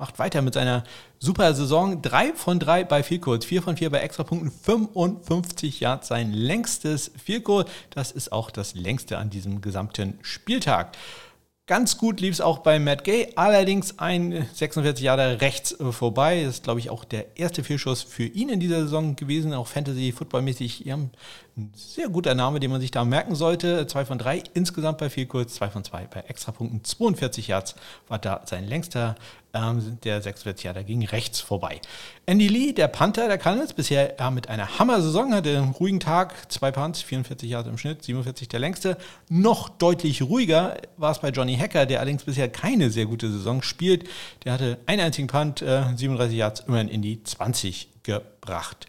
macht 0.00 0.18
weiter 0.18 0.42
mit 0.42 0.54
seiner 0.54 0.82
super 1.18 1.54
Saison. 1.54 2.02
Drei 2.02 2.32
von 2.32 2.58
drei 2.58 2.82
bei 2.82 3.02
Field 3.02 3.22
Goals, 3.22 3.44
vier 3.44 3.62
von 3.62 3.76
vier 3.76 3.90
bei 3.90 3.98
Extrapunkten, 4.00 4.50
55 4.50 5.78
Yards 5.78 6.08
sein 6.08 6.32
längstes 6.32 7.12
Field. 7.22 7.46
Das 7.90 8.10
ist 8.10 8.32
auch 8.32 8.50
das 8.50 8.74
längste 8.74 9.18
an 9.18 9.30
diesem 9.30 9.60
gesamten 9.60 10.18
Spieltag. 10.22 10.96
Ganz 11.70 11.98
gut 11.98 12.20
lief 12.20 12.34
es 12.34 12.40
auch 12.40 12.58
bei 12.58 12.80
Matt 12.80 13.04
Gay, 13.04 13.28
allerdings 13.36 14.00
ein 14.00 14.48
46 14.54 15.04
Jahre 15.04 15.40
rechts 15.40 15.76
vorbei. 15.92 16.42
Das 16.42 16.56
ist, 16.56 16.64
glaube 16.64 16.80
ich, 16.80 16.90
auch 16.90 17.04
der 17.04 17.38
erste 17.38 17.62
Fehlschuss 17.62 18.02
für 18.02 18.24
ihn 18.24 18.48
in 18.48 18.58
dieser 18.58 18.80
Saison 18.80 19.14
gewesen, 19.14 19.54
auch 19.54 19.68
Fantasy-Football-mäßig. 19.68 20.80
Ja, 20.80 20.96
ein 20.96 21.72
sehr 21.76 22.08
guter 22.08 22.34
Name, 22.34 22.58
den 22.58 22.72
man 22.72 22.80
sich 22.80 22.90
da 22.90 23.04
merken 23.04 23.36
sollte. 23.36 23.86
Zwei 23.86 24.04
von 24.04 24.18
drei 24.18 24.42
insgesamt 24.52 24.98
bei 24.98 25.10
viel 25.10 25.26
kurz, 25.26 25.54
zwei 25.54 25.70
von 25.70 25.84
zwei 25.84 26.08
bei 26.08 26.22
Extrapunkten. 26.22 26.82
42 26.82 27.46
Yards 27.46 27.76
war 28.08 28.18
da 28.18 28.42
sein 28.46 28.66
längster 28.66 29.14
ähm, 29.54 29.98
der 30.04 30.20
46 30.22 30.64
Jahre 30.64 30.84
ging 30.84 31.04
rechts 31.04 31.40
vorbei. 31.40 31.80
Andy 32.26 32.48
Lee, 32.48 32.72
der 32.72 32.88
Panther 32.88 33.26
der 33.26 33.38
Cardinals, 33.38 33.72
bisher 33.72 34.20
äh, 34.20 34.30
mit 34.30 34.48
einer 34.48 34.78
Hammer-Saison, 34.78 35.34
hatte 35.34 35.56
einen 35.58 35.72
ruhigen 35.72 36.00
Tag, 36.00 36.50
zwei 36.52 36.70
Punts, 36.70 37.02
44 37.02 37.50
Jahre 37.50 37.68
im 37.68 37.78
Schnitt, 37.78 38.02
47 38.04 38.48
der 38.48 38.60
längste. 38.60 38.96
Noch 39.28 39.68
deutlich 39.68 40.22
ruhiger 40.22 40.76
war 40.96 41.12
es 41.12 41.18
bei 41.18 41.30
Johnny 41.30 41.56
Hacker, 41.56 41.86
der 41.86 42.00
allerdings 42.00 42.24
bisher 42.24 42.48
keine 42.48 42.90
sehr 42.90 43.06
gute 43.06 43.30
Saison 43.30 43.62
spielt. 43.62 44.08
Der 44.44 44.52
hatte 44.52 44.78
einen 44.86 45.00
einzigen 45.00 45.28
Punt, 45.28 45.62
äh, 45.62 45.82
37 45.94 46.36
Yards, 46.36 46.60
immerhin 46.66 46.88
in 46.88 47.02
die 47.02 47.22
20 47.22 47.88
gebracht. 48.10 48.86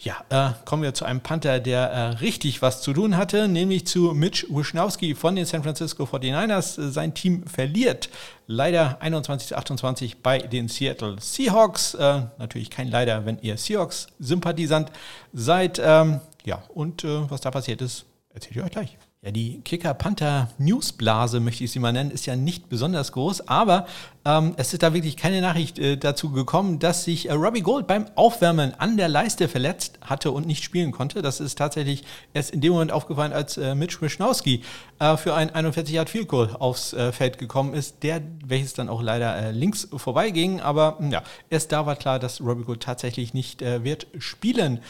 Ja, 0.00 0.24
äh, 0.28 0.52
kommen 0.64 0.82
wir 0.82 0.92
zu 0.92 1.04
einem 1.04 1.20
Panther, 1.20 1.60
der 1.60 1.90
äh, 1.90 2.00
richtig 2.18 2.60
was 2.60 2.82
zu 2.82 2.92
tun 2.92 3.16
hatte, 3.16 3.48
nämlich 3.48 3.86
zu 3.86 4.12
Mitch 4.12 4.46
Wisnowski 4.50 5.14
von 5.14 5.36
den 5.36 5.46
San 5.46 5.62
Francisco 5.62 6.04
49ers. 6.04 6.78
Äh, 6.78 6.90
sein 6.90 7.14
Team 7.14 7.46
verliert 7.46 8.10
leider 8.46 9.00
21 9.00 9.48
zu 9.48 9.56
28 9.56 10.18
bei 10.22 10.38
den 10.38 10.68
Seattle 10.68 11.16
Seahawks. 11.20 11.94
Äh, 11.94 12.22
natürlich 12.38 12.70
kein 12.70 12.88
Leider, 12.88 13.24
wenn 13.24 13.38
ihr 13.40 13.56
Seahawks-Sympathisant 13.56 14.92
seid. 15.32 15.80
Ähm, 15.82 16.20
ja, 16.44 16.62
und 16.68 17.04
äh, 17.04 17.30
was 17.30 17.40
da 17.40 17.50
passiert 17.50 17.80
ist, 17.80 18.04
erzähle 18.34 18.60
ich 18.60 18.62
euch 18.66 18.72
gleich. 18.72 18.98
Ja, 19.24 19.30
die 19.30 19.62
Kicker-Panther-Newsblase, 19.62 21.40
möchte 21.40 21.64
ich 21.64 21.70
sie 21.70 21.78
mal 21.78 21.94
nennen, 21.94 22.10
ist 22.10 22.26
ja 22.26 22.36
nicht 22.36 22.68
besonders 22.68 23.12
groß, 23.12 23.48
aber 23.48 23.86
ähm, 24.26 24.52
es 24.58 24.74
ist 24.74 24.82
da 24.82 24.92
wirklich 24.92 25.16
keine 25.16 25.40
Nachricht 25.40 25.78
äh, 25.78 25.96
dazu 25.96 26.30
gekommen, 26.30 26.78
dass 26.78 27.04
sich 27.04 27.30
äh, 27.30 27.32
Robbie 27.32 27.62
Gold 27.62 27.86
beim 27.86 28.04
Aufwärmen 28.16 28.74
an 28.78 28.98
der 28.98 29.08
Leiste 29.08 29.48
verletzt 29.48 29.98
hatte 30.02 30.30
und 30.30 30.46
nicht 30.46 30.62
spielen 30.62 30.92
konnte. 30.92 31.22
Das 31.22 31.40
ist 31.40 31.56
tatsächlich 31.56 32.04
erst 32.34 32.50
in 32.50 32.60
dem 32.60 32.74
Moment 32.74 32.92
aufgefallen, 32.92 33.32
als 33.32 33.56
äh, 33.56 33.74
Mitch 33.74 34.02
Wischnowski 34.02 34.62
äh, 34.98 35.16
für 35.16 35.32
ein 35.32 35.48
41 35.48 35.94
Yard 35.94 36.10
Field 36.10 36.28
Goal 36.28 36.54
aufs 36.58 36.92
äh, 36.92 37.10
Feld 37.10 37.38
gekommen 37.38 37.72
ist, 37.72 38.02
der, 38.02 38.20
welches 38.44 38.74
dann 38.74 38.90
auch 38.90 39.00
leider 39.00 39.34
äh, 39.34 39.52
links 39.52 39.88
vorbeiging. 39.96 40.60
Aber 40.60 40.98
ja, 41.10 41.22
erst 41.48 41.72
da 41.72 41.86
war 41.86 41.96
klar, 41.96 42.18
dass 42.18 42.42
Robbie 42.42 42.64
Gold 42.64 42.82
tatsächlich 42.82 43.32
nicht 43.32 43.62
wird 43.62 44.06
spielen 44.18 44.80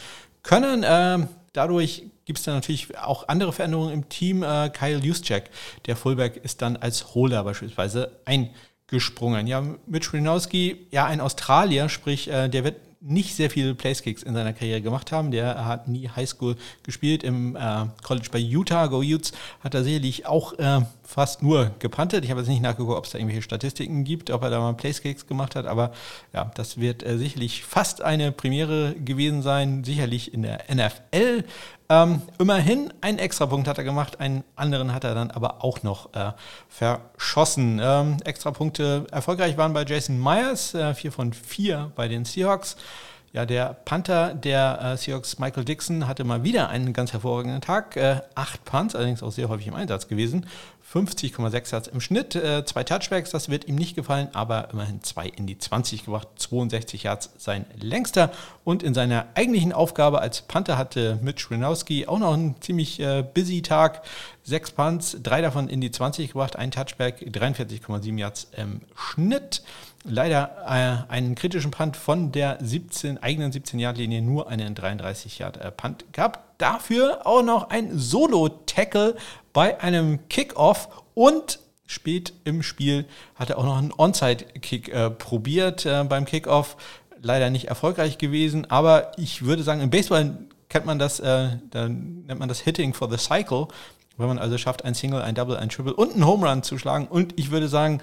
können. 0.43 0.83
Ähm, 0.85 1.29
dadurch 1.53 2.03
gibt 2.25 2.39
es 2.39 2.45
dann 2.45 2.55
natürlich 2.55 2.97
auch 2.97 3.27
andere 3.27 3.53
Veränderungen 3.53 3.93
im 3.93 4.09
Team. 4.09 4.43
Äh, 4.43 4.69
Kyle 4.69 4.99
Juszczyk, 4.99 5.49
der 5.85 5.95
Fullback, 5.95 6.37
ist 6.37 6.61
dann 6.61 6.75
als 6.75 7.15
Holder 7.15 7.43
beispielsweise 7.43 8.19
eingesprungen. 8.25 9.47
Ja, 9.47 9.63
Mitch 9.85 10.13
Renowski, 10.13 10.87
ja, 10.91 11.05
ein 11.05 11.21
Australier, 11.21 11.87
sprich, 11.89 12.27
äh, 12.27 12.49
der 12.49 12.63
wird 12.63 12.77
nicht 13.05 13.35
sehr 13.35 13.51
viele 13.51 13.75
Placekicks 13.75 14.23
in 14.23 14.33
seiner 14.33 14.53
Karriere 14.53 14.81
gemacht 14.81 15.11
haben. 15.11 15.29
Der 15.29 15.65
hat 15.65 15.87
nie 15.87 16.09
Highschool 16.09 16.55
gespielt. 16.81 17.23
Im 17.23 17.55
äh, 17.55 17.85
College 18.03 18.29
bei 18.31 18.39
Utah, 18.39 18.87
Go 18.87 19.01
Utes, 19.01 19.31
hat 19.63 19.75
er 19.75 19.83
sicherlich 19.83 20.25
auch 20.25 20.53
äh, 20.53 20.81
fast 21.05 21.43
nur 21.43 21.71
gepantet. 21.79 22.23
Ich 22.25 22.31
habe 22.31 22.41
jetzt 22.41 22.49
nicht 22.49 22.61
nachgeguckt, 22.61 22.97
ob 22.97 23.05
es 23.05 23.11
da 23.11 23.17
irgendwelche 23.17 23.43
Statistiken 23.43 24.03
gibt, 24.03 24.31
ob 24.31 24.43
er 24.43 24.49
da 24.49 24.59
mal 24.59 24.73
Placekicks 24.73 25.27
gemacht 25.27 25.55
hat. 25.55 25.65
Aber 25.67 25.91
ja, 26.33 26.51
das 26.55 26.79
wird 26.79 27.03
äh, 27.03 27.17
sicherlich 27.17 27.63
fast 27.63 28.01
eine 28.01 28.31
Premiere 28.31 28.95
gewesen 28.95 29.41
sein. 29.41 29.83
Sicherlich 29.83 30.33
in 30.33 30.41
der 30.41 30.63
NFL. 30.73 31.43
Ähm, 31.87 32.23
immerhin 32.39 32.91
einen 33.01 33.19
Extrapunkt 33.19 33.67
hat 33.67 33.77
er 33.77 33.83
gemacht, 33.83 34.19
einen 34.19 34.43
anderen 34.55 34.91
hat 34.91 35.03
er 35.03 35.13
dann 35.13 35.29
aber 35.29 35.63
auch 35.63 35.83
noch 35.83 36.13
äh, 36.15 36.31
verschossen. 36.67 37.79
Ähm, 37.81 38.17
Extrapunkte 38.25 39.05
erfolgreich 39.11 39.55
waren 39.57 39.73
bei 39.73 39.85
Jason 39.85 40.19
Myers, 40.19 40.73
äh, 40.73 40.95
vier 40.95 41.11
von 41.11 41.31
vier 41.33 41.91
bei 41.95 42.07
den 42.07 42.25
Seahawks. 42.25 42.75
Ja, 43.35 43.45
der 43.45 43.73
Panther 43.73 44.33
der 44.33 44.79
äh, 44.81 44.97
Seahawks 44.97 45.39
Michael 45.39 45.65
Dixon 45.65 46.07
hatte 46.07 46.23
mal 46.23 46.45
wieder 46.45 46.69
einen 46.69 46.93
ganz 46.93 47.11
hervorragenden 47.11 47.59
Tag. 47.59 47.97
Äh, 47.97 48.21
acht 48.33 48.63
Punts, 48.63 48.95
allerdings 48.95 49.21
auch 49.21 49.31
sehr 49.33 49.49
häufig 49.49 49.67
im 49.67 49.73
Einsatz 49.73 50.07
gewesen. 50.07 50.45
50,6 50.93 51.71
Yards 51.73 51.87
im 51.89 51.99
Schnitt, 51.99 52.35
äh, 52.35 52.63
zwei 52.63 52.85
Touchbacks, 52.85 53.31
das 53.31 53.49
wird 53.49 53.67
ihm 53.67 53.75
nicht 53.75 53.93
gefallen, 53.93 54.29
aber 54.31 54.69
immerhin 54.71 55.03
zwei 55.03 55.27
in 55.27 55.47
die 55.47 55.57
20 55.57 56.05
gebracht, 56.05 56.29
62 56.37 57.03
Yards 57.03 57.31
sein 57.37 57.65
längster. 57.77 58.31
Und 58.63 58.83
in 58.83 58.93
seiner 58.93 59.25
eigentlichen 59.35 59.73
Aufgabe 59.73 60.21
als 60.21 60.43
Panther 60.43 60.77
hatte 60.77 61.19
Mitch 61.21 61.51
Renowski 61.51 62.07
auch 62.07 62.19
noch 62.19 62.35
einen 62.35 62.61
ziemlich 62.61 63.01
äh, 63.01 63.21
busy 63.21 63.61
Tag. 63.61 64.03
Sechs 64.43 64.71
Punts, 64.71 65.17
drei 65.21 65.41
davon 65.41 65.67
in 65.67 65.81
die 65.81 65.91
20 65.91 66.29
gebracht, 66.29 66.55
ein 66.55 66.71
Touchback, 66.71 67.19
43,7 67.19 68.17
Yards 68.17 68.47
im 68.55 68.79
Schnitt. 68.95 69.61
Leider 70.07 71.05
äh, 71.09 71.11
einen 71.11 71.33
kritischen 71.33 71.71
Punt 71.71 71.97
von 71.97 72.31
der 72.31 72.59
17, 72.61 73.21
eigenen 73.23 73.51
17-Yard-Linie, 73.51 74.21
nur 74.21 74.47
einen 74.47 74.75
33-Yard-Punt 74.75 76.03
äh, 76.03 76.05
gehabt. 76.11 76.39
Dafür 76.59 77.25
auch 77.25 77.41
noch 77.41 77.69
ein 77.71 77.97
Solo-Tackle 77.97 79.15
bei 79.51 79.81
einem 79.81 80.27
Kickoff 80.29 80.89
und 81.15 81.59
spät 81.87 82.33
im 82.43 82.61
Spiel 82.61 83.05
hat 83.35 83.49
er 83.49 83.57
auch 83.57 83.63
noch 83.63 83.77
einen 83.77 83.91
Onside-Kick 83.95 84.89
äh, 84.89 85.09
probiert 85.09 85.85
äh, 85.85 86.03
beim 86.03 86.25
Kickoff. 86.25 86.77
Leider 87.21 87.49
nicht 87.49 87.67
erfolgreich 87.67 88.19
gewesen, 88.19 88.69
aber 88.69 89.11
ich 89.17 89.43
würde 89.43 89.63
sagen, 89.63 89.81
im 89.81 89.89
Baseball 89.89 90.37
kennt 90.69 90.85
man 90.85 90.99
das, 90.99 91.19
äh, 91.19 91.57
nennt 91.73 92.37
man 92.39 92.47
das 92.47 92.59
Hitting 92.59 92.93
for 92.93 93.09
the 93.09 93.17
Cycle, 93.17 93.67
wenn 94.17 94.27
man 94.27 94.37
also 94.37 94.57
schafft, 94.59 94.85
ein 94.85 94.93
Single, 94.93 95.21
ein 95.21 95.33
Double, 95.33 95.57
ein 95.57 95.69
Triple 95.69 95.93
und 95.93 96.13
einen 96.13 96.25
Home 96.25 96.47
Run 96.47 96.61
zu 96.61 96.77
schlagen. 96.77 97.07
Und 97.07 97.39
ich 97.39 97.49
würde 97.49 97.67
sagen, 97.67 98.01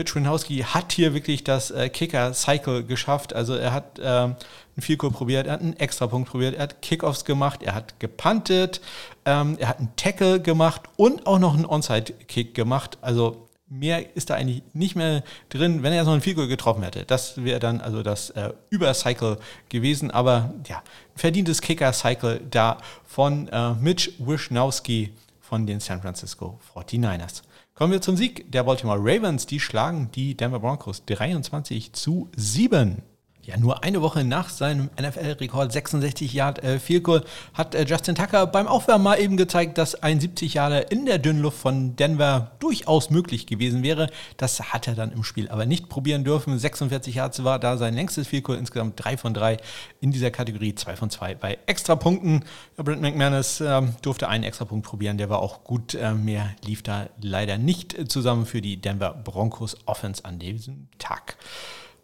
Mitch 0.00 0.14
Winowski 0.14 0.60
hat 0.60 0.92
hier 0.92 1.12
wirklich 1.12 1.44
das 1.44 1.70
äh, 1.70 1.90
Kicker-Cycle 1.90 2.84
geschafft. 2.84 3.34
Also 3.34 3.54
er 3.54 3.74
hat 3.74 3.98
äh, 3.98 4.02
einen 4.02 4.36
Vielkur 4.78 5.12
probiert, 5.12 5.46
er 5.46 5.52
hat 5.52 5.60
einen 5.60 5.76
Extrapunkt 5.76 6.30
probiert, 6.30 6.54
er 6.54 6.62
hat 6.62 6.80
Kickoffs 6.80 7.26
gemacht, 7.26 7.62
er 7.62 7.74
hat 7.74 8.00
gepuntet, 8.00 8.80
ähm, 9.26 9.58
er 9.60 9.68
hat 9.68 9.78
einen 9.78 9.94
Tackle 9.96 10.40
gemacht 10.40 10.82
und 10.96 11.26
auch 11.26 11.38
noch 11.38 11.52
einen 11.52 11.66
Onside-Kick 11.66 12.54
gemacht. 12.54 12.96
Also 13.02 13.46
mehr 13.68 14.16
ist 14.16 14.30
da 14.30 14.36
eigentlich 14.36 14.62
nicht 14.72 14.96
mehr 14.96 15.22
drin, 15.50 15.82
wenn 15.82 15.92
er 15.92 16.06
so 16.06 16.12
einen 16.12 16.22
Vielkur 16.22 16.46
getroffen 16.46 16.82
hätte. 16.82 17.04
Das 17.04 17.44
wäre 17.44 17.60
dann 17.60 17.82
also 17.82 18.02
das 18.02 18.30
äh, 18.30 18.54
Übercycle 18.70 19.36
gewesen. 19.68 20.10
Aber 20.10 20.54
ja, 20.66 20.82
verdientes 21.14 21.60
Kicker-Cycle 21.60 22.40
da 22.50 22.78
von 23.04 23.48
äh, 23.48 23.74
Mitch 23.74 24.12
Wisnowski 24.18 25.12
von 25.42 25.66
den 25.66 25.78
San 25.78 26.00
Francisco 26.00 26.58
49ers. 26.74 27.42
Kommen 27.80 27.94
wir 27.94 28.02
zum 28.02 28.18
Sieg 28.18 28.52
der 28.52 28.64
Baltimore 28.64 28.98
Ravens. 29.00 29.46
Die 29.46 29.58
schlagen 29.58 30.10
die 30.14 30.36
Denver 30.36 30.60
Broncos 30.60 31.02
23 31.06 31.94
zu 31.94 32.28
7. 32.36 33.00
Ja, 33.50 33.56
nur 33.56 33.82
eine 33.82 34.00
Woche 34.00 34.22
nach 34.22 34.48
seinem 34.48 34.90
NFL-Rekord 35.00 35.72
66 35.72 36.32
Yard 36.32 36.62
äh, 36.62 36.78
Field 36.78 37.02
Goal 37.02 37.24
hat 37.52 37.74
äh, 37.74 37.84
Justin 37.84 38.14
Tucker 38.14 38.46
beim 38.46 38.68
Aufwärmen 38.68 39.02
mal 39.02 39.18
eben 39.18 39.36
gezeigt, 39.36 39.76
dass 39.76 40.00
ein 40.04 40.20
70 40.20 40.54
Jahre 40.54 40.82
in 40.82 41.04
der 41.04 41.18
Dünnluft 41.18 41.58
von 41.58 41.96
Denver 41.96 42.52
durchaus 42.60 43.10
möglich 43.10 43.46
gewesen 43.46 43.82
wäre. 43.82 44.08
Das 44.36 44.72
hat 44.72 44.86
er 44.86 44.94
dann 44.94 45.10
im 45.10 45.24
Spiel 45.24 45.48
aber 45.48 45.66
nicht 45.66 45.88
probieren 45.88 46.22
dürfen. 46.22 46.56
46 46.56 47.16
Yards 47.16 47.42
war 47.42 47.58
da 47.58 47.76
sein 47.76 47.94
längstes 47.94 48.28
Field 48.28 48.44
Goal, 48.44 48.58
insgesamt 48.58 49.04
3 49.04 49.16
von 49.16 49.34
3 49.34 49.56
in 50.00 50.12
dieser 50.12 50.30
Kategorie, 50.30 50.76
2 50.76 50.94
von 50.94 51.10
2 51.10 51.34
bei 51.34 51.58
Extrapunkten. 51.66 52.44
Ja, 52.78 52.84
Brent 52.84 53.02
McManus 53.02 53.60
äh, 53.60 53.82
durfte 54.02 54.28
einen 54.28 54.44
Extrapunkt 54.44 54.86
probieren, 54.86 55.18
der 55.18 55.28
war 55.28 55.40
auch 55.40 55.64
gut. 55.64 55.94
Äh, 55.94 56.14
mehr 56.14 56.50
lief 56.64 56.84
da 56.84 57.08
leider 57.20 57.58
nicht 57.58 58.12
zusammen 58.12 58.46
für 58.46 58.60
die 58.60 58.80
Denver 58.80 59.12
Broncos 59.12 59.76
Offense 59.86 60.24
an 60.24 60.38
diesem 60.38 60.86
Tag. 60.98 61.36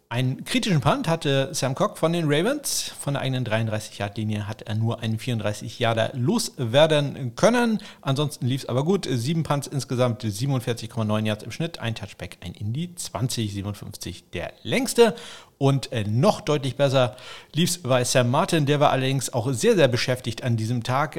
Einen 0.09 0.45
kritischen 0.45 0.79
Punt 0.79 1.09
hatte 1.09 1.49
Sam 1.51 1.75
Cock 1.75 1.97
von 1.97 2.13
den 2.13 2.31
Ravens. 2.31 2.93
Von 2.97 3.15
der 3.15 3.23
eigenen 3.23 3.45
33-Yard-Linie 3.45 4.47
hat 4.47 4.61
er 4.61 4.75
nur 4.75 5.01
einen 5.01 5.19
34-Yarder 5.19 6.11
loswerden 6.13 7.35
können. 7.35 7.79
Ansonsten 8.01 8.47
lief 8.47 8.63
es 8.63 8.69
aber 8.69 8.85
gut. 8.85 9.05
Sieben 9.11 9.43
Punts 9.43 9.67
insgesamt, 9.67 10.23
47,9 10.23 11.25
Yards 11.25 11.43
im 11.43 11.51
Schnitt. 11.51 11.79
Ein 11.79 11.93
Touchback, 11.93 12.37
ein 12.39 12.53
Indie, 12.53 12.95
20, 12.95 13.53
57 13.53 14.29
der 14.31 14.53
längste. 14.63 15.13
Und 15.57 15.91
äh, 15.91 16.05
noch 16.05 16.39
deutlich 16.39 16.77
besser 16.77 17.17
lief 17.51 17.71
es 17.71 17.77
bei 17.79 18.05
Sam 18.05 18.31
Martin. 18.31 18.65
Der 18.65 18.79
war 18.79 18.91
allerdings 18.91 19.33
auch 19.33 19.51
sehr, 19.51 19.75
sehr 19.75 19.89
beschäftigt 19.89 20.41
an 20.41 20.55
diesem 20.55 20.83
Tag. 20.83 21.17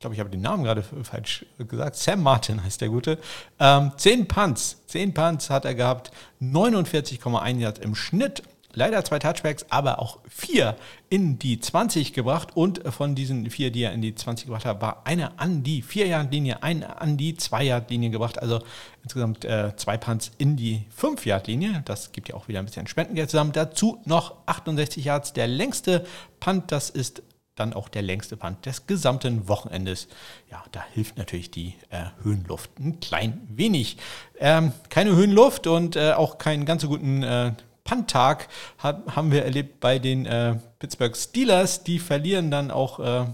Ich 0.00 0.02
glaube, 0.02 0.14
ich 0.14 0.20
habe 0.20 0.30
den 0.30 0.40
Namen 0.40 0.64
gerade 0.64 0.82
falsch 0.82 1.44
gesagt. 1.58 1.94
Sam 1.94 2.22
Martin 2.22 2.64
heißt 2.64 2.80
der 2.80 2.88
Gute. 2.88 3.18
Ähm, 3.58 3.92
zehn 3.98 4.26
Punts, 4.26 4.80
zehn 4.86 5.12
Punts 5.12 5.50
hat 5.50 5.66
er 5.66 5.74
gehabt, 5.74 6.10
49,1 6.40 7.58
Yards 7.58 7.80
im 7.80 7.94
Schnitt. 7.94 8.42
Leider 8.72 9.04
zwei 9.04 9.18
Touchbacks, 9.18 9.66
aber 9.68 9.98
auch 9.98 10.20
vier 10.26 10.76
in 11.10 11.38
die 11.38 11.60
20 11.60 12.14
gebracht. 12.14 12.56
Und 12.56 12.80
von 12.90 13.14
diesen 13.14 13.50
vier, 13.50 13.70
die 13.70 13.82
er 13.82 13.92
in 13.92 14.00
die 14.00 14.14
20 14.14 14.46
gebracht 14.46 14.64
hat, 14.64 14.80
war 14.80 15.02
einer 15.04 15.32
an 15.36 15.64
die 15.64 15.84
4-Yard-Linie, 15.84 16.62
einer 16.62 17.02
an 17.02 17.18
die 17.18 17.34
2-Yard-Linie 17.34 18.08
gebracht. 18.08 18.40
Also 18.40 18.62
insgesamt 19.02 19.44
äh, 19.44 19.76
zwei 19.76 19.98
Punts 19.98 20.30
in 20.38 20.56
die 20.56 20.86
5-Yard-Linie. 20.98 21.82
Das 21.84 22.12
gibt 22.12 22.30
ja 22.30 22.36
auch 22.36 22.48
wieder 22.48 22.60
ein 22.60 22.64
bisschen 22.64 22.86
Spendengeld 22.86 23.28
zusammen. 23.28 23.52
Dazu 23.52 24.00
noch 24.06 24.36
68 24.46 25.04
Yards. 25.04 25.34
Der 25.34 25.46
längste 25.46 26.06
Punt, 26.38 26.72
das 26.72 26.88
ist 26.88 27.22
dann 27.60 27.72
auch 27.74 27.88
der 27.88 28.02
längste 28.02 28.36
Punt 28.36 28.66
des 28.66 28.86
gesamten 28.86 29.48
Wochenendes. 29.48 30.08
Ja, 30.50 30.64
da 30.72 30.82
hilft 30.92 31.18
natürlich 31.18 31.50
die 31.50 31.74
äh, 31.90 32.06
Höhenluft 32.22 32.78
ein 32.78 32.98
klein 33.00 33.46
wenig. 33.48 33.98
Ähm, 34.38 34.72
keine 34.88 35.14
Höhenluft 35.14 35.66
und 35.66 35.96
äh, 35.96 36.12
auch 36.12 36.38
keinen 36.38 36.64
ganz 36.64 36.82
so 36.82 36.88
guten 36.88 37.22
äh, 37.22 37.52
Punt-Tag 37.84 38.48
haben 38.78 39.32
wir 39.32 39.44
erlebt 39.44 39.80
bei 39.80 39.98
den 39.98 40.26
äh, 40.26 40.56
Pittsburgh 40.78 41.16
Steelers. 41.16 41.82
Die 41.82 41.98
verlieren 41.98 42.50
dann 42.50 42.70
auch 42.70 43.00
äh, 43.00 43.26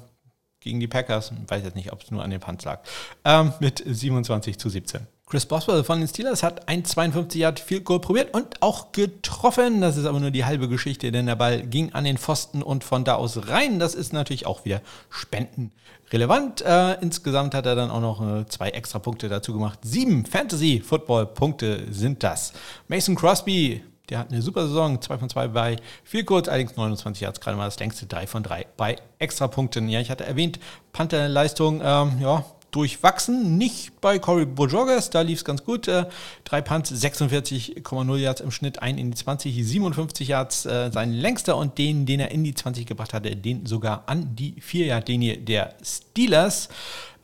gegen 0.61 0.81
die 0.81 0.89
Packers. 0.89 1.33
Ich 1.45 1.51
weiß 1.51 1.63
jetzt 1.63 1.77
nicht, 1.77 1.93
ob 1.93 2.03
es 2.03 2.11
nur 2.11 2.23
an 2.23 2.31
den 2.31 2.41
Punts 2.41 2.65
lag. 2.65 2.81
Ähm, 3.25 3.53
mit 3.61 3.83
27 3.87 4.59
zu 4.59 4.69
17. 4.69 5.07
Chris 5.29 5.45
Boswell 5.45 5.83
von 5.83 5.99
den 5.99 6.07
Steelers 6.07 6.45
hat 6.45 6.69
ein 6.69 6.85
52 6.85 7.41
Yard 7.41 7.59
Field 7.59 7.85
Goal 7.85 8.01
probiert 8.01 8.33
und 8.33 8.63
auch 8.63 8.93
getroffen. 8.93 9.81
Das 9.81 9.97
ist 9.97 10.07
aber 10.07 10.21
nur 10.21 10.31
die 10.31 10.45
halbe 10.45 10.69
Geschichte, 10.69 11.11
denn 11.11 11.27
der 11.27 11.35
Ball 11.35 11.63
ging 11.63 11.93
an 11.95 12.05
den 12.05 12.17
Pfosten 12.17 12.63
und 12.63 12.85
von 12.85 13.03
da 13.03 13.17
aus 13.17 13.49
rein. 13.49 13.81
Das 13.81 13.97
ist 13.97 14.13
natürlich 14.13 14.47
auch 14.47 14.65
wieder 14.65 14.83
spendenrelevant. 15.11 16.63
Äh, 16.63 17.01
insgesamt 17.01 17.57
hat 17.57 17.67
er 17.67 17.75
dann 17.75 17.91
auch 17.91 18.01
noch 18.01 18.23
äh, 18.23 18.47
zwei 18.47 18.69
extra 18.69 19.01
Punkte 19.01 19.29
dazu 19.29 19.53
gemacht. 19.53 19.81
Sieben 19.83 20.25
Fantasy 20.27 20.81
Football 20.81 21.27
Punkte 21.27 21.93
sind 21.93 22.23
das. 22.23 22.53
Mason 22.87 23.17
Crosby 23.17 23.83
der 24.09 24.21
hat 24.21 24.31
eine 24.31 24.41
super 24.41 24.69
Saison, 24.69 25.01
2 25.01 25.19
von 25.19 25.29
2 25.29 25.49
bei 25.49 25.77
Field 26.05 26.27
Goals, 26.27 26.49
allerdings 26.49 26.77
29 26.77 27.23
Yards, 27.23 27.41
gerade 27.41 27.57
mal 27.57 27.65
das 27.65 27.81
längste 27.81 28.07
3 28.07 28.29
von 28.29 28.45
3 28.45 28.67
bei 28.77 28.97
Extrapunkten. 29.19 29.89
Ja, 29.89 30.01
ich 30.01 30.13
hatte 30.13 30.25
erwähnt, 30.25 30.61
Panther-Leistung, 30.93 31.81
ähm, 31.83 32.21
ja, 32.21 32.45
durchwachsen. 32.77 33.57
Nicht 33.57 34.01
bei 34.03 34.19
Corey 34.19 34.45
Bojogas, 34.45 35.09
da 35.09 35.23
lief 35.23 35.39
es 35.39 35.45
ganz 35.45 35.65
gut. 35.65 35.89
Äh, 35.89 36.05
drei 36.45 36.61
Punts, 36.61 36.93
46,0 36.93 38.17
Yards 38.19 38.43
im 38.43 38.51
Schnitt, 38.51 38.83
ein 38.83 38.99
in 38.99 39.11
die 39.11 39.17
20, 39.17 39.67
57 39.67 40.29
Yards 40.29 40.67
äh, 40.67 40.91
sein 40.93 41.13
längster 41.13 41.57
und 41.57 41.79
den, 41.79 42.05
den 42.05 42.21
er 42.21 42.31
in 42.31 42.45
die 42.45 42.55
20 42.55 42.85
gebracht 42.85 43.15
hatte, 43.15 43.35
den 43.35 43.65
sogar 43.65 44.05
an 44.07 44.37
die 44.37 44.57
4-Yard-Linie 44.61 45.39
der 45.39 45.75
Steelers. 45.83 46.69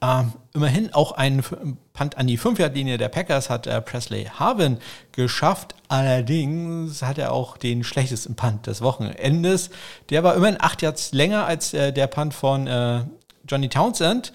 Ähm, 0.00 0.32
immerhin 0.54 0.92
auch 0.94 1.12
ein 1.12 1.44
Punt 1.92 2.16
an 2.16 2.26
die 2.26 2.38
5-Yard-Linie 2.38 2.96
der 2.96 3.08
Packers 3.08 3.50
hat 3.50 3.66
äh, 3.66 3.80
Presley 3.82 4.24
Harvin 4.24 4.78
geschafft. 5.12 5.74
Allerdings 5.88 7.02
hat 7.02 7.18
er 7.18 7.32
auch 7.32 7.58
den 7.58 7.84
schlechtesten 7.84 8.34
Punt 8.36 8.66
des 8.66 8.80
Wochenendes. 8.80 9.68
Der 10.08 10.24
war 10.24 10.34
immerhin 10.34 10.56
8 10.58 10.80
Yards 10.80 11.12
länger 11.12 11.44
als 11.44 11.74
äh, 11.74 11.92
der 11.92 12.06
Punt 12.06 12.32
von 12.32 12.66
äh, 12.66 13.02
Johnny 13.46 13.68
Townsend. 13.68 14.32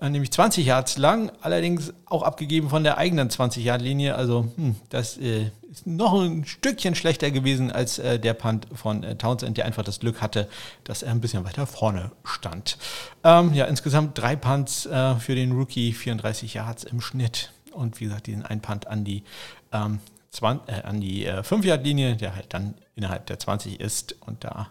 Äh, 0.00 0.10
nämlich 0.10 0.30
20 0.30 0.64
Yards 0.64 0.96
lang, 0.96 1.32
allerdings 1.40 1.92
auch 2.06 2.22
abgegeben 2.22 2.70
von 2.70 2.84
der 2.84 2.98
eigenen 2.98 3.30
20-Yard-Linie. 3.30 4.14
Also 4.14 4.48
hm, 4.56 4.76
das 4.90 5.18
äh, 5.18 5.50
ist 5.70 5.86
noch 5.86 6.14
ein 6.20 6.44
Stückchen 6.44 6.94
schlechter 6.94 7.30
gewesen 7.30 7.72
als 7.72 7.98
äh, 7.98 8.20
der 8.20 8.34
Punt 8.34 8.68
von 8.72 9.02
äh, 9.02 9.16
Townsend, 9.16 9.56
der 9.56 9.64
einfach 9.64 9.82
das 9.82 9.98
Glück 9.98 10.22
hatte, 10.22 10.48
dass 10.84 11.02
er 11.02 11.10
ein 11.10 11.20
bisschen 11.20 11.44
weiter 11.44 11.66
vorne 11.66 12.12
stand. 12.24 12.78
Ähm, 13.24 13.52
ja, 13.54 13.64
insgesamt 13.64 14.16
drei 14.18 14.36
Punts 14.36 14.86
äh, 14.86 15.16
für 15.16 15.34
den 15.34 15.52
Rookie, 15.52 15.92
34 15.92 16.54
Yards 16.54 16.84
im 16.84 17.00
Schnitt. 17.00 17.52
Und 17.72 18.00
wie 18.00 18.04
gesagt, 18.04 18.28
diesen 18.28 18.44
ein 18.44 18.60
Punt 18.60 18.86
an 18.86 19.04
die, 19.04 19.24
ähm, 19.72 19.98
20, 20.30 20.68
äh, 20.68 20.82
an 20.82 21.00
die 21.00 21.26
5-Yard-Linie, 21.26 22.16
der 22.16 22.36
halt 22.36 22.46
dann 22.54 22.74
innerhalb 22.94 23.26
der 23.26 23.38
20 23.38 23.80
ist 23.80 24.16
und 24.26 24.42
da 24.42 24.70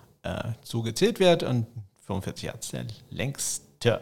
so 0.62 0.82
gezählt 0.82 1.22
wird. 1.22 1.44
Und 1.44 1.68
45 2.06 2.44
Yards 2.44 2.70
der 2.70 2.86
längste 3.10 3.67
Tja, 3.80 4.02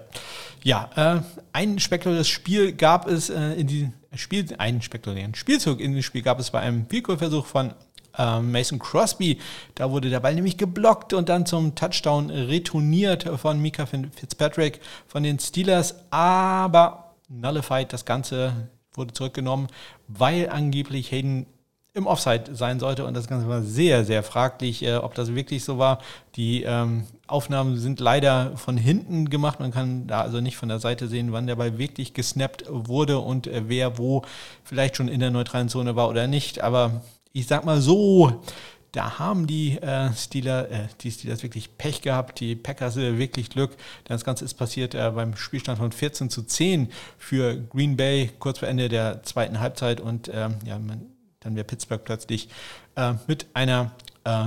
ja, 0.63 0.89
äh, 0.95 1.21
ein 1.53 1.79
spektakuläres 1.79 2.27
Spiel 2.27 2.73
gab 2.73 3.07
es 3.07 3.29
äh, 3.29 3.53
in 3.53 3.67
die 3.67 3.91
Spiel, 4.15 4.45
einen 4.57 4.81
spektakulären 4.81 5.35
Spielzug 5.35 5.79
in 5.79 5.93
dem 5.93 6.01
Spiel 6.01 6.21
gab 6.21 6.39
es 6.39 6.51
bei 6.51 6.59
einem 6.59 6.88
Vielkurversuch 6.88 7.45
von 7.45 7.73
äh, 8.17 8.39
Mason 8.39 8.79
Crosby. 8.79 9.39
Da 9.75 9.91
wurde 9.91 10.09
der 10.09 10.21
Ball 10.21 10.33
nämlich 10.35 10.57
geblockt 10.57 11.13
und 11.13 11.29
dann 11.29 11.45
zum 11.45 11.75
Touchdown 11.75 12.29
retourniert 12.29 13.29
von 13.38 13.61
Mika 13.61 13.85
Fitzpatrick 13.85 14.79
von 15.07 15.23
den 15.23 15.39
Steelers, 15.39 15.95
aber 16.09 17.15
nullified 17.27 17.91
das 17.91 18.06
Ganze 18.06 18.69
wurde 18.93 19.13
zurückgenommen, 19.13 19.67
weil 20.08 20.50
angeblich 20.50 21.12
Hayden 21.12 21.47
im 21.96 22.08
Offside 22.08 22.56
sein 22.56 22.79
sollte. 22.79 23.06
Und 23.06 23.15
das 23.15 23.27
Ganze 23.27 23.48
war 23.48 23.63
sehr, 23.63 24.04
sehr 24.04 24.21
fraglich, 24.21 24.83
äh, 24.83 24.98
ob 24.98 25.15
das 25.15 25.33
wirklich 25.33 25.63
so 25.63 25.77
war. 25.77 26.00
Die 26.35 26.63
ähm, 26.63 27.06
Aufnahmen 27.25 27.77
sind 27.77 28.00
leider 28.02 28.56
von 28.58 28.77
hinten 28.77 29.29
gemacht. 29.29 29.60
Man 29.62 29.71
kann 29.71 30.06
da 30.06 30.21
also 30.21 30.41
nicht 30.41 30.58
von 30.58 30.69
der 30.69 30.79
Seite 30.79 31.08
sehen, 31.08 31.31
wann 31.31 31.48
der 31.48 31.56
Ball 31.56 31.77
wirklich 31.77 32.13
gesnappt 32.13 32.65
wurde 32.69 33.19
und 33.19 33.48
äh, 33.48 33.63
wer 33.67 33.98
wo 33.98 34.23
vielleicht 34.63 34.98
schon 34.98 35.08
in 35.08 35.21
der 35.21 35.31
neutralen 35.31 35.69
Zone 35.69 35.96
war 35.96 36.10
oder 36.10 36.27
nicht. 36.27 36.62
Aber 36.62 37.02
ich 37.31 37.48
sag 37.48 37.63
mal 37.63 37.79
so, 37.79 38.43
da 38.91 39.17
haben 39.17 39.48
die 39.48 39.77
äh, 39.77 40.13
Steelers, 40.13 40.69
äh, 40.71 40.87
die 41.00 41.12
Steelers 41.12 41.43
wirklich 41.43 41.77
Pech 41.77 42.02
gehabt, 42.02 42.41
die 42.41 42.56
Packers 42.56 42.98
äh, 42.98 43.17
wirklich 43.17 43.50
Glück. 43.50 43.71
Das 44.04 44.25
Ganze 44.25 44.43
ist 44.43 44.56
passiert 44.56 44.96
äh, 44.96 45.12
beim 45.12 45.37
Spielstand 45.37 45.79
von 45.79 45.93
14 45.93 46.29
zu 46.29 46.43
10 46.43 46.91
für 47.17 47.56
Green 47.56 47.96
Bay, 47.96 48.31
kurz 48.39 48.60
vor 48.60 48.67
Ende 48.67 48.89
der 48.89 49.23
zweiten 49.23 49.62
Halbzeit. 49.62 50.02
Und 50.02 50.29
ähm, 50.33 50.56
ja, 50.65 50.77
man, 50.77 51.14
dann 51.46 51.56
wäre 51.56 51.65
Pittsburgh 51.65 52.04
plötzlich 52.04 52.50
äh, 52.96 53.13
mit 53.27 53.48
einer 53.54 53.91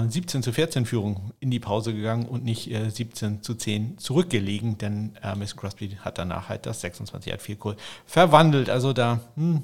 17 0.09 0.41
äh, 0.41 0.43
zu 0.43 0.53
14 0.53 0.87
Führung 0.87 1.31
in 1.39 1.53
die 1.53 1.61
Pause 1.61 1.95
gegangen 1.95 2.27
und 2.27 2.45
nicht 2.45 2.69
17 2.69 3.45
zu 3.45 3.55
10 3.55 3.99
zurückgelegen, 3.99 4.77
denn 4.77 5.13
Miss 5.37 5.55
Crosby 5.55 5.97
hat 6.01 6.19
danach 6.19 6.49
halt 6.49 6.67
das 6.67 6.81
26 6.81 7.31
Yard 7.31 7.41
Field 7.41 7.61
Goal 7.61 7.77
verwandelt. 8.05 8.71
Also 8.71 8.93
da 8.93 9.21
hm, 9.37 9.63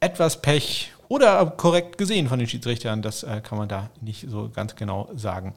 etwas 0.00 0.40
Pech 0.40 0.94
oder 1.08 1.46
korrekt 1.46 1.98
gesehen 1.98 2.28
von 2.28 2.38
den 2.38 2.48
Schiedsrichtern. 2.48 3.02
Das 3.02 3.22
äh, 3.22 3.40
kann 3.42 3.58
man 3.58 3.68
da 3.68 3.90
nicht 4.00 4.26
so 4.28 4.50
ganz 4.52 4.74
genau 4.76 5.08
sagen. 5.14 5.54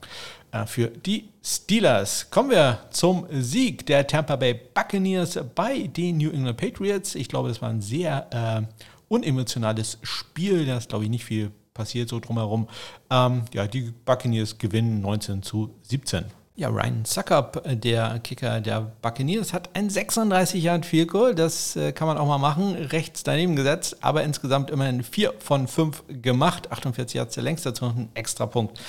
Äh, 0.51 0.66
für 0.66 0.88
die 0.88 1.30
Steelers 1.43 2.30
kommen 2.30 2.51
wir 2.51 2.80
zum 2.91 3.26
Sieg 3.32 3.86
der 3.86 4.08
Tampa 4.08 4.36
Bay 4.36 4.53
Buccaneers 4.53 5.39
bei 5.55 5.88
den 5.88 6.18
New 6.18 6.30
England 6.30 6.58
Patriots. 6.58 7.16
Ich 7.16 7.28
glaube, 7.28 7.49
das 7.49 7.62
war 7.62 7.70
ein 7.70 7.82
sehr 7.82 8.28
äh, 8.32 8.86
unemotionales 9.10 9.99
Spiel. 10.01 10.66
Da 10.66 10.78
ist, 10.78 10.89
glaube 10.89 11.05
ich, 11.05 11.10
nicht 11.10 11.26
viel 11.26 11.51
passiert 11.74 12.10
so 12.10 12.20
drumherum. 12.20 12.68
Ähm, 13.10 13.43
ja, 13.53 13.68
die 13.68 13.93
Buccaneers 14.05 14.58
gewinnen 14.58 15.01
19 15.01 15.43
zu 15.43 15.76
17. 15.84 16.26
Ja, 16.60 16.70
Ryan 16.70 17.05
Suckup, 17.05 17.68
äh, 17.68 17.78
der 17.78 18.18
Kicker 18.18 18.60
der 18.60 18.82
Buccaneers, 19.03 19.53
hat 19.53 19.70
ein 19.76 19.91
36 19.91 20.64
Yard 20.64 20.88
Field 20.88 21.10
Goal. 21.10 21.36
Das 21.36 21.76
äh, 21.76 21.91
kann 21.91 22.08
man 22.08 22.18
auch 22.18 22.28
mal 22.28 22.39
machen, 22.39 22.74
rechts 22.74 23.22
daneben 23.22 23.55
gesetzt, 23.55 23.97
aber 24.01 24.24
insgesamt 24.24 24.72
immerhin 24.72 25.03
4 25.03 25.36
von 25.38 25.68
5 25.68 26.05
gemacht. 26.08 26.72
48 26.72 27.14
Yards 27.14 27.36
der 27.36 27.43
längste, 27.43 27.70
dazu 27.70 27.86
noch 27.86 27.95
ein 27.95 28.10
extra 28.16 28.47
Punkt. 28.47 28.80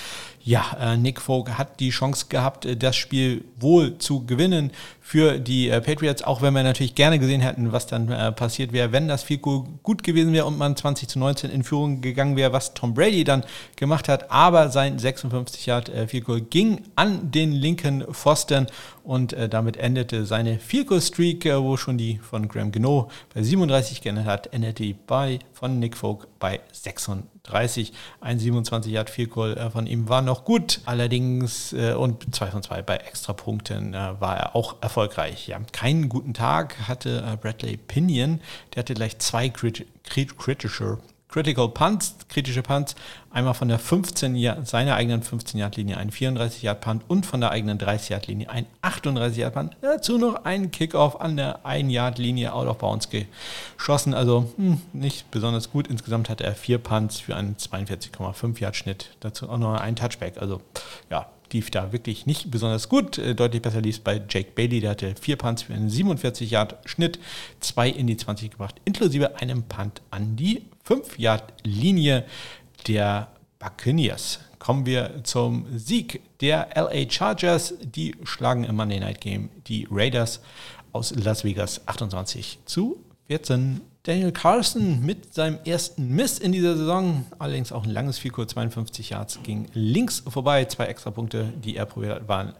Ja, 0.49 0.75
äh, 0.79 0.97
Nick 0.97 1.21
Folk 1.21 1.59
hat 1.59 1.79
die 1.79 1.91
Chance 1.91 2.25
gehabt, 2.27 2.67
das 2.81 2.95
Spiel 2.95 3.43
wohl 3.59 3.99
zu 3.99 4.25
gewinnen 4.25 4.71
für 4.99 5.37
die 5.37 5.69
Patriots, 5.69 6.23
auch 6.23 6.41
wenn 6.41 6.55
wir 6.55 6.63
natürlich 6.63 6.95
gerne 6.95 7.19
gesehen 7.19 7.41
hätten, 7.41 7.71
was 7.71 7.85
dann 7.85 8.07
passiert 8.35 8.71
wäre, 8.71 8.91
wenn 8.91 9.07
das 9.07 9.21
Field 9.21 9.43
Goal 9.43 9.65
gut 9.83 10.01
gewesen 10.03 10.33
wäre 10.33 10.45
und 10.45 10.57
man 10.57 10.75
20 10.75 11.07
zu 11.07 11.19
19 11.19 11.51
in 11.51 11.63
Führung 11.63 12.01
gegangen 12.01 12.35
wäre, 12.35 12.51
was 12.51 12.73
Tom 12.73 12.95
Brady 12.95 13.23
dann 13.23 13.43
gemacht 13.75 14.07
hat. 14.07 14.31
Aber 14.31 14.69
sein 14.69 14.97
56 14.97 15.67
Yard 15.67 15.91
Field 16.07 16.25
Goal 16.25 16.41
ging 16.41 16.81
an 16.95 17.31
den 17.31 17.51
linken 17.51 18.03
Pfosten 18.11 18.67
und 19.03 19.33
äh, 19.33 19.49
damit 19.49 19.77
endete 19.77 20.25
seine 20.25 20.59
Field-Goal-Streak, 20.59 21.45
äh, 21.45 21.61
wo 21.61 21.77
schon 21.77 21.97
die 21.97 22.19
von 22.19 22.47
Graham 22.47 22.71
Geno 22.71 23.09
bei 23.33 23.41
37 23.41 24.01
geendet 24.01 24.25
hat, 24.25 24.53
endete 24.53 24.83
die 24.83 24.93
bei 24.93 25.39
von 25.53 25.79
Nick 25.79 25.97
Folk 25.97 26.27
bei 26.39 26.59
36. 26.71 27.38
Ein 28.21 28.39
27 28.39 28.91
Yard 28.91 29.09
Field 29.09 29.31
Goal 29.31 29.57
äh, 29.57 29.69
von 29.69 29.87
ihm 29.87 30.09
war 30.09 30.21
noch 30.21 30.45
gut, 30.45 30.81
allerdings 30.85 31.73
äh, 31.73 31.93
und 31.93 32.33
2 32.33 32.47
von 32.47 32.63
2 32.63 32.81
bei 32.81 32.97
Extrapunkten 32.97 33.93
äh, 33.93 34.19
war 34.19 34.37
er 34.37 34.55
auch 34.55 34.77
erfolgreich. 34.81 35.47
Ja, 35.47 35.59
keinen 35.71 36.09
guten 36.09 36.33
Tag 36.33 36.87
hatte 36.87 37.37
Bradley 37.41 37.77
Pinion, 37.77 38.41
der 38.73 38.81
hatte 38.81 38.93
gleich 38.93 39.19
zwei 39.19 39.49
kritische 39.49 40.97
Critical 41.29 41.69
Punts, 41.69 42.15
kritische 42.27 42.63
Punts, 42.63 42.95
einmal 43.29 43.53
von 43.53 43.67
der 43.67 43.77
15 43.77 44.65
seiner 44.65 44.95
eigenen 44.95 45.21
15 45.21 45.59
Yard 45.59 45.77
Linie 45.77 45.97
ein 45.97 46.09
34 46.09 46.63
Yard 46.63 46.81
Punt 46.81 47.03
und 47.07 47.25
von 47.25 47.39
der 47.39 47.51
eigenen 47.51 47.77
30 47.77 48.09
Yard 48.09 48.27
Linie 48.27 48.49
ein 48.49 48.65
38 48.81 49.37
Yard 49.37 49.53
Punt. 49.53 49.77
Dazu 49.81 50.17
noch 50.17 50.45
ein 50.45 50.71
Kickoff 50.71 51.21
an 51.21 51.37
der 51.37 51.65
1 51.67 51.91
Yard 51.91 52.17
Linie 52.17 52.51
out 52.51 52.67
of 52.67 52.79
bounds 52.79 53.09
geschossen. 53.09 54.15
Also 54.15 54.51
hm, 54.57 54.81
nicht 54.91 55.29
besonders 55.29 55.71
gut. 55.71 55.87
Insgesamt 55.87 56.29
hatte 56.29 56.43
er 56.43 56.55
vier 56.55 56.79
Punts 56.79 57.19
für 57.19 57.35
einen 57.35 57.55
42,5 57.55 58.59
Yard 58.59 58.75
Schnitt. 58.75 59.11
Dazu 59.19 59.47
auch 59.49 59.59
noch 59.59 59.75
ein 59.75 59.95
Touchback. 59.95 60.41
Also 60.41 60.61
ja, 61.11 61.27
lief 61.53 61.71
da 61.71 61.91
wirklich 61.91 62.25
nicht 62.25 62.51
besonders 62.51 62.89
gut. 62.89 63.17
Äh, 63.17 63.35
deutlich 63.35 63.61
besser 63.61 63.81
lief 63.81 63.97
es 63.97 64.01
bei 64.01 64.21
Jake 64.29 64.51
Bailey, 64.55 64.81
der 64.81 64.91
hatte 64.91 65.15
vier 65.19 65.35
Punts 65.35 65.63
für 65.63 65.73
einen 65.73 65.89
47 65.89 66.51
Yard 66.51 66.77
Schnitt, 66.85 67.19
zwei 67.59 67.89
in 67.89 68.07
die 68.07 68.17
20 68.17 68.51
gebracht, 68.51 68.75
inklusive 68.85 69.37
einem 69.37 69.63
Punt 69.63 70.01
an 70.11 70.35
die 70.35 70.63
5 70.83 71.19
Yard 71.19 71.53
Linie 71.63 72.25
der 72.87 73.29
Buccaneers. 73.59 74.39
Kommen 74.59 74.85
wir 74.85 75.23
zum 75.23 75.65
Sieg 75.75 76.21
der 76.41 76.69
LA 76.75 77.09
Chargers. 77.09 77.75
Die 77.81 78.15
schlagen 78.23 78.63
im 78.63 78.75
Monday 78.75 78.99
Night 78.99 79.21
Game 79.21 79.49
die 79.67 79.87
Raiders 79.89 80.41
aus 80.91 81.13
Las 81.15 81.43
Vegas 81.43 81.81
28 81.87 82.59
zu 82.65 83.03
14. 83.27 83.81
Daniel 84.03 84.31
Carson 84.31 85.05
mit 85.05 85.33
seinem 85.33 85.59
ersten 85.65 86.15
Miss 86.15 86.39
in 86.39 86.53
dieser 86.53 86.77
Saison, 86.77 87.25
allerdings 87.37 87.71
auch 87.71 87.83
ein 87.83 87.89
langes 87.89 88.17
Fico, 88.17 88.45
52 88.45 89.09
Yards, 89.09 89.39
ging 89.43 89.67
links 89.73 90.23
vorbei. 90.27 90.65
Zwei 90.65 90.85
extra 90.85 91.11
Punkte, 91.11 91.51
die 91.63 91.75
er 91.75 91.85
probiert 91.85 92.15
hat, 92.15 92.27
waren 92.27 92.53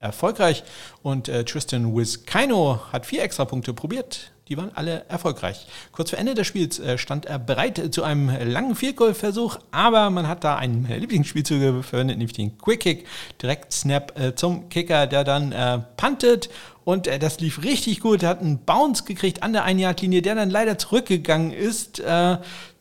erfolgreich. 0.00 0.64
Und 1.02 1.28
äh, 1.28 1.44
Tristan 1.44 1.94
Wiskino 1.94 2.80
hat 2.92 3.04
vier 3.04 3.22
extra 3.22 3.44
Punkte 3.44 3.74
probiert. 3.74 4.32
Die 4.48 4.56
waren 4.56 4.70
alle 4.74 5.04
erfolgreich. 5.08 5.66
Kurz 5.90 6.10
vor 6.10 6.18
Ende 6.20 6.34
des 6.34 6.46
Spiels 6.46 6.78
äh, 6.78 6.98
stand 6.98 7.26
er 7.26 7.38
bereit 7.40 7.92
zu 7.92 8.04
einem 8.04 8.30
langen 8.48 8.76
Viergoal-Versuch, 8.76 9.58
aber 9.72 10.08
man 10.10 10.28
hat 10.28 10.44
da 10.44 10.56
einen 10.56 10.86
Lieblingsspielzug 10.86 11.84
verwendet, 11.84 12.18
nämlich 12.18 12.36
den 12.36 12.56
Quick 12.58 12.80
Kick. 12.80 13.06
Direkt 13.42 13.72
Snap 13.72 14.18
äh, 14.18 14.34
zum 14.36 14.68
Kicker, 14.68 15.08
der 15.08 15.24
dann 15.24 15.50
äh, 15.50 15.80
puntet 15.96 16.48
und 16.84 17.08
äh, 17.08 17.18
das 17.18 17.40
lief 17.40 17.64
richtig 17.64 17.98
gut. 17.98 18.22
Er 18.22 18.28
hat 18.28 18.40
einen 18.40 18.60
Bounce 18.60 19.02
gekriegt 19.02 19.42
an 19.42 19.52
der 19.52 19.66
1-Yard-Linie, 19.66 20.22
der 20.22 20.36
dann 20.36 20.50
leider 20.50 20.78
zurückgegangen 20.78 21.50
ist 21.50 21.98
äh, 21.98 22.38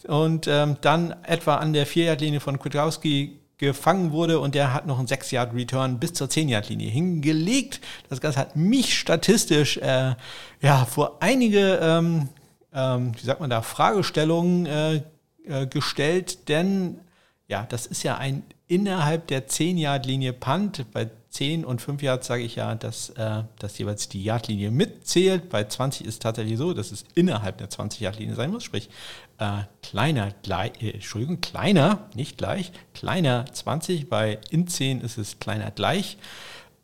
und 0.08 0.48
ähm, 0.48 0.78
dann 0.82 1.16
etwa 1.24 1.56
an 1.56 1.74
der 1.74 1.88
4-Yard-Linie 1.88 2.40
von 2.40 2.60
Kwiatkowski 2.60 3.40
gefangen 3.58 4.12
wurde 4.12 4.40
und 4.40 4.56
der 4.56 4.74
hat 4.74 4.86
noch 4.86 5.00
einen 5.00 5.08
6-Yard-Return 5.08 6.00
bis 6.00 6.14
zur 6.14 6.28
10-Yard-Linie 6.28 6.90
hingelegt. 6.90 7.82
Das 8.10 8.22
Ganze 8.22 8.40
hat 8.40 8.56
mich 8.56 8.98
statistisch 8.98 9.78
äh, 9.78 10.16
ja, 10.62 10.86
vor 10.86 11.18
einige, 11.22 11.80
ähm, 11.82 12.30
ähm, 12.74 13.14
wie 13.16 13.26
sagt 13.26 13.40
man 13.40 13.50
da, 13.50 13.62
Fragestellungen 13.62 14.66
äh, 14.66 15.02
äh, 15.46 15.68
gestellt, 15.68 16.50
denn 16.50 17.00
ja, 17.48 17.66
das 17.70 17.86
ist 17.86 18.04
ja 18.04 18.18
ein 18.18 18.44
innerhalb 18.68 19.28
der 19.28 19.48
10-Yard-Linie 19.48 20.34
Punt. 20.34 20.86
Bei 20.92 21.10
10 21.36 21.66
und 21.66 21.82
5 21.82 22.02
Yards 22.02 22.28
sage 22.28 22.44
ich 22.44 22.56
ja, 22.56 22.76
dass, 22.76 23.10
äh, 23.10 23.44
dass 23.60 23.78
jeweils 23.78 24.08
die 24.08 24.24
Yardlinie 24.24 24.72
mitzählt. 24.72 25.50
Bei 25.50 25.66
20 25.66 26.08
ist 26.08 26.14
es 26.14 26.20
tatsächlich 26.20 26.58
so, 26.58 26.74
dass 26.74 26.92
es 26.92 27.04
innerhalb 27.14 27.58
der 27.58 27.70
20 27.70 28.00
Yardlinie 28.00 28.36
sein 28.36 28.52
muss, 28.52 28.64
sprich 28.64 28.90
äh, 29.38 29.64
kleiner, 29.82 30.32
gleich, 30.44 30.72
äh, 30.82 30.92
Entschuldigung, 30.92 31.42
kleiner, 31.42 32.10
nicht 32.16 32.38
gleich, 32.38 32.72
kleiner 32.94 33.46
20, 33.52 34.10
bei 34.10 34.40
in 34.50 34.68
10 34.68 35.02
ist 35.02 35.18
es 35.18 35.40
kleiner 35.40 35.72
gleich 35.72 36.18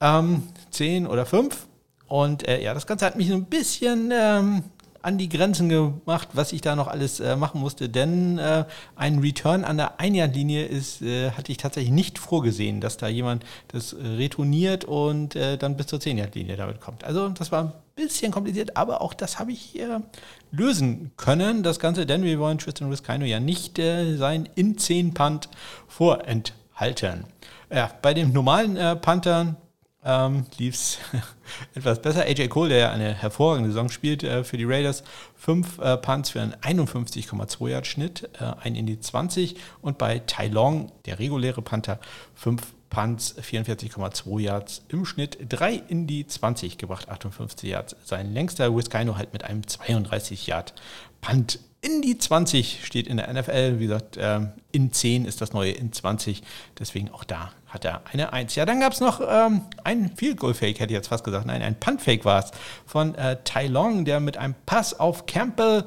ähm, 0.02 0.44
10 0.72 1.08
oder 1.08 1.26
5. 1.26 1.68
Und 2.08 2.48
äh, 2.48 2.62
ja, 2.62 2.74
das 2.74 2.88
Ganze 2.88 3.06
hat 3.06 3.16
mich 3.16 3.30
so 3.30 3.36
ein 3.36 3.46
bisschen 3.46 4.12
ähm, 4.14 4.64
an 5.02 5.18
die 5.18 5.30
Grenzen 5.30 5.70
gemacht, 5.70 6.30
was 6.34 6.54
ich 6.54 6.62
da 6.62 6.76
noch 6.76 6.88
alles 6.88 7.20
äh, 7.20 7.36
machen 7.36 7.60
musste, 7.62 7.90
denn 7.90 8.38
äh, 8.38 8.66
ein 8.96 9.20
Return 9.20 9.64
an 9.64 9.78
der 9.78 10.00
Einjahrdlinie 10.00 10.66
ist, 10.66 11.02
äh, 11.02 11.32
hatte 11.32 11.52
ich 11.52 11.58
tatsächlich 11.58 11.92
nicht 11.92 12.20
vorgesehen, 12.20 12.82
dass 12.82 12.98
da 12.98 13.08
jemand 13.08 13.44
das 13.70 13.94
äh, 13.94 14.06
retourniert 14.06 14.86
und 14.86 15.36
äh, 15.36 15.58
dann 15.58 15.78
bis 15.78 15.88
zur 15.88 16.00
Zehnjahrdlinie 16.00 16.56
damit 16.56 16.82
kommt. 16.82 17.04
Also 17.04 17.30
das 17.30 17.52
war 17.52 17.64
ein 17.64 17.74
bisschen 17.96 18.32
kompliziert, 18.32 18.78
aber 18.78 19.02
auch 19.02 19.14
das 19.14 19.40
habe 19.40 19.52
ich 19.52 19.80
äh, 19.80 20.00
lösen 20.52 21.12
können, 21.18 21.64
das 21.64 21.80
Ganze, 21.80 22.06
denn 22.06 22.24
wir 22.24 22.40
wollen 22.40 22.58
Tristan 22.58 22.90
Riscino 22.90 23.26
ja 23.26 23.40
nicht 23.40 23.78
sein 23.78 24.50
in 24.56 24.78
10 24.78 25.14
Punt 25.14 25.50
vorenthalten. 25.88 27.26
Ja, 27.74 27.90
bei 28.02 28.14
dem 28.14 28.34
normalen 28.34 29.00
Panther 29.00 29.56
ähm, 30.04 30.46
lief 30.58 30.76
es 30.76 30.98
etwas 31.76 32.02
besser. 32.02 32.24
AJ 32.24 32.48
Cole, 32.48 32.70
der 32.70 32.78
ja 32.78 32.92
eine 32.92 33.14
hervorragende 33.14 33.70
Saison 33.70 33.90
spielt 33.90 34.24
äh, 34.24 34.44
für 34.44 34.58
die 34.58 34.66
Raiders, 34.66 35.04
fünf 35.36 35.80
äh, 35.80 35.98
Punts 35.98 36.32
für 36.32 36.42
einen 36.42 36.56
51,2 36.56 37.70
Yard 37.70 37.88
Schnitt, 37.88 38.30
äh, 38.40 38.52
ein 38.62 38.76
in 38.76 38.86
die 38.86 39.00
20 39.00 39.56
und 39.82 39.98
bei 39.98 40.20
Tai 40.20 40.48
Long, 40.48 40.92
der 41.06 41.20
reguläre 41.20 41.62
Panther, 41.62 42.00
fünf 42.34 42.74
Punts, 42.90 43.36
44,2 43.40 44.40
Yards 44.42 44.84
im 44.90 45.06
Schnitt, 45.06 45.38
drei 45.48 45.76
in 45.76 46.08
die 46.08 46.28
20 46.28 46.78
gebracht, 46.78 47.08
58 47.08 47.70
Yards. 47.70 47.96
Sein 48.04 48.34
längster 48.34 48.76
Wiskino 48.76 49.16
halt 49.16 49.32
mit 49.32 49.46
einem 49.46 49.66
32 49.66 50.48
Yard 50.48 50.74
Punt 51.22 51.60
in 51.82 52.02
die 52.02 52.18
20 52.18 52.86
steht 52.86 53.08
in 53.08 53.18
der 53.18 53.34
NFL. 53.34 53.80
Wie 53.80 53.88
gesagt, 53.88 54.18
ähm, 54.20 54.52
in 54.72 54.92
10 54.92 55.26
ist 55.26 55.42
das 55.42 55.54
neue 55.54 55.72
in 55.72 55.92
20. 55.92 56.44
Deswegen 56.78 57.10
auch 57.10 57.24
da 57.24 57.52
hat 57.72 57.86
er 57.86 58.02
eine 58.12 58.32
1. 58.34 58.54
Ja, 58.56 58.66
dann 58.66 58.80
gab 58.80 58.94
es 58.94 59.00
noch 59.00 59.22
ähm, 59.28 59.62
einen 59.84 60.16
Field 60.16 60.40
Goal 60.40 60.54
Fake, 60.54 60.80
hätte 60.80 60.94
ich 60.94 60.98
jetzt 60.98 61.08
fast 61.08 61.24
gesagt. 61.24 61.46
Nein, 61.46 61.62
ein 61.62 61.80
Punt 61.80 62.02
Fake 62.02 62.26
war 62.26 62.44
es 62.44 62.52
von 62.86 63.16
äh, 63.16 63.38
Tai 63.44 63.68
Long, 63.68 64.06
der 64.06 64.20
mit 64.20 64.38
einem 64.38 64.56
Pass 64.66 65.00
auf 65.00 65.26
Campbell 65.26 65.86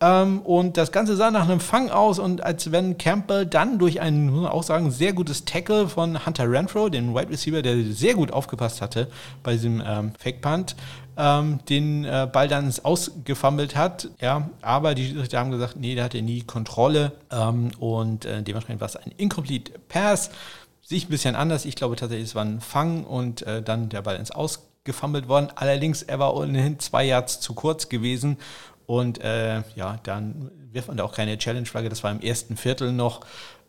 Ähm, 0.00 0.40
und 0.40 0.76
das 0.76 0.92
Ganze 0.92 1.16
sah 1.16 1.30
nach 1.30 1.48
einem 1.48 1.60
Fang 1.60 1.88
aus 1.90 2.18
und 2.18 2.42
als 2.42 2.70
wenn 2.70 2.98
Campbell 2.98 3.46
dann 3.46 3.78
durch 3.78 4.00
ein, 4.00 4.28
muss 4.28 4.42
man 4.42 4.52
auch 4.52 4.62
sagen, 4.62 4.90
sehr 4.90 5.14
gutes 5.14 5.46
Tackle 5.46 5.88
von 5.88 6.26
Hunter 6.26 6.50
Renfro, 6.50 6.88
dem 6.90 7.14
Wide 7.14 7.30
Receiver, 7.30 7.62
der 7.62 7.82
sehr 7.92 8.14
gut 8.14 8.30
aufgepasst 8.30 8.82
hatte 8.82 9.08
bei 9.42 9.52
diesem 9.52 9.82
ähm, 9.86 10.12
Fake 10.18 10.42
Punt, 10.42 10.76
ähm, 11.16 11.60
den 11.70 12.04
äh, 12.04 12.28
Ball 12.30 12.46
dann 12.46 12.70
ausgefummelt 12.82 13.74
hat. 13.74 14.10
Ja, 14.20 14.50
aber 14.60 14.94
die 14.94 15.06
Schiedsrichter 15.06 15.38
haben 15.38 15.50
gesagt, 15.50 15.76
nee, 15.76 15.94
der 15.94 16.04
hatte 16.04 16.20
nie 16.20 16.42
Kontrolle 16.42 17.12
ähm, 17.30 17.70
und 17.78 18.26
äh, 18.26 18.42
dementsprechend 18.42 18.82
war 18.82 18.88
es 18.88 18.96
ein 18.96 19.12
Incomplete 19.16 19.72
Pass. 19.88 20.30
Sich 20.88 21.06
ein 21.06 21.10
bisschen 21.10 21.34
anders. 21.34 21.64
Ich 21.64 21.74
glaube 21.74 21.96
tatsächlich, 21.96 22.28
es 22.28 22.36
war 22.36 22.44
ein 22.44 22.60
Fang 22.60 23.02
und 23.02 23.42
äh, 23.42 23.60
dann 23.60 23.88
der 23.88 24.02
Ball 24.02 24.14
ins 24.14 24.30
Ausgefummelt 24.30 25.26
worden. 25.26 25.48
Allerdings, 25.56 26.04
er 26.04 26.20
war 26.20 26.36
ohnehin 26.36 26.78
zwei 26.78 27.02
Yards 27.02 27.40
zu 27.40 27.54
kurz 27.54 27.88
gewesen 27.88 28.36
und 28.86 29.20
äh, 29.20 29.64
ja, 29.74 29.98
dann 30.04 30.52
wirft 30.70 30.86
man 30.86 30.96
da 30.96 31.02
auch 31.02 31.12
keine 31.12 31.38
Challenge-Flagge. 31.38 31.88
Das 31.88 32.04
war 32.04 32.12
im 32.12 32.20
ersten 32.20 32.56
Viertel 32.56 32.92
noch. 32.92 33.22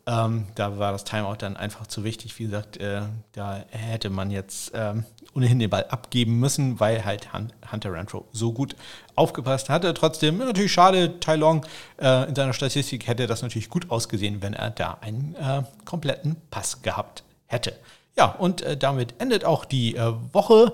Ähm, 0.08 0.46
da 0.54 0.78
war 0.78 0.92
das 0.92 1.04
Timeout 1.04 1.36
dann 1.40 1.58
einfach 1.58 1.86
zu 1.86 2.02
wichtig. 2.02 2.38
Wie 2.38 2.44
gesagt, 2.44 2.78
äh, 2.78 3.02
da 3.32 3.62
hätte 3.68 4.08
man 4.08 4.30
jetzt 4.30 4.72
ähm, 4.74 5.04
ohnehin 5.34 5.58
den 5.58 5.68
Ball 5.68 5.84
abgeben 5.90 6.40
müssen, 6.40 6.80
weil 6.80 7.04
halt 7.04 7.28
Hunter 7.70 7.92
Renfro 7.92 8.26
so 8.32 8.52
gut 8.52 8.74
aufgepasst 9.16 9.68
hatte. 9.68 9.92
Trotzdem 9.92 10.38
natürlich 10.38 10.72
schade, 10.72 11.20
Tai 11.20 11.36
Long 11.36 11.66
äh, 12.00 12.26
in 12.26 12.34
seiner 12.34 12.54
Statistik 12.54 13.06
hätte 13.06 13.26
das 13.26 13.42
natürlich 13.42 13.68
gut 13.68 13.90
ausgesehen, 13.90 14.40
wenn 14.40 14.54
er 14.54 14.70
da 14.70 14.96
einen 15.02 15.34
äh, 15.34 15.62
kompletten 15.84 16.36
Pass 16.50 16.80
gehabt 16.80 17.22
hätte. 17.46 17.74
Ja, 18.16 18.30
und 18.30 18.62
äh, 18.62 18.78
damit 18.78 19.14
endet 19.18 19.44
auch 19.44 19.66
die 19.66 19.94
äh, 19.94 20.12
Woche. 20.32 20.72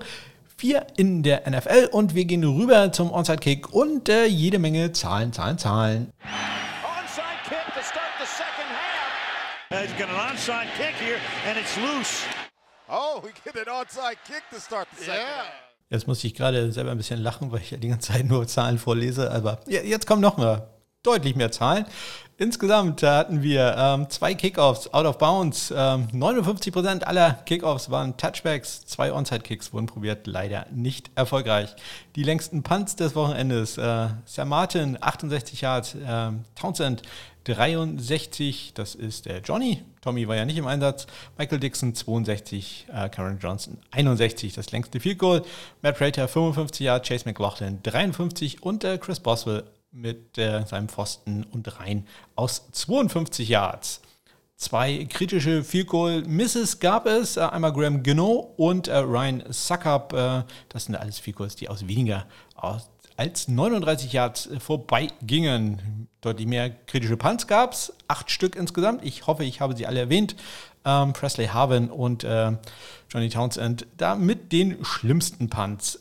4 0.57 0.87
in 0.95 1.21
der 1.21 1.49
NFL 1.49 1.89
und 1.91 2.15
wir 2.15 2.23
gehen 2.23 2.41
rüber 2.45 2.89
zum 2.93 3.11
Onside-Kick 3.11 3.73
und 3.73 4.07
äh, 4.07 4.25
jede 4.25 4.57
Menge 4.57 4.93
Zahlen, 4.93 5.33
Zahlen, 5.33 5.57
Zahlen. 5.57 6.13
Onside 6.23 7.25
kick 7.43 7.73
to 7.75 7.83
start 7.83 8.15
the 8.19 8.25
second 8.25 8.69
half. 8.71 9.05
He's 9.69 9.91
got 9.93 10.09
an 10.09 10.15
onside 10.15 10.67
kick 10.77 10.93
here 10.95 11.19
and 11.47 11.57
it's 11.57 11.75
loose. 11.77 12.23
Oh, 12.87 13.19
we 13.23 13.31
get 13.43 13.55
an 13.55 13.73
onside 13.73 14.17
kick 14.23 14.43
to 14.51 14.59
start 14.59 14.87
the 14.95 15.03
second 15.03 15.25
yeah. 15.25 15.45
Jetzt 15.89 16.07
muss 16.07 16.23
ich 16.23 16.35
gerade 16.35 16.71
selber 16.71 16.91
ein 16.91 16.97
bisschen 16.97 17.19
lachen, 17.21 17.51
weil 17.51 17.61
ich 17.61 17.71
ja 17.71 17.77
die 17.77 17.87
ganze 17.87 18.13
Zeit 18.13 18.25
nur 18.25 18.47
Zahlen 18.47 18.77
vorlese, 18.77 19.31
aber 19.31 19.59
jetzt 19.67 20.05
kommen 20.05 20.21
noch 20.21 20.37
mal 20.37 20.74
deutlich 21.05 21.35
mehr 21.35 21.51
Zahlen. 21.51 21.85
Insgesamt 22.37 23.01
hatten 23.01 23.43
wir 23.43 23.75
ähm, 23.77 24.09
zwei 24.09 24.33
Kickoffs 24.33 24.93
out 24.93 25.05
of 25.05 25.17
bounds. 25.17 25.71
Ähm, 25.71 26.09
59% 26.11 27.03
aller 27.03 27.31
Kickoffs 27.45 27.89
waren 27.89 28.17
Touchbacks. 28.17 28.85
Zwei 28.85 29.13
Onside-Kicks 29.13 29.71
wurden 29.71 29.85
probiert, 29.85 30.27
leider 30.27 30.65
nicht 30.69 31.11
erfolgreich. 31.15 31.73
Die 32.17 32.23
längsten 32.23 32.61
Punts 32.61 32.97
des 32.97 33.15
Wochenendes. 33.15 33.77
Äh, 33.77 34.09
Sam 34.25 34.49
Martin, 34.49 34.97
68 34.99 35.61
Yards. 35.61 35.95
Äh, 35.95 36.31
Townsend, 36.55 37.03
63. 37.45 38.73
Das 38.73 38.95
ist 38.95 39.27
der 39.27 39.39
Johnny. 39.39 39.83
Tommy 40.01 40.27
war 40.27 40.35
ja 40.35 40.43
nicht 40.43 40.57
im 40.57 40.67
Einsatz. 40.67 41.07
Michael 41.37 41.61
Dixon, 41.61 41.95
62. 41.95 42.87
Äh, 42.93 43.07
Karen 43.07 43.39
Johnson, 43.39 43.77
61. 43.91 44.53
Das 44.53 44.71
längste 44.73 44.99
Field 44.99 45.19
Goal. 45.19 45.41
Matt 45.81 45.97
Prater, 45.97 46.27
55 46.27 46.85
Yards. 46.85 47.07
Chase 47.07 47.23
McLaughlin, 47.25 47.79
53. 47.81 48.61
Und 48.61 48.83
äh, 48.83 48.97
Chris 48.97 49.21
Boswell, 49.21 49.63
mit 49.95 50.37
äh, 50.37 50.65
seinem 50.65 50.89
Pfosten 50.89 51.43
und 51.43 51.79
rein 51.79 52.05
aus 52.35 52.69
52 52.71 53.47
Yards. 53.49 54.01
Zwei 54.57 55.05
kritische 55.05 55.63
Field 55.63 55.87
Goal 55.87 56.23
Misses 56.23 56.79
gab 56.79 57.07
es, 57.07 57.37
äh, 57.37 57.41
einmal 57.41 57.73
Graham 57.73 58.03
Gino 58.03 58.53
und 58.57 58.87
äh, 58.87 58.97
Ryan 58.97 59.43
Suckup. 59.49 60.13
Äh, 60.13 60.43
das 60.69 60.85
sind 60.85 60.95
alles 60.95 61.19
Field 61.19 61.37
Goals, 61.37 61.55
die 61.55 61.67
aus 61.67 61.87
weniger 61.87 62.25
aus, 62.55 62.89
als 63.17 63.47
39 63.47 64.13
Yards 64.13 64.47
äh, 64.47 64.59
vorbeigingen. 64.59 66.07
Deutlich 66.21 66.47
mehr 66.47 66.69
kritische 66.69 67.17
Punts 67.17 67.47
gab 67.47 67.73
es, 67.73 67.93
acht 68.07 68.31
Stück 68.31 68.55
insgesamt. 68.55 69.03
Ich 69.03 69.27
hoffe, 69.27 69.43
ich 69.43 69.59
habe 69.59 69.75
sie 69.75 69.87
alle 69.87 69.99
erwähnt. 69.99 70.35
Ähm, 70.85 71.13
Presley 71.13 71.47
Harvin 71.47 71.89
und 71.89 72.23
Johnny 72.23 73.29
Townsend 73.29 73.87
da 73.97 74.15
mit 74.15 74.51
den 74.51 74.83
schlimmsten 74.83 75.49
Punts 75.49 75.99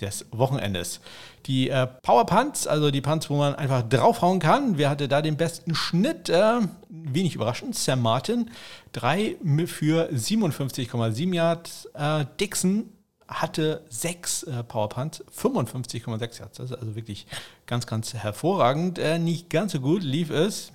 des 0.00 0.26
Wochenendes. 0.30 1.00
Die 1.46 1.68
äh, 1.70 1.86
Power 2.02 2.26
Punts, 2.26 2.66
also 2.66 2.90
die 2.90 3.00
Punts, 3.00 3.30
wo 3.30 3.36
man 3.36 3.54
einfach 3.54 3.82
draufhauen 3.82 4.38
kann. 4.38 4.78
Wer 4.78 4.90
hatte 4.90 5.08
da 5.08 5.22
den 5.22 5.36
besten 5.36 5.74
Schnitt? 5.74 6.28
Äh, 6.28 6.60
wenig 6.88 7.34
überraschend, 7.34 7.74
Sam 7.74 8.02
Martin. 8.02 8.50
Drei 8.92 9.36
für 9.66 10.10
57,7 10.10 11.34
Yards. 11.34 11.88
Äh, 11.94 12.26
Dixon 12.40 12.90
hatte 13.28 13.84
sechs 13.88 14.42
äh, 14.42 14.62
Power 14.62 14.88
Punts, 14.88 15.24
55,6 15.36 16.40
Yards. 16.40 16.58
Das 16.58 16.70
ist 16.70 16.76
also 16.76 16.94
wirklich 16.94 17.26
ganz, 17.66 17.86
ganz 17.86 18.14
hervorragend. 18.14 18.98
Äh, 18.98 19.18
nicht 19.18 19.50
ganz 19.50 19.72
so 19.72 19.80
gut 19.80 20.02
lief 20.02 20.30
es 20.30 20.71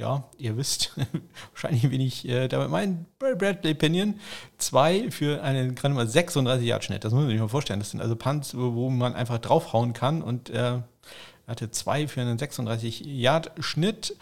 ja, 0.00 0.24
ihr 0.38 0.56
wisst 0.56 0.96
wahrscheinlich, 1.52 1.90
wen 1.90 2.00
ich 2.00 2.26
äh, 2.26 2.48
damit 2.48 2.70
meine. 2.70 3.04
Bradley 3.18 3.74
Pinion. 3.74 4.18
Zwei 4.56 5.10
für 5.10 5.42
einen 5.42 5.74
gerade 5.74 5.94
mal 5.94 6.08
36 6.08 6.66
Yard 6.66 6.84
Schnitt. 6.84 7.04
Das 7.04 7.12
muss 7.12 7.22
man 7.22 7.30
sich 7.30 7.38
mal 7.38 7.48
vorstellen. 7.48 7.80
Das 7.80 7.90
sind 7.90 8.00
also 8.00 8.16
Punts, 8.16 8.56
wo, 8.56 8.88
man 8.88 9.14
einfach 9.14 9.38
draufhauen 9.38 9.92
kann. 9.92 10.22
Und 10.22 10.48
äh, 10.50 10.78
hatte 11.46 11.70
zwei 11.70 12.08
für 12.08 12.22
einen 12.22 12.38
36 12.38 13.02
Yard 13.04 13.52
Schnitt. 13.60 14.16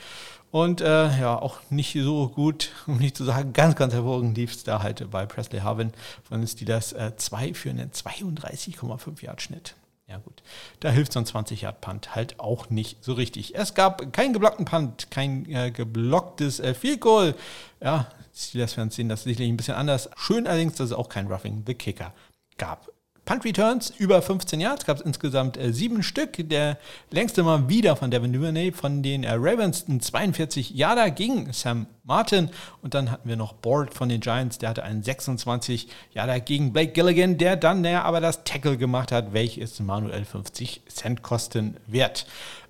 Und 0.50 0.80
äh, 0.80 1.20
ja, 1.20 1.38
auch 1.40 1.60
nicht 1.70 1.92
so 1.92 2.28
gut, 2.28 2.72
um 2.88 2.98
nicht 2.98 3.16
zu 3.16 3.24
sagen, 3.24 3.52
ganz, 3.52 3.76
ganz 3.76 3.94
hervorragend 3.94 4.36
lief 4.36 4.52
es 4.52 4.64
da 4.64 4.82
halt 4.82 5.08
bei 5.10 5.26
Presley 5.26 5.60
Harvin 5.60 5.92
von 6.24 6.40
den 6.40 6.48
Steelers. 6.48 6.92
Äh, 6.92 7.12
zwei 7.16 7.54
für 7.54 7.70
einen 7.70 7.92
32,5 7.92 9.22
Yard 9.22 9.42
Schnitt. 9.42 9.74
Ja 10.09 10.16
gut, 10.16 10.42
da 10.80 10.90
hilft 10.90 11.12
so 11.12 11.18
ein 11.18 11.26
20 11.26 11.61
Yard 11.61 11.82
Punt 11.82 12.14
halt 12.14 12.40
auch 12.40 12.70
nicht 12.70 13.04
so 13.04 13.12
richtig. 13.12 13.54
Es 13.54 13.74
gab 13.74 14.11
keinen 14.12 14.32
geblockten 14.32 14.64
Punt, 14.64 15.11
kein 15.11 15.44
äh, 15.50 15.70
geblocktes 15.70 16.61
äh, 16.61 16.72
Field 16.72 17.02
Goal. 17.02 17.34
Ja, 17.80 18.11
Steelers-Fans 18.34 18.96
sehen 18.96 19.11
das 19.11 19.24
sicherlich 19.24 19.50
ein 19.50 19.59
bisschen 19.59 19.74
anders. 19.74 20.09
Schön 20.16 20.46
allerdings, 20.46 20.76
dass 20.76 20.86
es 20.86 20.96
auch 20.96 21.11
kein 21.11 21.26
Roughing 21.26 21.64
the 21.66 21.74
Kicker 21.74 22.14
gab. 22.56 22.88
Punt 23.28 23.44
Returns 23.44 23.92
über 23.98 24.22
15 24.22 24.58
Yards 24.58 24.86
gab 24.86 24.96
es 24.96 25.02
insgesamt 25.02 25.58
äh, 25.58 25.70
sieben 25.70 26.02
Stück. 26.02 26.48
Der 26.48 26.78
längste 27.10 27.42
mal 27.42 27.68
wieder 27.68 27.94
von 27.94 28.10
Devin 28.10 28.32
Duvernay 28.32 28.72
von 28.72 29.02
den 29.02 29.22
äh, 29.22 29.32
Ravens, 29.32 29.86
ein 29.86 30.00
42 30.00 30.70
Yarder 30.70 31.10
gegen 31.10 31.52
Sam 31.52 31.88
Martin. 32.04 32.48
Und 32.80 32.94
dann 32.94 33.10
hatten 33.10 33.28
wir 33.28 33.36
noch 33.36 33.52
Board 33.52 33.92
von 33.92 34.08
den 34.08 34.22
Giants, 34.22 34.56
der 34.56 34.70
hatte 34.70 34.82
einen 34.82 35.02
26 35.02 35.88
Yarder 36.14 36.40
gegen 36.40 36.72
Blake 36.72 36.92
Gilligan, 36.92 37.36
der 37.36 37.56
dann 37.56 37.82
der 37.82 38.06
aber 38.06 38.22
das 38.22 38.44
Tackle 38.44 38.78
gemacht 38.78 39.12
hat, 39.12 39.34
welches 39.34 39.78
manuell 39.78 40.24
50 40.24 40.84
Cent 40.88 41.22
kosten 41.22 41.76
wird. 41.86 42.24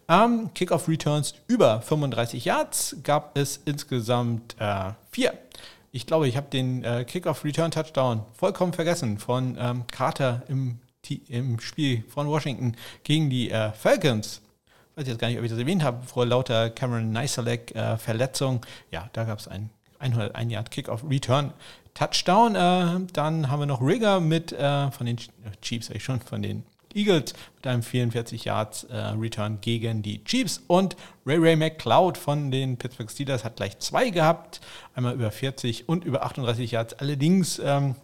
Ähm, 0.08 0.50
Kickoff 0.54 0.88
Returns 0.88 1.34
über 1.46 1.82
35 1.82 2.44
Yards 2.44 2.96
gab 3.04 3.38
es 3.38 3.60
insgesamt 3.64 4.56
äh, 4.58 4.90
vier. 5.12 5.34
Ich 5.90 6.06
glaube, 6.06 6.28
ich 6.28 6.36
habe 6.36 6.48
den 6.50 6.84
äh, 6.84 7.04
Kickoff-Return-Touchdown 7.04 8.22
vollkommen 8.34 8.72
vergessen 8.72 9.18
von 9.18 9.56
ähm, 9.58 9.84
Carter 9.90 10.42
im, 10.48 10.80
im 11.28 11.60
Spiel 11.60 12.04
von 12.08 12.28
Washington 12.28 12.76
gegen 13.04 13.30
die 13.30 13.50
äh, 13.50 13.72
Falcons. 13.72 14.42
Ich 14.92 15.02
weiß 15.02 15.08
jetzt 15.08 15.18
gar 15.18 15.28
nicht, 15.28 15.38
ob 15.38 15.44
ich 15.44 15.50
das 15.50 15.58
erwähnt 15.58 15.82
habe, 15.82 16.04
vor 16.06 16.26
lauter 16.26 16.70
Cameron 16.70 17.10
Neiselek 17.12 17.74
äh, 17.74 17.96
Verletzung. 17.96 18.66
Ja, 18.90 19.08
da 19.12 19.24
gab 19.24 19.38
es 19.38 19.48
ein 19.48 19.70
101 19.98 20.52
Yard 20.52 20.70
Kickoff 20.70 21.04
Return 21.08 21.52
Touchdown. 21.94 22.54
Äh, 22.54 23.06
dann 23.12 23.50
haben 23.50 23.60
wir 23.60 23.66
noch 23.66 23.80
Rigger 23.80 24.20
mit 24.20 24.52
äh, 24.52 24.90
von 24.90 25.06
den 25.06 25.16
Chiefs, 25.62 25.86
sag 25.86 25.96
ich 25.96 26.04
schon, 26.04 26.20
von 26.20 26.42
den 26.42 26.64
Eagles 26.94 27.34
mit 27.56 27.66
einem 27.66 27.82
44 27.82 28.44
Yards 28.44 28.84
äh, 28.84 28.96
Return 28.96 29.60
gegen 29.60 30.02
die 30.02 30.22
Chiefs 30.24 30.62
und 30.66 30.96
Ray 31.26 31.38
Ray 31.38 31.56
McCloud 31.56 32.18
von 32.18 32.50
den 32.50 32.76
Pittsburgh 32.76 33.10
Steelers 33.10 33.44
hat 33.44 33.56
gleich 33.56 33.78
zwei 33.78 34.10
gehabt, 34.10 34.60
einmal 34.94 35.14
über 35.14 35.30
40 35.30 35.88
und 35.88 36.04
über 36.04 36.22
38 36.24 36.70
Yards, 36.72 36.94
allerdings 36.94 37.58
ähm, 37.64 37.94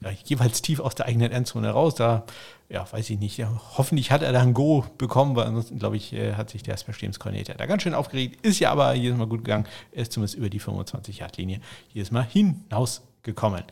ja, 0.00 0.10
jeweils 0.24 0.62
tief 0.62 0.80
aus 0.80 0.94
der 0.94 1.06
eigenen 1.06 1.32
Endzone 1.32 1.70
raus. 1.70 1.94
Da, 1.94 2.24
ja, 2.68 2.90
weiß 2.90 3.10
ich 3.10 3.18
nicht. 3.18 3.36
Ja, 3.36 3.60
hoffentlich 3.76 4.10
hat 4.10 4.22
er 4.22 4.32
da 4.32 4.40
ein 4.40 4.54
Go 4.54 4.84
bekommen, 4.96 5.34
weil 5.36 5.46
ansonsten, 5.46 5.78
glaube 5.78 5.96
ich, 5.96 6.12
äh, 6.12 6.34
hat 6.34 6.50
sich 6.50 6.62
der 6.62 6.76
Special 6.76 7.10
da 7.56 7.66
ganz 7.66 7.82
schön 7.82 7.94
aufgeregt. 7.94 8.44
Ist 8.44 8.60
ja 8.60 8.70
aber 8.70 8.94
jedes 8.94 9.18
Mal 9.18 9.26
gut 9.26 9.44
gegangen. 9.44 9.66
Er 9.92 10.02
ist 10.02 10.12
zumindest 10.12 10.36
über 10.38 10.50
die 10.50 10.60
25-Yard-Linie 10.60 11.60
jedes 11.92 12.10
Mal 12.10 12.24
hinausgekommen. 12.24 13.64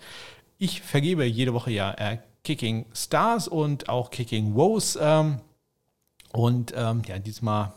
Ich 0.59 0.81
vergebe 0.81 1.25
jede 1.25 1.53
Woche 1.53 1.71
ja 1.71 1.93
äh, 1.93 2.19
Kicking 2.47 2.87
Stars 2.95 3.49
und 3.49 3.89
auch 3.89 4.11
Kicking 4.11 4.55
Woes. 4.55 4.97
Ähm, 5.01 5.41
und 6.33 6.73
ähm, 6.77 7.03
ja, 7.09 7.19
diesmal 7.19 7.73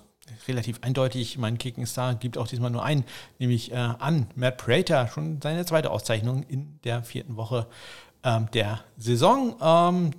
relativ 0.48 0.80
eindeutig, 0.84 1.40
mein 1.40 1.58
Kicking 1.58 1.88
Star 1.88 2.14
gibt 2.14 2.38
auch 2.38 2.48
diesmal 2.48 2.70
nur 2.70 2.84
einen, 2.84 3.04
nämlich 3.40 3.72
äh, 3.72 3.76
an 3.76 4.28
Matt 4.36 4.58
Prater, 4.58 5.08
schon 5.08 5.42
seine 5.42 5.66
zweite 5.66 5.90
Auszeichnung 5.90 6.44
in 6.44 6.80
der 6.84 7.02
vierten 7.02 7.36
Woche 7.36 7.66
ähm, 8.24 8.48
der 8.54 8.82
Saison. 8.96 9.56
Ähm, 9.60 10.12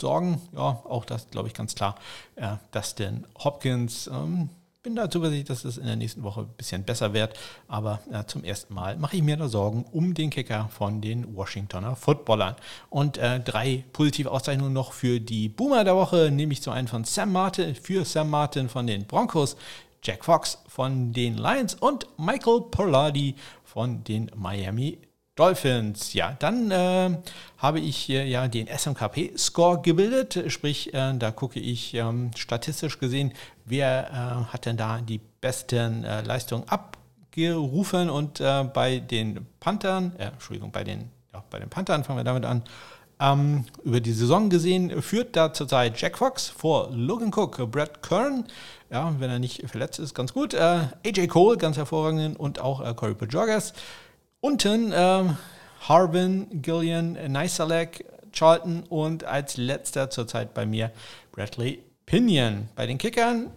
Sorgen, 0.00 0.40
ja, 0.52 0.82
auch 0.84 1.04
das 1.04 1.30
glaube 1.30 1.46
ich 1.46 1.54
ganz 1.54 1.76
klar. 1.76 1.94
Äh, 2.34 2.56
Dustin 2.72 3.26
Hopkins, 3.38 4.08
ähm, 4.08 4.48
bin 4.88 4.96
da 4.96 5.10
zuversichtlich, 5.10 5.46
dass 5.46 5.66
es 5.66 5.76
in 5.76 5.84
der 5.84 5.96
nächsten 5.96 6.22
Woche 6.22 6.40
ein 6.40 6.48
bisschen 6.56 6.82
besser 6.82 7.12
wird. 7.12 7.38
Aber 7.66 8.00
ja, 8.10 8.26
zum 8.26 8.42
ersten 8.42 8.72
Mal 8.72 8.96
mache 8.96 9.16
ich 9.16 9.22
mir 9.22 9.36
da 9.36 9.46
Sorgen 9.46 9.84
um 9.92 10.14
den 10.14 10.30
Kicker 10.30 10.70
von 10.72 11.02
den 11.02 11.36
Washingtoner 11.36 11.94
Footballern. 11.94 12.56
Und 12.88 13.18
äh, 13.18 13.38
drei 13.38 13.84
positive 13.92 14.30
Auszeichnungen 14.30 14.72
noch 14.72 14.94
für 14.94 15.20
die 15.20 15.50
Boomer 15.50 15.84
der 15.84 15.94
Woche, 15.94 16.30
nämlich 16.30 16.62
zum 16.62 16.72
einen 16.72 16.88
von 16.88 17.04
Sam 17.04 17.32
Martin, 17.32 17.74
für 17.74 18.06
Sam 18.06 18.30
Martin 18.30 18.70
von 18.70 18.86
den 18.86 19.04
Broncos, 19.04 19.58
Jack 20.02 20.24
Fox 20.24 20.56
von 20.68 21.12
den 21.12 21.36
Lions 21.36 21.74
und 21.74 22.06
Michael 22.16 22.62
Pollardi 22.70 23.34
von 23.64 24.02
den 24.04 24.30
Miami 24.36 24.98
Dolphins. 25.38 26.14
Ja, 26.14 26.36
dann 26.38 26.70
äh, 26.72 27.16
habe 27.58 27.78
ich 27.78 27.96
hier 27.96 28.26
ja 28.26 28.48
den 28.48 28.66
SMKP-Score 28.66 29.80
gebildet, 29.82 30.44
sprich, 30.48 30.92
äh, 30.92 31.14
da 31.16 31.30
gucke 31.30 31.60
ich 31.60 31.94
ähm, 31.94 32.32
statistisch 32.36 32.98
gesehen, 32.98 33.32
wer 33.64 34.10
äh, 34.10 34.52
hat 34.52 34.66
denn 34.66 34.76
da 34.76 35.00
die 35.00 35.20
besten 35.40 36.02
äh, 36.02 36.22
Leistungen 36.22 36.64
abgerufen 36.68 38.10
und 38.10 38.40
äh, 38.40 38.64
bei 38.64 38.98
den 38.98 39.46
Panthern, 39.60 40.12
äh, 40.18 40.24
Entschuldigung, 40.24 40.72
bei 40.72 40.82
den, 40.82 41.08
ja, 41.32 41.44
bei 41.50 41.60
den 41.60 41.68
Panthern 41.68 42.02
fangen 42.02 42.18
wir 42.18 42.24
damit 42.24 42.44
an. 42.44 42.64
Ähm, 43.20 43.64
über 43.84 44.00
die 44.00 44.12
Saison 44.12 44.48
gesehen 44.50 45.02
führt 45.02 45.36
da 45.36 45.52
zurzeit 45.52 46.00
Jack 46.00 46.18
Fox 46.18 46.48
vor 46.48 46.90
Logan 46.92 47.32
Cook, 47.32 47.70
Brad 47.70 48.02
Kern, 48.02 48.44
ja, 48.90 49.14
wenn 49.18 49.30
er 49.30 49.38
nicht 49.38 49.68
verletzt 49.68 50.00
ist, 50.00 50.14
ganz 50.14 50.32
gut, 50.32 50.54
AJ 50.54 51.26
Cole, 51.28 51.58
ganz 51.58 51.76
hervorragend 51.76 52.38
und 52.38 52.60
auch 52.60 52.96
Corey 52.96 53.14
Pajogas. 53.14 53.72
Unten 54.40 54.92
ähm, 54.94 55.36
Harbin, 55.88 56.62
Gillian, 56.62 57.18
Neisalek, 57.32 58.04
Charlton 58.32 58.84
und 58.84 59.24
als 59.24 59.56
letzter 59.56 60.10
zurzeit 60.10 60.54
bei 60.54 60.64
mir 60.64 60.92
Bradley 61.32 61.82
Pinion. 62.06 62.68
Bei 62.76 62.86
den 62.86 62.98
Kickern 62.98 63.50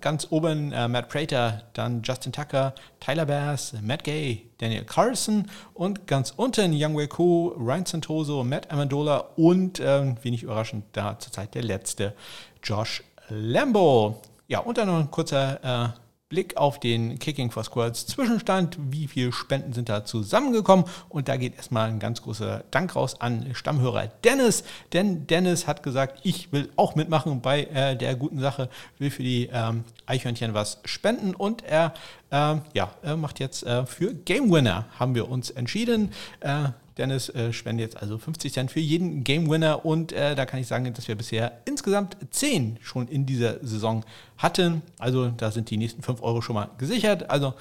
ganz 0.00 0.28
oben 0.30 0.70
äh, 0.70 0.86
Matt 0.86 1.08
Prater, 1.08 1.62
dann 1.72 2.02
Justin 2.02 2.32
Tucker, 2.32 2.72
Tyler 3.00 3.26
Bass, 3.26 3.74
Matt 3.82 4.04
Gay, 4.04 4.48
Daniel 4.58 4.84
Carson 4.84 5.50
und 5.74 6.06
ganz 6.06 6.32
unten 6.36 6.72
Young 6.72 6.96
Wei 6.96 7.08
Ko, 7.08 7.56
Ryan 7.58 7.86
Santoso, 7.86 8.44
Matt 8.44 8.70
Amendola 8.70 9.30
und 9.34 9.80
ähm, 9.80 10.18
wenig 10.22 10.44
überraschend 10.44 10.84
da 10.92 11.18
zurzeit 11.18 11.54
der 11.56 11.64
letzte 11.64 12.14
Josh 12.62 13.02
Lambo. 13.28 14.22
Ja, 14.46 14.60
und 14.60 14.78
dann 14.78 14.86
noch 14.86 15.00
ein 15.00 15.10
kurzer 15.10 15.94
äh, 15.94 15.98
Blick 16.28 16.58
auf 16.58 16.78
den 16.78 17.18
Kicking 17.18 17.50
for 17.50 17.64
Squirrels 17.64 18.06
Zwischenstand. 18.06 18.76
Wie 18.78 19.08
viele 19.08 19.32
Spenden 19.32 19.72
sind 19.72 19.88
da 19.88 20.04
zusammengekommen? 20.04 20.84
Und 21.08 21.26
da 21.26 21.38
geht 21.38 21.56
erstmal 21.56 21.88
ein 21.88 22.00
ganz 22.00 22.20
großer 22.20 22.64
Dank 22.70 22.94
raus 22.96 23.18
an 23.18 23.54
Stammhörer 23.54 24.08
Dennis. 24.24 24.62
Denn 24.92 25.26
Dennis 25.26 25.66
hat 25.66 25.82
gesagt, 25.82 26.20
ich 26.24 26.52
will 26.52 26.68
auch 26.76 26.96
mitmachen 26.96 27.40
bei 27.40 27.64
äh, 27.64 27.96
der 27.96 28.14
guten 28.14 28.40
Sache, 28.40 28.68
will 28.98 29.10
für 29.10 29.22
die 29.22 29.48
ähm, 29.50 29.84
Eichhörnchen 30.08 30.54
was 30.54 30.80
spenden. 30.84 31.34
Und 31.34 31.62
er 31.64 31.94
äh, 32.30 32.56
ja, 32.74 32.90
er 33.02 33.16
macht 33.16 33.40
jetzt 33.40 33.64
äh, 33.64 33.86
für 33.86 34.14
Game 34.14 34.50
Winner, 34.50 34.86
haben 34.98 35.14
wir 35.14 35.30
uns 35.30 35.50
entschieden. 35.50 36.12
Äh, 36.40 36.70
Dennis 36.98 37.28
äh, 37.28 37.52
spendet 37.52 37.92
jetzt 37.92 38.02
also 38.02 38.18
50 38.18 38.52
Cent 38.52 38.70
für 38.72 38.80
jeden 38.80 39.22
Game 39.22 39.48
Winner 39.48 39.84
und 39.86 40.12
äh, 40.12 40.34
da 40.34 40.44
kann 40.46 40.58
ich 40.58 40.66
sagen, 40.66 40.92
dass 40.92 41.06
wir 41.06 41.14
bisher 41.14 41.58
insgesamt 41.64 42.16
10 42.30 42.78
schon 42.82 43.06
in 43.06 43.24
dieser 43.24 43.64
Saison 43.64 44.04
hatten. 44.36 44.82
Also 44.98 45.28
da 45.28 45.52
sind 45.52 45.70
die 45.70 45.76
nächsten 45.76 46.02
5 46.02 46.20
Euro 46.22 46.42
schon 46.42 46.54
mal 46.54 46.70
gesichert. 46.76 47.30
Also 47.30 47.54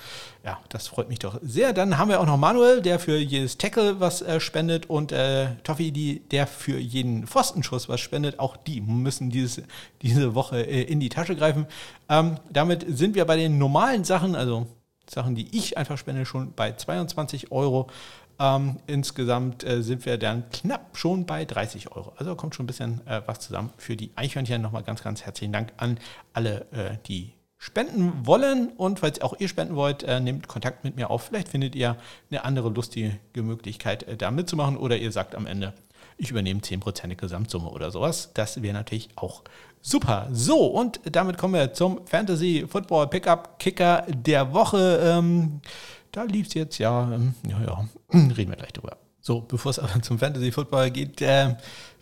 ja, 0.47 0.57
das 0.69 0.87
freut 0.87 1.09
mich 1.09 1.19
doch 1.19 1.41
sehr. 1.41 1.73
Dann 1.73 1.97
haben 1.97 2.07
wir 2.07 2.21
auch 2.21 2.25
noch 2.25 2.37
Manuel, 2.37 2.81
der 2.81 2.99
für 2.99 3.17
jedes 3.17 3.57
Tackle 3.57 3.99
was 3.99 4.21
äh, 4.21 4.39
spendet 4.39 4.89
und 4.89 5.11
äh, 5.11 5.57
Toffi, 5.65 5.91
die, 5.91 6.21
der 6.29 6.47
für 6.47 6.77
jeden 6.79 7.27
Pfostenschuss 7.27 7.89
was 7.89 7.99
spendet. 7.99 8.39
Auch 8.39 8.55
die 8.55 8.79
müssen 8.79 9.29
dieses, 9.29 9.61
diese 10.01 10.35
Woche 10.35 10.61
äh, 10.61 10.83
in 10.83 11.01
die 11.01 11.09
Tasche 11.09 11.35
greifen. 11.35 11.65
Ähm, 12.07 12.37
damit 12.49 12.85
sind 12.87 13.15
wir 13.15 13.25
bei 13.25 13.35
den 13.35 13.57
normalen 13.57 14.05
Sachen, 14.05 14.37
also 14.37 14.67
Sachen, 15.09 15.35
die 15.35 15.53
ich 15.53 15.77
einfach 15.77 15.97
spende, 15.97 16.25
schon 16.25 16.53
bei 16.53 16.71
22 16.71 17.51
Euro. 17.51 17.87
Ähm, 18.39 18.77
insgesamt 18.87 19.65
äh, 19.65 19.83
sind 19.83 20.05
wir 20.05 20.17
dann 20.17 20.49
knapp 20.51 20.95
schon 20.95 21.25
bei 21.25 21.43
30 21.43 21.91
Euro. 21.91 22.13
Also 22.15 22.35
kommt 22.37 22.55
schon 22.55 22.63
ein 22.63 22.67
bisschen 22.67 23.05
äh, 23.05 23.21
was 23.25 23.41
zusammen 23.41 23.73
für 23.75 23.97
die 23.97 24.11
Eichhörnchen. 24.15 24.61
Nochmal 24.61 24.83
ganz, 24.83 25.03
ganz 25.03 25.23
herzlichen 25.23 25.51
Dank 25.51 25.73
an 25.75 25.99
alle, 26.31 26.71
äh, 26.71 26.97
die 27.05 27.33
spenden 27.57 28.25
wollen. 28.25 28.69
Und 28.69 28.99
falls 28.99 29.21
auch 29.21 29.39
ihr 29.39 29.47
spenden 29.47 29.75
wollt, 29.75 30.03
äh, 30.03 30.19
nehmt 30.19 30.47
Kontakt 30.47 30.83
mit 30.83 30.95
mir 30.95 31.09
auf. 31.09 31.23
Vielleicht 31.23 31.49
findet 31.49 31.75
ihr 31.75 31.97
eine 32.29 32.43
andere 32.43 32.69
lustige 32.69 33.19
Möglichkeit, 33.35 34.03
äh, 34.03 34.17
da 34.17 34.31
mitzumachen. 34.31 34.77
Oder 34.77 34.97
ihr 34.97 35.11
sagt 35.11 35.35
am 35.35 35.45
Ende, 35.45 35.73
ich 36.17 36.31
übernehme 36.31 36.61
10% 36.61 37.07
der 37.07 37.17
Gesamtsumme 37.17 37.69
oder 37.69 37.91
sowas. 37.91 38.31
Das 38.33 38.61
wäre 38.61 38.73
natürlich 38.73 39.09
auch 39.15 39.43
super. 39.81 40.27
So, 40.31 40.65
und 40.65 40.99
damit 41.03 41.37
kommen 41.37 41.53
wir 41.53 41.73
zum 41.73 42.05
Fantasy 42.07 42.65
Football 42.67 43.07
Pickup 43.07 43.59
Kicker 43.59 44.05
der 44.07 44.53
Woche. 44.53 44.99
Ähm, 45.03 45.61
da 46.11 46.23
lief 46.23 46.47
es 46.47 46.53
jetzt, 46.55 46.77
ja, 46.79 47.11
ähm, 47.13 47.35
ja, 47.47 47.61
ja, 47.61 47.87
reden 48.35 48.49
wir 48.49 48.57
gleich 48.57 48.73
drüber. 48.73 48.97
So, 49.21 49.41
bevor 49.41 49.71
es 49.71 49.79
aber 49.79 50.01
zum 50.01 50.19
Fantasy 50.19 50.51
Football 50.51 50.91
geht, 50.91 51.21
äh, 51.21 51.55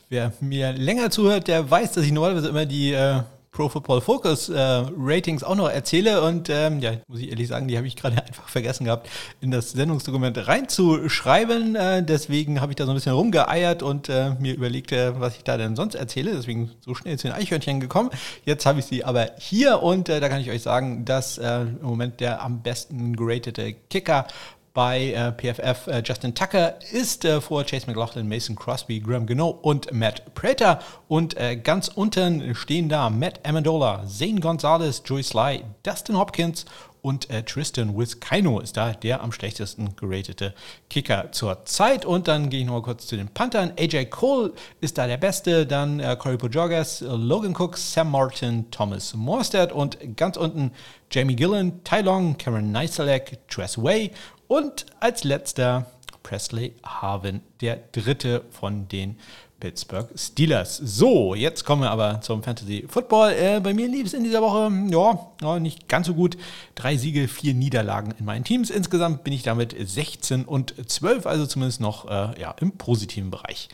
wer 0.10 0.32
mir 0.39 0.72
länger 0.74 1.10
zuhört, 1.10 1.47
der 1.47 1.70
weiß, 1.70 1.93
dass 1.93 2.06
ich 2.06 2.12
normalerweise 2.12 2.49
immer 2.49 2.66
die 2.66 2.93
äh, 2.93 3.24
Pro 3.56 3.70
Football 3.70 4.01
Focus 4.01 4.49
äh, 4.49 4.60
Ratings 4.97 5.41
auch 5.41 5.56
noch 5.56 5.70
erzähle. 5.70 6.22
Und 6.22 6.49
ähm, 6.49 6.80
ja, 6.80 6.91
muss 7.08 7.22
ich 7.22 7.30
ehrlich 7.30 7.47
sagen, 7.47 7.70
die 7.70 7.78
habe 7.78 7.88
ich 7.88 7.95
gerade 7.95 8.18
einfach 8.28 8.49
vergessen 8.49 8.84
gehabt, 8.84 9.10
in 9.39 9.49
das 9.49 9.72
Sendungsdokument 9.72 10.45
reinzuschreiben. 10.45 11.76
Äh, 11.76 12.03
deswegen 12.03 12.60
habe 12.60 12.74
ich 12.74 12.76
da 12.76 12.86
so 12.86 12.91
ein 12.91 12.95
bisschen 12.95 13.14
rumgeeiert 13.14 13.82
und 13.82 14.10
äh, 14.10 14.32
mir 14.39 14.53
überlegt, 14.53 14.91
äh, 14.91 15.18
was 15.22 15.38
ich 15.38 15.45
da 15.45 15.56
denn 15.56 15.78
sonst 15.78 15.95
erzähle. 15.95 16.34
Deswegen 16.34 16.72
so 16.82 16.95
schnell 16.95 17.18
zu 17.18 17.28
den 17.28 17.36
Eichhörnchen 17.36 17.80
gekommen. 17.80 18.10
Jetzt 18.43 18.66
habe 18.66 18.80
ich 18.80 18.86
sie 18.86 19.06
aber 19.06 19.30
hier 19.38 19.82
und 19.82 20.10
äh, 20.10 20.20
da 20.20 20.28
kann 20.28 20.41
ich 20.41 20.51
euch 20.51 20.62
sagen, 20.62 21.06
dass 21.06 21.38
äh, 21.38 21.62
im 21.62 21.80
Moment 21.82 22.20
der 22.20 22.43
am 22.43 22.62
besten 22.62 23.16
geratete 23.16 23.74
Kicker 23.89 24.28
bei 24.76 25.13
äh, 25.13 25.32
PFF 25.32 25.88
äh, 25.88 26.03
Justin 26.05 26.36
Tucker 26.36 26.76
ist 26.91 27.26
äh, 27.26 27.41
vor 27.41 27.63
Chase 27.63 27.88
McLaughlin, 27.88 28.28
Mason 28.28 28.55
Crosby, 28.55 28.99
Graham 28.99 29.26
Gano 29.26 29.47
und 29.49 29.91
Matt 29.91 30.36
Prater. 30.36 30.80
Und 31.07 31.36
äh, 31.38 31.55
ganz 31.55 31.88
unten 31.88 32.53
stehen 32.53 32.89
da 32.89 33.09
Matt 33.09 33.39
Amendola, 33.43 34.03
Zane 34.05 34.41
Gonzalez, 34.41 35.01
Joey 35.05 35.23
Sly, 35.23 35.63
Dustin 35.82 36.17
Hopkins 36.17 36.65
und 37.05 37.30
äh, 37.30 37.43
Tristan 37.43 37.95
Wiskino 37.95 38.59
ist 38.59 38.78
da 38.78 38.91
der 38.93 39.21
am 39.21 39.32
schlechtesten 39.32 39.95
geratete 39.95 40.55
Kicker 40.89 41.32
zur 41.32 41.63
Zeit. 41.65 42.03
Und 42.03 42.28
dann 42.28 42.49
gehe 42.49 42.61
ich 42.61 42.65
noch 42.65 42.73
mal 42.73 42.82
kurz 42.82 43.05
zu 43.05 43.15
den 43.15 43.28
Panthern. 43.28 43.73
AJ 43.78 44.07
Cole 44.07 44.53
ist 44.82 44.97
da 44.97 45.05
der 45.05 45.17
Beste, 45.17 45.67
dann 45.67 45.99
äh, 45.99 46.15
Corey 46.17 46.38
Pojogas, 46.38 47.01
Logan 47.01 47.55
Cook, 47.55 47.78
Sam 47.78 48.09
Martin, 48.09 48.71
Thomas 48.71 49.13
Morstead 49.13 49.71
und 49.71 50.17
ganz 50.17 50.36
unten 50.36 50.71
Jamie 51.11 51.36
Gillen, 51.36 51.84
Tai 51.84 52.01
Long, 52.01 52.38
Cameron 52.39 52.71
Neiselek, 52.71 53.38
Tress 53.47 53.78
Way 53.78 54.09
und 54.47 54.85
als 54.99 55.23
letzter 55.23 55.85
Presley 56.23 56.73
Harvin, 56.83 57.41
der 57.61 57.77
dritte 57.91 58.43
von 58.49 58.87
den 58.87 59.19
Pittsburgh 59.60 60.10
Steelers. 60.16 60.78
So, 60.78 61.36
jetzt 61.36 61.64
kommen 61.66 61.82
wir 61.82 61.91
aber 61.91 62.22
zum 62.22 62.43
Fantasy 62.43 62.86
Football. 62.88 63.32
Äh, 63.34 63.60
bei 63.62 63.74
mir 63.74 63.88
lief 63.88 64.08
es 64.08 64.14
in 64.14 64.24
dieser 64.24 64.41
Woche, 64.41 64.72
ja, 64.91 65.60
nicht 65.60 65.88
ganz 65.88 66.08
so 66.08 66.14
gut. 66.14 66.38
Drei 66.76 66.97
Siege, 66.97 67.28
vier 67.28 67.53
Niederlagen 67.53 68.14
in 68.20 68.26
meinen 68.26 68.43
Teams. 68.43 68.70
Insgesamt 68.70 69.24
bin 69.24 69.34
ich 69.34 69.43
damit 69.43 69.76
16 69.78 70.45
und 70.45 70.74
12, 70.89 71.26
also 71.26 71.45
zumindest 71.45 71.82
noch 71.82 72.10
äh, 72.10 72.39
ja, 72.39 72.53
im 72.60 72.74
positiven 72.74 73.32
Bereich. 73.32 73.70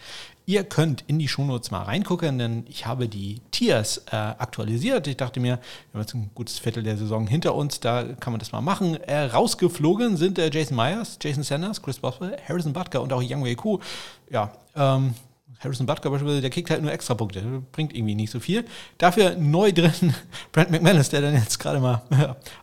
Ihr 0.47 0.63
könnt 0.63 1.03
in 1.07 1.19
die 1.19 1.27
Shownotes 1.27 1.71
mal 1.71 1.83
reingucken, 1.83 2.39
denn 2.39 2.65
ich 2.67 2.85
habe 2.85 3.07
die 3.07 3.41
Tiers 3.51 3.99
äh, 4.11 4.15
aktualisiert. 4.15 5.07
Ich 5.07 5.17
dachte 5.17 5.39
mir, 5.39 5.59
wir 5.91 5.93
haben 5.93 6.01
jetzt 6.01 6.13
ein 6.13 6.31
gutes 6.33 6.59
Viertel 6.59 6.83
der 6.83 6.97
Saison 6.97 7.27
hinter 7.27 7.55
uns, 7.55 7.79
da 7.79 8.03
kann 8.19 8.33
man 8.33 8.39
das 8.39 8.51
mal 8.51 8.61
machen. 8.61 8.95
Äh, 8.95 9.25
rausgeflogen 9.25 10.17
sind 10.17 10.39
äh, 10.39 10.49
Jason 10.51 10.75
Myers, 10.75 11.19
Jason 11.21 11.43
Sanders, 11.43 11.81
Chris 11.81 11.99
Boswell, 11.99 12.37
Harrison 12.47 12.73
Butker 12.73 13.01
und 13.01 13.13
auch 13.13 13.21
Young 13.23 13.45
Wei 13.45 13.55
Ku. 13.55 13.79
Ja, 14.29 14.51
ähm, 14.75 15.13
Harrison 15.63 15.85
Butker 15.85 16.09
beispielsweise, 16.09 16.41
der 16.41 16.49
kriegt 16.49 16.69
halt 16.69 16.81
nur 16.81 16.91
extra 16.91 17.13
Punkte, 17.13 17.63
bringt 17.71 17.95
irgendwie 17.95 18.15
nicht 18.15 18.31
so 18.31 18.39
viel. 18.39 18.65
Dafür 18.97 19.35
neu 19.35 19.71
drin 19.71 20.13
Brent 20.51 20.71
McManus, 20.71 21.09
der 21.09 21.21
dann 21.21 21.35
jetzt 21.35 21.59
gerade 21.59 21.79
mal 21.79 22.01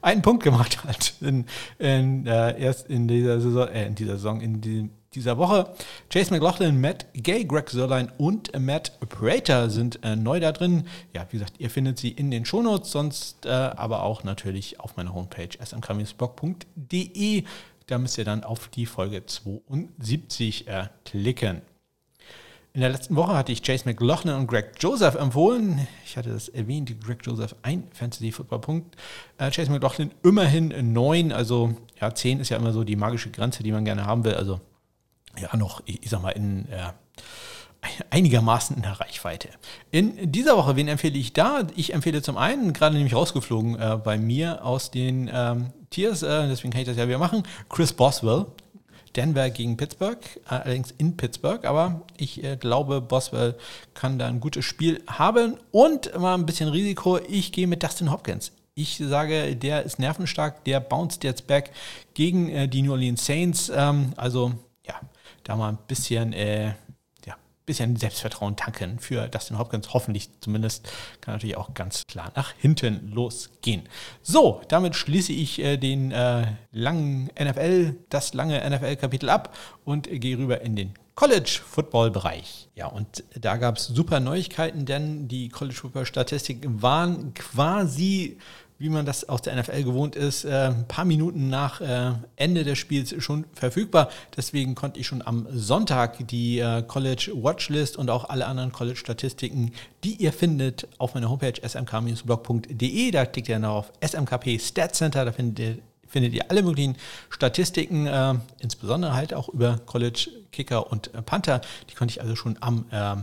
einen 0.03 0.23
Punkt 0.23 0.43
gemacht 0.43 0.85
hat. 0.85 1.15
In, 1.21 1.47
in, 1.79 2.27
äh, 2.27 2.61
erst 2.61 2.89
in 2.89 3.09
dieser 3.09 3.41
Saison, 3.41 3.69
äh, 3.69 3.87
in 3.87 3.95
dieser 3.95 4.15
Saison, 4.15 4.41
in 4.41 4.61
diesem 4.61 4.91
dieser 5.15 5.39
Woche. 5.39 5.73
Chase 6.11 6.33
McLaughlin, 6.33 6.81
Matt 6.81 7.07
Gay, 7.15 7.45
Greg 7.45 7.71
Sörlein 7.71 8.13
und 8.19 8.59
Matt 8.59 8.99
Prater 9.09 9.71
sind 9.71 10.03
äh, 10.05 10.17
neu 10.17 10.41
da 10.41 10.53
drin. 10.53 10.87
Ja, 11.15 11.27
wie 11.31 11.39
gesagt, 11.39 11.55
ihr 11.59 11.71
findet 11.71 11.99
sie 11.99 12.11
in 12.11 12.31
den 12.31 12.45
Shownotes, 12.45 12.93
sonst 12.93 13.47
äh, 13.47 13.49
aber 13.49 14.03
auch 14.03 14.25
natürlich 14.25 14.81
auf 14.81 14.97
meiner 14.97 15.15
Homepage 15.15 15.49
smkmingsblog.de. 15.65 17.45
Da 17.87 17.99
müsst 17.99 18.19
ihr 18.19 18.25
dann 18.25 18.45
auf 18.45 18.69
die 18.69 18.87
Folge 18.87 19.25
72 19.25 20.69
äh, 20.69 20.89
klicken. 21.05 21.63
In 22.79 22.83
der 22.83 22.91
letzten 22.91 23.17
Woche 23.17 23.35
hatte 23.35 23.51
ich 23.51 23.65
Chase 23.65 23.87
McLaughlin 23.87 24.37
und 24.37 24.47
Greg 24.47 24.75
Joseph 24.79 25.17
empfohlen. 25.17 25.89
Ich 26.05 26.17
hatte 26.17 26.31
das 26.31 26.49
erwähnt, 26.49 26.95
Greg 27.05 27.19
Joseph 27.27 27.57
ein 27.63 27.83
Fantasy-Football-Punkt. 27.93 28.95
Äh, 29.37 29.51
Chase 29.51 29.73
McLaughlin 29.73 30.13
immerhin 30.23 30.93
neun, 30.93 31.33
also 31.33 31.75
ja, 32.01 32.15
zehn 32.15 32.39
ist 32.39 32.51
ja 32.51 32.57
immer 32.57 32.73
so 32.73 32.85
die 32.85 32.95
magische 32.95 33.31
Grenze, 33.31 33.65
die 33.65 33.73
man 33.73 33.85
gerne 33.85 34.07
haben 34.07 34.23
will. 34.23 34.35
Also 34.35 34.61
ja 35.37 35.57
noch, 35.57 35.83
ich, 35.87 36.09
sag 36.09 36.23
mal, 36.23 36.31
in, 36.31 36.69
ja, 36.71 36.95
einigermaßen 38.11 38.77
in 38.77 38.83
der 38.83 39.01
Reichweite. 39.01 39.49
In 39.91 40.31
dieser 40.31 40.57
Woche, 40.57 40.77
wen 40.77 40.87
empfehle 40.87 41.19
ich 41.19 41.33
da? 41.33 41.63
Ich 41.75 41.95
empfehle 41.95 42.23
zum 42.23 42.37
einen, 42.37 42.75
gerade 42.75 42.95
nämlich 42.95 43.17
rausgeflogen 43.17 43.75
äh, 43.75 43.97
bei 43.97 44.19
mir 44.19 44.65
aus 44.65 44.93
den 44.93 45.29
ähm, 45.35 45.73
Tiers, 45.91 46.23
äh, 46.23 46.47
deswegen 46.47 46.71
kann 46.71 46.83
ich 46.83 46.87
das 46.87 46.97
ja 46.97 47.09
wieder 47.09 47.19
machen, 47.19 47.43
Chris 47.69 47.93
Boswell. 47.93 48.47
Denver 49.19 49.51
gegen 49.51 49.77
Pittsburgh, 49.77 50.19
allerdings 50.45 50.93
in 50.93 51.17
Pittsburgh, 51.17 51.65
aber 51.65 52.03
ich 52.17 52.45
äh, 52.45 52.57
glaube, 52.57 53.01
Boswell 53.01 53.57
kann 53.93 54.17
da 54.17 54.29
ein 54.29 54.39
gutes 54.39 54.65
Spiel 54.65 55.03
haben 55.09 55.57
und 55.73 56.17
mal 56.17 56.35
ein 56.35 56.47
bisschen 56.47 56.69
Risiko. 56.69 57.19
Ich 57.29 57.51
gehe 57.51 57.67
mit 57.67 57.83
Dustin 57.83 58.13
Hopkins. 58.13 58.53
Ich 58.77 58.97
sage, 58.97 59.57
der 59.57 59.83
ist 59.83 59.99
nervenstark, 59.99 60.63
der 60.63 60.79
bounced 60.79 61.25
jetzt 61.25 61.49
back 61.49 61.73
gegen 62.15 62.49
äh, 62.49 62.69
die 62.69 62.83
New 62.83 62.93
Orleans 62.93 63.27
Saints. 63.27 63.73
Ähm, 63.75 64.13
also 64.17 64.53
ja, 64.87 64.95
da 65.43 65.57
mal 65.57 65.71
ein 65.71 65.79
bisschen 65.89 66.33
äh, 66.33 66.75
bisschen 67.69 67.95
Selbstvertrauen 67.97 68.57
tanken 68.57 68.99
für 68.99 69.29
Dustin 69.29 69.59
Hopkins. 69.59 69.93
Hoffentlich 69.95 70.31
zumindest 70.41 70.91
kann 71.21 71.35
natürlich 71.35 71.57
auch 71.57 71.75
ganz 71.75 72.03
klar 72.09 72.33
nach 72.35 72.53
hinten 72.59 73.13
losgehen. 73.13 73.83
So, 74.23 74.63
damit 74.69 74.97
schließe 74.97 75.33
ich 75.33 75.61
äh, 75.61 75.77
den 75.77 76.11
äh, 76.11 76.47
langen 76.73 77.31
NFL, 77.39 77.95
das 78.09 78.35
lange 78.35 78.59
NFL-Kapitel 78.69 79.29
ab 79.29 79.57
und 79.85 80.09
äh, 80.09 80.19
gehe 80.19 80.37
rüber 80.39 80.63
in 80.63 80.75
den 80.75 80.95
College-Football-Bereich. 81.15 82.69
Ja, 82.75 82.87
und 82.87 83.25
da 83.35 83.57
gab 83.57 83.77
es 83.77 83.87
super 83.87 84.21
Neuigkeiten, 84.21 84.87
denn 84.87 85.29
die 85.29 85.49
College-Football-Statistiken 85.49 86.81
waren 86.81 87.35
quasi 87.35 88.39
wie 88.79 88.89
man 88.89 89.05
das 89.05 89.29
aus 89.29 89.43
der 89.43 89.57
NFL 89.57 89.83
gewohnt 89.83 90.15
ist, 90.15 90.45
äh, 90.45 90.69
ein 90.69 90.87
paar 90.87 91.05
Minuten 91.05 91.49
nach 91.49 91.81
äh, 91.81 92.13
Ende 92.37 92.65
des 92.65 92.79
Spiels 92.79 93.15
schon 93.23 93.45
verfügbar. 93.53 94.09
Deswegen 94.37 94.75
konnte 94.75 95.01
ich 95.01 95.07
schon 95.07 95.21
am 95.21 95.47
Sonntag 95.51 96.29
die 96.29 96.61
äh, 96.61 96.83
College 96.83 97.33
Watchlist 97.35 97.97
und 97.97 98.09
auch 98.09 98.29
alle 98.29 98.47
anderen 98.47 98.71
College-Statistiken, 98.71 99.73
die 100.05 100.15
ihr 100.15 100.33
findet, 100.33 100.87
auf 100.99 101.15
meiner 101.15 101.29
Homepage 101.29 101.61
smk-blog.de. 101.61 103.11
Da 103.11 103.27
klickt 103.27 103.49
ihr 103.49 103.59
noch 103.59 103.75
auf 103.75 103.93
SMKP 104.05 104.59
Stat 104.61 104.95
Center, 104.95 105.25
da 105.25 105.33
findet 105.33 105.59
ihr 105.59 105.79
findet 106.11 106.33
ihr 106.33 106.51
alle 106.51 106.63
möglichen 106.63 106.97
Statistiken, 107.29 108.07
äh, 108.07 108.35
insbesondere 108.61 109.13
halt 109.13 109.35
auch 109.35 109.51
über 109.51 109.79
College 109.85 110.31
Kicker 110.53 110.91
und 110.91 111.13
Panther. 111.27 111.61
Die 111.91 111.95
konnte 111.95 112.13
ich 112.13 112.23
also 112.23 112.35
schon 112.35 112.57
am 112.61 112.87
äh, 112.91 113.17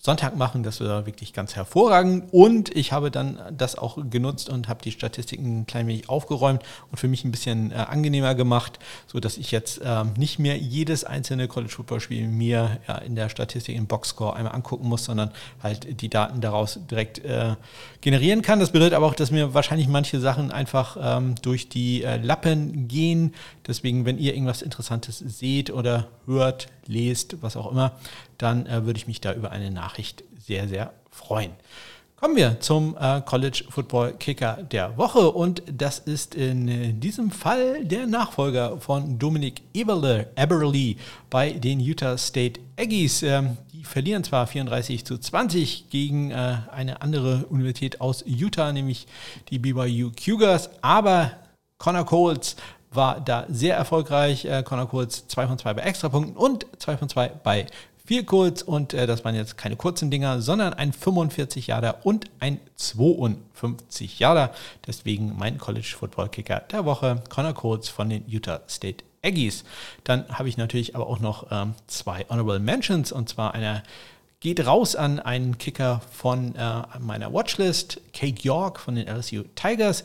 Sonntag 0.00 0.36
machen. 0.36 0.62
Das 0.62 0.80
war 0.80 1.06
wirklich 1.06 1.32
ganz 1.32 1.56
hervorragend. 1.56 2.32
Und 2.32 2.74
ich 2.76 2.92
habe 2.92 3.10
dann 3.10 3.40
das 3.56 3.76
auch 3.76 3.98
genutzt 4.08 4.48
und 4.48 4.68
habe 4.68 4.80
die 4.80 4.92
Statistiken 4.92 5.60
ein 5.60 5.66
klein 5.66 5.88
wenig 5.88 6.08
aufgeräumt 6.08 6.62
und 6.90 6.98
für 6.98 7.08
mich 7.08 7.24
ein 7.24 7.32
bisschen 7.32 7.72
äh, 7.72 7.74
angenehmer 7.74 8.36
gemacht, 8.36 8.78
sodass 9.08 9.36
ich 9.36 9.50
jetzt 9.50 9.78
äh, 9.78 10.04
nicht 10.16 10.38
mehr 10.38 10.56
jedes 10.56 11.02
einzelne 11.02 11.48
College 11.48 11.72
Football 11.72 12.00
Spiel 12.00 12.28
mir 12.28 12.78
ja, 12.86 12.98
in 12.98 13.16
der 13.16 13.28
Statistik 13.28 13.76
im 13.76 13.86
Boxscore 13.86 14.36
einmal 14.36 14.54
angucken 14.54 14.88
muss, 14.88 15.04
sondern 15.04 15.32
halt 15.62 16.00
die 16.00 16.08
Daten 16.08 16.40
daraus 16.40 16.78
direkt 16.88 17.18
äh, 17.24 17.56
generieren 18.00 18.42
kann. 18.42 18.60
Das 18.60 18.70
bedeutet 18.70 18.94
aber 18.94 19.06
auch, 19.06 19.14
dass 19.14 19.32
mir 19.32 19.52
wahrscheinlich 19.52 19.88
manche 19.88 20.20
Sachen 20.20 20.52
einfach 20.52 20.96
ähm, 21.00 21.34
durch 21.42 21.68
die 21.68 22.04
äh, 22.04 22.18
Lappen 22.18 22.86
gehen. 22.86 23.34
Deswegen, 23.66 24.04
wenn 24.04 24.18
ihr 24.18 24.34
irgendwas 24.34 24.62
Interessantes 24.62 25.18
seht 25.18 25.70
oder 25.70 26.06
hört, 26.26 26.68
lest, 26.88 27.40
was 27.42 27.56
auch 27.56 27.70
immer, 27.70 27.92
dann 28.38 28.66
äh, 28.66 28.84
würde 28.84 28.98
ich 28.98 29.06
mich 29.06 29.20
da 29.20 29.32
über 29.32 29.52
eine 29.52 29.70
Nachricht 29.70 30.24
sehr, 30.44 30.66
sehr 30.66 30.92
freuen. 31.10 31.52
Kommen 32.20 32.34
wir 32.34 32.58
zum 32.58 32.96
äh, 32.98 33.20
College 33.20 33.62
Football 33.68 34.14
Kicker 34.14 34.58
der 34.72 34.96
Woche 34.96 35.30
und 35.30 35.62
das 35.70 36.00
ist 36.00 36.34
in 36.34 36.98
diesem 36.98 37.30
Fall 37.30 37.84
der 37.84 38.08
Nachfolger 38.08 38.80
von 38.80 39.20
Dominic 39.20 39.62
Eberle, 39.72 40.28
Eberly 40.34 40.96
bei 41.30 41.52
den 41.52 41.78
Utah 41.78 42.18
State 42.18 42.58
Aggies. 42.76 43.22
Ähm, 43.22 43.56
die 43.72 43.84
verlieren 43.84 44.24
zwar 44.24 44.48
34 44.48 45.04
zu 45.04 45.16
20 45.16 45.90
gegen 45.90 46.32
äh, 46.32 46.56
eine 46.72 47.02
andere 47.02 47.46
Universität 47.50 48.00
aus 48.00 48.24
Utah, 48.26 48.72
nämlich 48.72 49.06
die 49.50 49.60
BYU 49.60 50.10
Cougars, 50.10 50.70
aber 50.82 51.30
Connor 51.78 52.04
Coles 52.04 52.56
war 52.90 53.20
da 53.20 53.46
sehr 53.48 53.76
erfolgreich. 53.76 54.44
Äh, 54.44 54.62
Connor 54.62 54.88
Coles 54.88 55.26
2 55.28 55.46
von 55.46 55.58
2 55.58 55.74
bei 55.74 55.82
Extrapunkten 55.82 56.36
und 56.36 56.66
2 56.78 56.96
von 56.96 57.08
2 57.08 57.28
bei 57.42 57.66
viel 58.08 58.24
kurz 58.24 58.62
und 58.62 58.94
äh, 58.94 59.06
das 59.06 59.22
waren 59.26 59.34
jetzt 59.34 59.58
keine 59.58 59.76
kurzen 59.76 60.10
Dinger, 60.10 60.40
sondern 60.40 60.72
ein 60.72 60.94
45 60.94 61.66
Jahre 61.66 61.96
und 62.04 62.24
ein 62.40 62.58
52 62.76 64.18
Jahre. 64.18 64.50
Deswegen 64.86 65.36
mein 65.36 65.58
College 65.58 65.94
Football 65.98 66.30
Kicker 66.30 66.60
der 66.72 66.86
Woche, 66.86 67.22
Connor 67.28 67.52
Coates 67.52 67.90
von 67.90 68.08
den 68.08 68.24
Utah 68.26 68.62
State 68.66 69.04
Aggies. 69.22 69.64
Dann 70.04 70.26
habe 70.30 70.48
ich 70.48 70.56
natürlich 70.56 70.94
aber 70.94 71.06
auch 71.06 71.20
noch 71.20 71.48
ähm, 71.50 71.74
zwei 71.86 72.24
Honorable 72.30 72.60
Mentions 72.60 73.12
und 73.12 73.28
zwar 73.28 73.52
einer 73.52 73.82
geht 74.40 74.64
raus 74.64 74.94
an 74.94 75.18
einen 75.18 75.58
Kicker 75.58 76.00
von 76.12 76.54
äh, 76.54 76.82
meiner 77.00 77.32
Watchlist, 77.32 78.00
Kate 78.12 78.40
York 78.40 78.78
von 78.78 78.94
den 78.94 79.08
LSU 79.08 79.42
Tigers. 79.54 80.04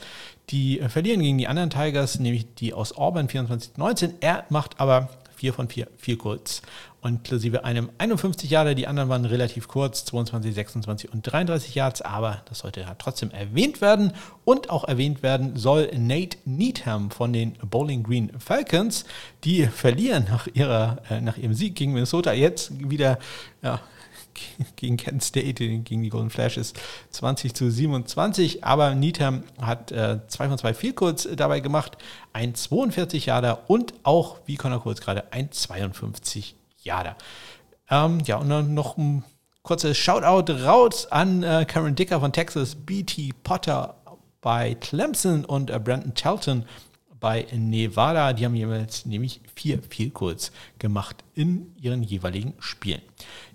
Die 0.50 0.80
äh, 0.80 0.90
verlieren 0.90 1.22
gegen 1.22 1.38
die 1.38 1.48
anderen 1.48 1.70
Tigers, 1.70 2.20
nämlich 2.20 2.54
die 2.56 2.74
aus 2.74 2.96
Auburn 2.98 3.28
24-19. 3.28 4.16
Er 4.20 4.46
macht 4.50 4.80
aber 4.80 5.10
4 5.36 5.54
von 5.54 5.68
4, 5.70 5.88
4 5.98 6.18
kurz 6.18 6.62
inklusive 7.06 7.64
einem 7.64 7.90
51 7.98 8.50
Jahre. 8.50 8.76
Die 8.76 8.88
anderen 8.88 9.10
waren 9.10 9.26
relativ 9.26 9.68
kurz, 9.68 10.06
22, 10.06 10.54
26 10.54 11.14
und 11.14 11.22
33 11.24 11.76
Yards, 11.76 12.02
aber 12.02 12.42
das 12.46 12.60
sollte 12.60 12.82
ja 12.82 12.96
trotzdem 12.98 13.32
erwähnt 13.32 13.82
werden. 13.82 14.14
Und 14.46 14.70
auch 14.70 14.84
erwähnt 14.86 15.24
werden 15.24 15.56
soll 15.56 15.90
Nate 15.98 16.38
Needham 16.46 17.12
von 17.12 17.34
den 17.34 17.54
Bowling 17.70 18.04
Green 18.04 18.32
Falcons. 18.40 19.06
Die 19.44 19.68
verlieren 19.68 20.26
nach, 20.30 20.48
ihrer, 20.54 20.98
äh, 21.10 21.22
nach 21.22 21.38
ihrem 21.38 21.54
Sieg 21.54 21.76
gegen 21.76 21.94
Minnesota 21.94 22.34
jetzt 22.34 22.72
wieder 22.90 23.20
ja, 23.62 23.80
gegen 24.76 24.98
Kent 24.98 25.24
State, 25.24 25.54
gegen 25.54 26.04
die 26.04 26.10
Golden 26.10 26.30
Flashes 26.30 26.74
20 27.12 27.54
zu 27.54 27.70
27. 27.70 28.64
Aber 28.64 28.96
Needham 28.96 29.44
hat 29.62 29.92
äh, 29.92 30.20
2 30.28 30.50
von 30.50 30.58
2 30.58 30.74
viel 30.74 30.94
kurz 30.94 31.28
dabei 31.36 31.60
gemacht, 31.60 31.98
ein 32.34 32.56
42 32.56 33.28
Jahre 33.28 33.60
und 33.68 33.94
auch, 34.04 34.40
wie 34.46 34.56
Connor 34.56 34.82
Kurz 34.82 35.02
gerade, 35.02 35.32
ein 35.32 35.52
52 35.52 36.56
Jahre. 36.82 37.16
Ähm, 37.90 38.20
ja, 38.26 38.38
und 38.38 38.50
dann 38.50 38.74
noch 38.74 38.98
ein 38.98 39.24
kurzes 39.62 39.98
Shoutout 39.98 40.54
raus 40.66 41.08
an 41.12 41.44
äh, 41.44 41.66
Karen 41.66 41.96
Dicker 41.96 42.20
von 42.20 42.34
Texas, 42.34 42.76
BT 42.76 43.44
Potter 43.44 43.96
bei 44.42 44.76
Clemson 44.76 45.46
und 45.46 45.70
äh, 45.70 45.80
Brandon 45.80 46.14
Charlton 46.14 46.66
bei 47.24 47.48
Nevada. 47.54 48.34
Die 48.34 48.44
haben 48.44 48.54
jeweils 48.54 49.06
nämlich 49.06 49.40
vier 49.56 49.82
Field 49.82 50.14
Goals 50.14 50.52
gemacht 50.78 51.24
in 51.36 51.74
ihren 51.82 52.04
jeweiligen 52.04 52.54
Spielen. 52.60 53.02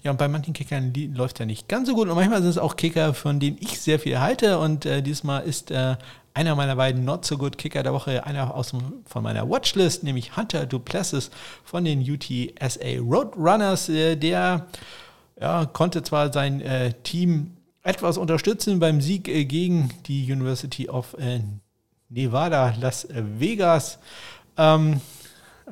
Ja, 0.03 0.11
und 0.11 0.17
bei 0.17 0.27
manchen 0.27 0.55
Kickern 0.55 0.95
läuft 1.15 1.39
ja 1.39 1.45
nicht 1.45 1.69
ganz 1.69 1.87
so 1.87 1.95
gut. 1.95 2.09
Und 2.09 2.15
manchmal 2.15 2.41
sind 2.41 2.49
es 2.49 2.57
auch 2.57 2.77
Kicker, 2.77 3.13
von 3.13 3.41
denen 3.41 3.59
ich 3.61 3.79
sehr 3.79 3.99
viel 3.99 4.21
halte. 4.21 4.59
Und 4.59 4.87
äh, 4.87 5.03
diesmal 5.03 5.45
ist 5.45 5.71
äh, 5.71 5.97
einer 6.33 6.57
meiner 6.57 6.77
beiden 6.77 7.05
Not 7.05 7.27
So 7.27 7.37
Good 7.37 7.59
Kicker 7.59 7.83
der 7.83 7.93
Woche, 7.93 8.25
einer 8.25 8.55
aus 8.55 8.71
dem, 8.71 8.81
von 9.05 9.23
meiner 9.23 9.47
Watchlist, 9.51 10.03
nämlich 10.03 10.35
Hunter 10.35 10.65
Duplessis 10.65 11.31
von 11.63 11.85
den 11.85 12.01
UTSA 12.01 13.01
Roadrunners. 13.01 13.91
Äh, 13.91 14.17
der 14.17 14.67
ja, 15.39 15.67
konnte 15.67 16.03
zwar 16.03 16.33
sein 16.33 16.63
äh, 16.63 16.95
Team 17.03 17.59
etwas 17.83 18.17
unterstützen 18.17 18.79
beim 18.79 19.03
Sieg 19.03 19.29
äh, 19.29 19.45
gegen 19.45 19.91
die 20.07 20.33
University 20.33 20.89
of 20.89 21.15
äh, 21.19 21.41
Nevada, 22.09 22.75
Las 22.81 23.07
Vegas. 23.11 23.99
Ähm, 24.57 25.01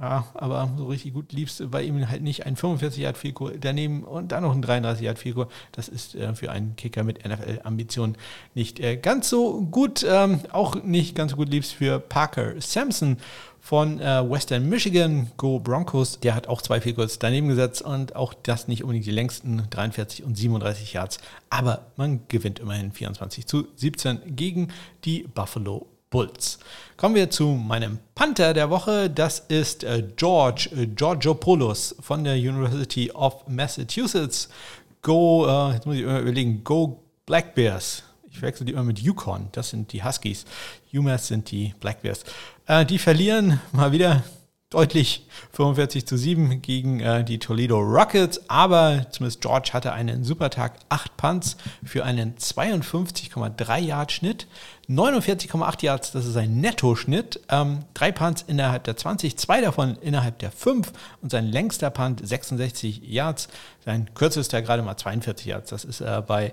ja, 0.01 0.27
aber 0.35 0.71
so 0.77 0.87
richtig 0.87 1.15
gut 1.15 1.33
liebst 1.33 1.71
bei 1.71 1.83
ihm 1.83 2.09
halt 2.11 2.23
nicht 2.23 2.45
ein 2.45 2.57
45 2.57 3.03
Yard 3.03 3.17
Fico 3.17 3.49
daneben 3.49 4.05
und 4.05 4.31
dann 4.33 4.43
noch 4.43 4.55
ein 4.55 4.61
33 4.61 5.05
Yard 5.05 5.19
Fico. 5.19 5.47
Das 5.73 5.89
ist 5.89 6.15
äh, 6.15 6.35
für 6.35 6.51
einen 6.51 6.77
Kicker 6.77 7.03
mit 7.03 7.27
NFL-Ambitionen 7.27 8.17
nicht 8.55 8.79
äh, 8.79 8.97
ganz 8.97 9.31
so 9.31 9.63
gut. 9.63 10.05
Ähm, 10.09 10.41
auch 10.53 10.83
nicht 10.83 11.15
ganz 11.15 11.31
so 11.31 11.37
gut 11.39 11.49
liebst 11.49 11.73
für 11.73 11.99
Parker 11.99 12.61
Sampson 12.61 13.17
von 13.59 13.99
äh, 14.01 14.31
Western 14.31 14.69
Michigan, 14.69 15.31
Go 15.39 15.61
Broncos. 15.61 16.21
Der 16.21 16.35
hat 16.35 16.47
auch 16.47 16.61
zwei 16.61 16.81
Field 16.81 16.99
daneben 17.23 17.49
gesetzt 17.49 17.81
und 17.81 18.15
auch 18.17 18.35
das 18.35 18.69
nicht 18.69 18.85
unbedingt 18.85 19.07
die 19.07 19.13
längsten 19.13 19.63
43 19.71 20.25
und 20.25 20.37
37 20.37 20.93
Yards. 20.93 21.19
Aber 21.49 21.87
man 21.97 22.21
gewinnt 22.29 22.59
immerhin 22.59 22.93
24 22.93 23.47
zu 23.47 23.67
17 23.77 24.37
gegen 24.37 24.69
die 25.05 25.23
Buffalo 25.23 25.87
Bulls. 26.11 26.59
Kommen 26.97 27.15
wir 27.15 27.31
zu 27.31 27.49
meinem 27.49 27.99
Panther 28.15 28.55
der 28.55 28.71
Woche. 28.71 29.11
Das 29.11 29.41
ist 29.49 29.85
äh, 29.85 30.03
George 30.17 30.71
äh, 30.77 30.87
Georgiopoulos 30.87 31.97
von 32.01 32.25
der 32.25 32.37
University 32.37 33.11
of 33.13 33.47
Massachusetts. 33.49 34.49
Go, 35.03 35.47
äh, 35.47 35.75
jetzt 35.75 35.87
muss 35.87 35.97
ich 35.97 36.03
überlegen, 36.03 36.65
Go 36.65 37.03
Black 37.27 37.55
Bears. 37.55 38.03
Ich 38.31 38.41
wechsle 38.43 38.67
die 38.67 38.73
immer 38.73 38.85
mit 38.85 38.99
Yukon. 38.99 39.49
Das 39.53 39.71
sind 39.71 39.93
die 39.93 40.05
Huskies. 40.05 40.45
UMass 40.93 41.29
sind 41.29 41.51
die 41.51 41.75
Black 41.81 42.03
Bears. 42.03 42.25
Äh, 42.67 42.85
die 42.85 42.99
verlieren 42.99 43.61
mal 43.73 43.93
wieder 43.93 44.23
deutlich 44.77 45.27
45 45.53 46.07
zu 46.07 46.19
7 46.19 46.61
gegen 46.61 47.01
äh, 47.01 47.25
die 47.25 47.39
Toledo 47.39 47.79
Rockets, 47.79 48.43
aber 48.49 49.07
zumindest 49.11 49.41
George 49.41 49.71
hatte 49.73 49.95
einen 49.95 50.23
super 50.23 50.51
Tag. 50.51 50.75
Acht 50.91 51.17
Punts 51.17 51.57
für 51.83 52.05
einen 52.05 52.35
52,3 52.35 53.79
Yard 53.79 54.13
Schnitt. 54.13 54.47
49,8 54.91 55.83
Yards, 55.83 56.13
das 56.13 56.27
ist 56.27 56.35
sein 56.35 56.61
Nettoschnitt. 56.61 57.41
Ähm, 57.49 57.85
Punts 58.15 58.45
innerhalb 58.47 58.85
der 58.85 58.99
20, 58.99 59.39
zwei 59.39 59.63
davon 59.63 59.97
innerhalb 60.03 60.41
der 60.41 60.53
5 60.53 60.93
und 61.23 61.31
sein 61.31 61.47
längster 61.47 61.89
Punt 61.89 62.21
66 62.27 63.01
Yards. 63.03 63.49
Sein 63.83 64.11
kürzester 64.13 64.61
gerade 64.61 64.83
mal 64.83 64.99
42 64.99 65.47
Yards. 65.47 65.71
Das 65.71 65.85
ist 65.85 66.03
äh, 66.03 66.23
bei 66.27 66.53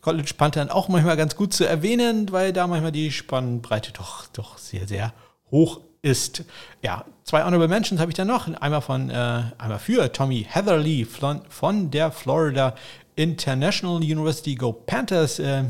College 0.00 0.32
Panthern 0.36 0.70
auch 0.70 0.88
manchmal 0.88 1.16
ganz 1.16 1.36
gut 1.36 1.54
zu 1.54 1.64
erwähnen, 1.64 2.32
weil 2.32 2.52
da 2.52 2.66
manchmal 2.66 2.90
die 2.90 3.12
Spannbreite 3.12 3.92
doch, 3.92 4.26
doch 4.32 4.58
sehr, 4.58 4.88
sehr 4.88 5.14
hoch 5.52 5.80
ist. 6.02 6.44
Ja, 6.82 7.04
zwei 7.30 7.44
Honorable 7.44 7.68
Mentions 7.68 8.00
habe 8.00 8.10
ich 8.10 8.16
dann 8.16 8.26
noch. 8.26 8.52
Einmal 8.60 8.80
von, 8.80 9.08
äh, 9.08 9.14
einmal 9.56 9.78
für 9.78 10.10
Tommy 10.10 10.44
Heatherly 10.50 11.04
von, 11.04 11.88
der 11.92 12.10
Florida 12.10 12.74
International 13.14 13.98
University 13.98 14.56
Go 14.56 14.72
Panthers. 14.72 15.38
Äh, 15.38 15.62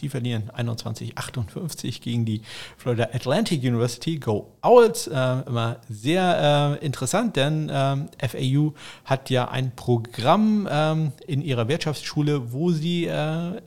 die 0.00 0.08
verlieren 0.08 0.50
21-58 0.56 2.00
gegen 2.00 2.24
die 2.24 2.42
Florida 2.76 3.10
Atlantic 3.12 3.62
University 3.62 4.16
Go 4.16 4.48
Owls. 4.62 5.06
Äh, 5.06 5.42
immer 5.46 5.76
sehr 5.88 6.78
äh, 6.80 6.84
interessant, 6.84 7.36
denn 7.36 7.70
ähm, 7.72 8.08
FAU 8.18 8.72
hat 9.04 9.30
ja 9.30 9.48
ein 9.48 9.70
Programm 9.76 10.68
ähm, 10.68 11.12
in 11.28 11.42
ihrer 11.42 11.68
Wirtschaftsschule, 11.68 12.50
wo 12.52 12.72
sie 12.72 13.06
äh, 13.06 13.60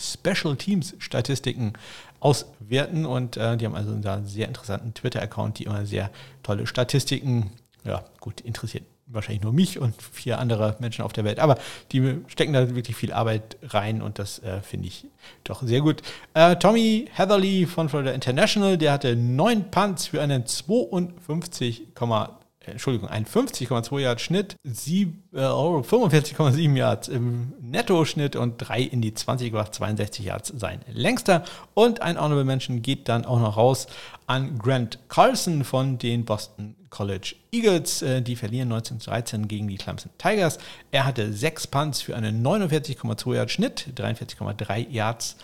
Special 0.00 0.56
Teams 0.56 0.96
Statistiken 0.98 1.74
auswerten 2.22 3.04
und 3.04 3.36
äh, 3.36 3.56
die 3.56 3.66
haben 3.66 3.74
also 3.74 3.90
einen 3.92 4.26
sehr 4.26 4.46
interessanten 4.46 4.94
Twitter-Account, 4.94 5.58
die 5.58 5.64
immer 5.64 5.84
sehr 5.86 6.10
tolle 6.42 6.66
Statistiken, 6.66 7.50
ja 7.84 8.04
gut, 8.20 8.40
interessiert 8.40 8.84
wahrscheinlich 9.06 9.42
nur 9.42 9.52
mich 9.52 9.78
und 9.78 10.00
vier 10.00 10.38
andere 10.38 10.76
Menschen 10.78 11.04
auf 11.04 11.12
der 11.12 11.24
Welt, 11.24 11.38
aber 11.38 11.58
die 11.90 12.20
stecken 12.28 12.52
da 12.52 12.74
wirklich 12.74 12.96
viel 12.96 13.12
Arbeit 13.12 13.56
rein 13.62 14.00
und 14.00 14.18
das 14.18 14.38
äh, 14.38 14.60
finde 14.62 14.88
ich 14.88 15.06
doch 15.44 15.62
sehr 15.62 15.80
gut. 15.80 16.02
Äh, 16.34 16.56
Tommy 16.56 17.08
Heatherly 17.12 17.66
von 17.66 17.88
Florida 17.88 18.12
International, 18.12 18.78
der 18.78 18.92
hatte 18.92 19.16
neun 19.16 19.70
Punts 19.70 20.06
für 20.06 20.22
einen 20.22 20.46
52, 20.46 21.94
Entschuldigung, 22.66 23.08
ein 23.08 23.26
50,2 23.26 24.00
Yard 24.00 24.20
Schnitt, 24.20 24.56
äh, 24.64 24.68
45,7 25.38 26.76
Yards 26.76 27.08
im 27.08 27.52
Netto-Schnitt 27.60 28.36
und 28.36 28.58
3 28.58 28.82
in 28.82 29.00
die 29.00 29.14
20 29.14 29.50
gemacht, 29.50 29.74
62 29.74 30.24
Yards 30.24 30.52
sein 30.56 30.80
längster. 30.92 31.44
Und 31.74 32.02
ein 32.02 32.16
Honorable 32.16 32.44
Mention 32.44 32.82
geht 32.82 33.08
dann 33.08 33.24
auch 33.24 33.40
noch 33.40 33.56
raus 33.56 33.86
an 34.26 34.58
Grant 34.58 34.98
Carlson 35.08 35.64
von 35.64 35.98
den 35.98 36.24
Boston 36.24 36.76
College 36.90 37.34
Eagles. 37.50 38.02
Äh, 38.02 38.22
die 38.22 38.36
verlieren 38.36 38.72
1913 38.72 39.48
gegen 39.48 39.66
die 39.68 39.76
Clemson 39.76 40.12
Tigers. 40.18 40.58
Er 40.90 41.04
hatte 41.04 41.32
6 41.32 41.66
Punts 41.66 42.02
für 42.02 42.14
einen 42.14 42.44
49,2 42.46 43.34
Yard 43.34 43.50
Schnitt, 43.50 43.88
43,3 43.96 44.88
Yards 44.90 45.36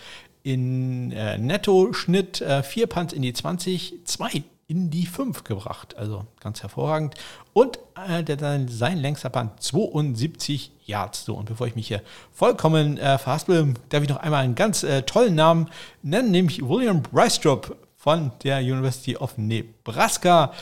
in 0.43 1.11
äh, 1.11 1.37
Netto-Schnitt, 1.37 2.41
äh, 2.41 2.63
4 2.63 2.87
Punts 2.87 3.13
in 3.13 3.21
die 3.21 3.33
20, 3.33 4.05
2 4.05 4.43
in 4.69 4.91
die 4.91 5.07
5 5.07 5.43
gebracht. 5.43 5.97
Also 5.97 6.25
ganz 6.39 6.61
hervorragend. 6.61 7.15
Und 7.53 7.79
äh, 8.07 8.23
der, 8.23 8.37
sein 8.69 8.99
längster 8.99 9.29
Punt 9.29 9.61
72 9.61 10.71
Yards. 10.85 11.25
So, 11.25 11.33
und 11.33 11.45
bevor 11.45 11.67
ich 11.67 11.75
mich 11.75 11.87
hier 11.87 12.01
vollkommen 12.31 12.97
äh, 12.97 13.17
verhaspel, 13.17 13.73
darf 13.89 14.03
ich 14.03 14.09
noch 14.09 14.17
einmal 14.17 14.43
einen 14.43 14.55
ganz 14.55 14.83
äh, 14.83 15.01
tollen 15.01 15.35
Namen 15.35 15.69
nennen, 16.03 16.29
nämlich 16.31 16.61
William 16.61 17.01
Brystrop 17.01 17.75
von 17.97 18.31
der 18.43 18.59
University 18.59 19.17
of 19.17 19.37
Nebraska. 19.37 20.53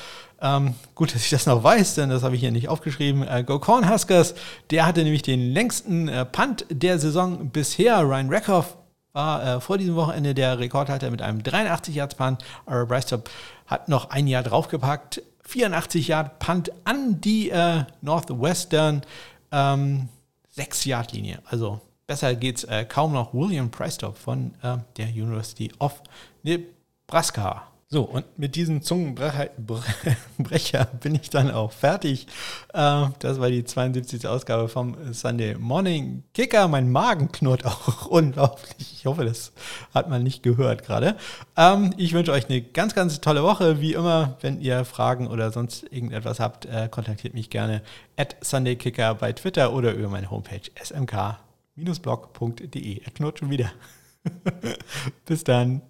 Ähm, 0.41 0.75
gut, 0.95 1.13
dass 1.13 1.23
ich 1.23 1.29
das 1.29 1.45
noch 1.45 1.61
weiß, 1.61 1.95
denn 1.95 2.09
das 2.09 2.23
habe 2.23 2.35
ich 2.35 2.41
hier 2.41 2.51
nicht 2.51 2.69
aufgeschrieben. 2.69 3.27
Äh, 3.27 3.43
Go 3.43 3.59
Cornhuskers, 3.59 4.35
der 4.71 4.85
hatte 4.85 5.03
nämlich 5.03 5.21
den 5.21 5.51
längsten 5.51 6.07
äh, 6.07 6.23
Punt 6.23 6.65
der 6.69 6.97
Saison 6.97 7.49
bisher. 7.49 7.99
Ryan 8.03 8.29
Reckhoff 8.29 8.77
war 9.18 9.43
äh, 9.43 9.59
vor 9.59 9.80
diesem 9.80 9.95
Wochenende 9.95 10.36
der 10.36 10.59
Rekordhalter 10.59 11.09
mit 11.09 11.24
einem 11.24 11.41
83 11.41 11.95
Yards 11.95 12.15
Punt. 12.15 12.43
Ira 12.68 12.86
Brystrop 12.86 13.30
hat 13.65 13.89
noch 13.89 14.11
ein 14.11 14.28
Jahr 14.28 14.43
draufgepackt. 14.43 15.24
84 15.43 16.09
Yard 16.09 16.39
Punt 16.39 16.72
an 16.84 17.20
die 17.20 17.49
äh, 17.49 17.84
Northwestern 18.01 19.01
ähm, 19.51 20.09
6 20.51 20.86
Yard 20.86 21.13
Linie. 21.13 21.39
Also 21.45 21.82
besser 22.05 22.36
geht's 22.36 22.63
äh, 22.65 22.86
kaum 22.86 23.11
noch. 23.11 23.34
William 23.34 23.72
Prestop 23.72 24.18
von 24.18 24.53
äh, 24.61 24.78
der 24.97 25.07
University 25.07 25.72
of 25.80 26.01
Nebraska. 26.43 27.66
So, 27.89 28.01
und 28.01 28.38
mit 28.38 28.55
diesem 28.55 28.81
Zungenbrecher 28.81 29.49
bin 30.99 31.15
ich 31.15 31.29
dann 31.29 31.49
auch 31.49 31.71
fertig. 31.71 32.27
Äh, 32.73 33.05
das 33.19 33.39
war 33.39 33.49
die 33.49 33.63
72. 33.63 34.27
Ausgabe 34.27 34.67
vom 34.67 35.13
Sunday 35.13 35.55
Morning 35.55 36.25
Kicker. 36.33 36.67
Mein 36.67 36.91
Magen 36.91 37.31
knurrt 37.31 37.63
auch 37.65 38.07
unglaublich. 38.09 38.91
Ich 38.91 39.05
hoffe, 39.05 39.23
das 39.23 39.53
hat 39.93 40.09
man 40.09 40.21
nicht 40.21 40.43
gehört 40.43 40.83
gerade. 40.83 41.15
Ähm, 41.55 41.93
ich 41.95 42.11
wünsche 42.11 42.33
euch 42.33 42.49
eine 42.49 42.61
ganz, 42.61 42.93
ganz 42.93 43.21
tolle 43.21 43.41
Woche. 43.43 43.79
Wie 43.79 43.93
immer, 43.93 44.35
wenn 44.41 44.59
ihr 44.59 44.83
Fragen 44.83 45.27
oder 45.27 45.51
sonst 45.51 45.83
irgendetwas 45.83 46.41
habt, 46.41 46.65
äh, 46.65 46.89
kontaktiert 46.91 47.35
mich 47.35 47.49
gerne 47.49 47.81
at 48.17 48.35
SundayKicker 48.41 49.15
bei 49.15 49.31
Twitter 49.31 49.71
oder 49.71 49.93
über 49.93 50.09
meine 50.09 50.29
Homepage 50.29 50.59
smk-blog.de. 50.83 51.41
Er 53.01 53.11
knurrt 53.11 53.39
schon 53.39 53.49
wieder. 53.49 53.71
Bis 55.25 55.45
dann. 55.45 55.83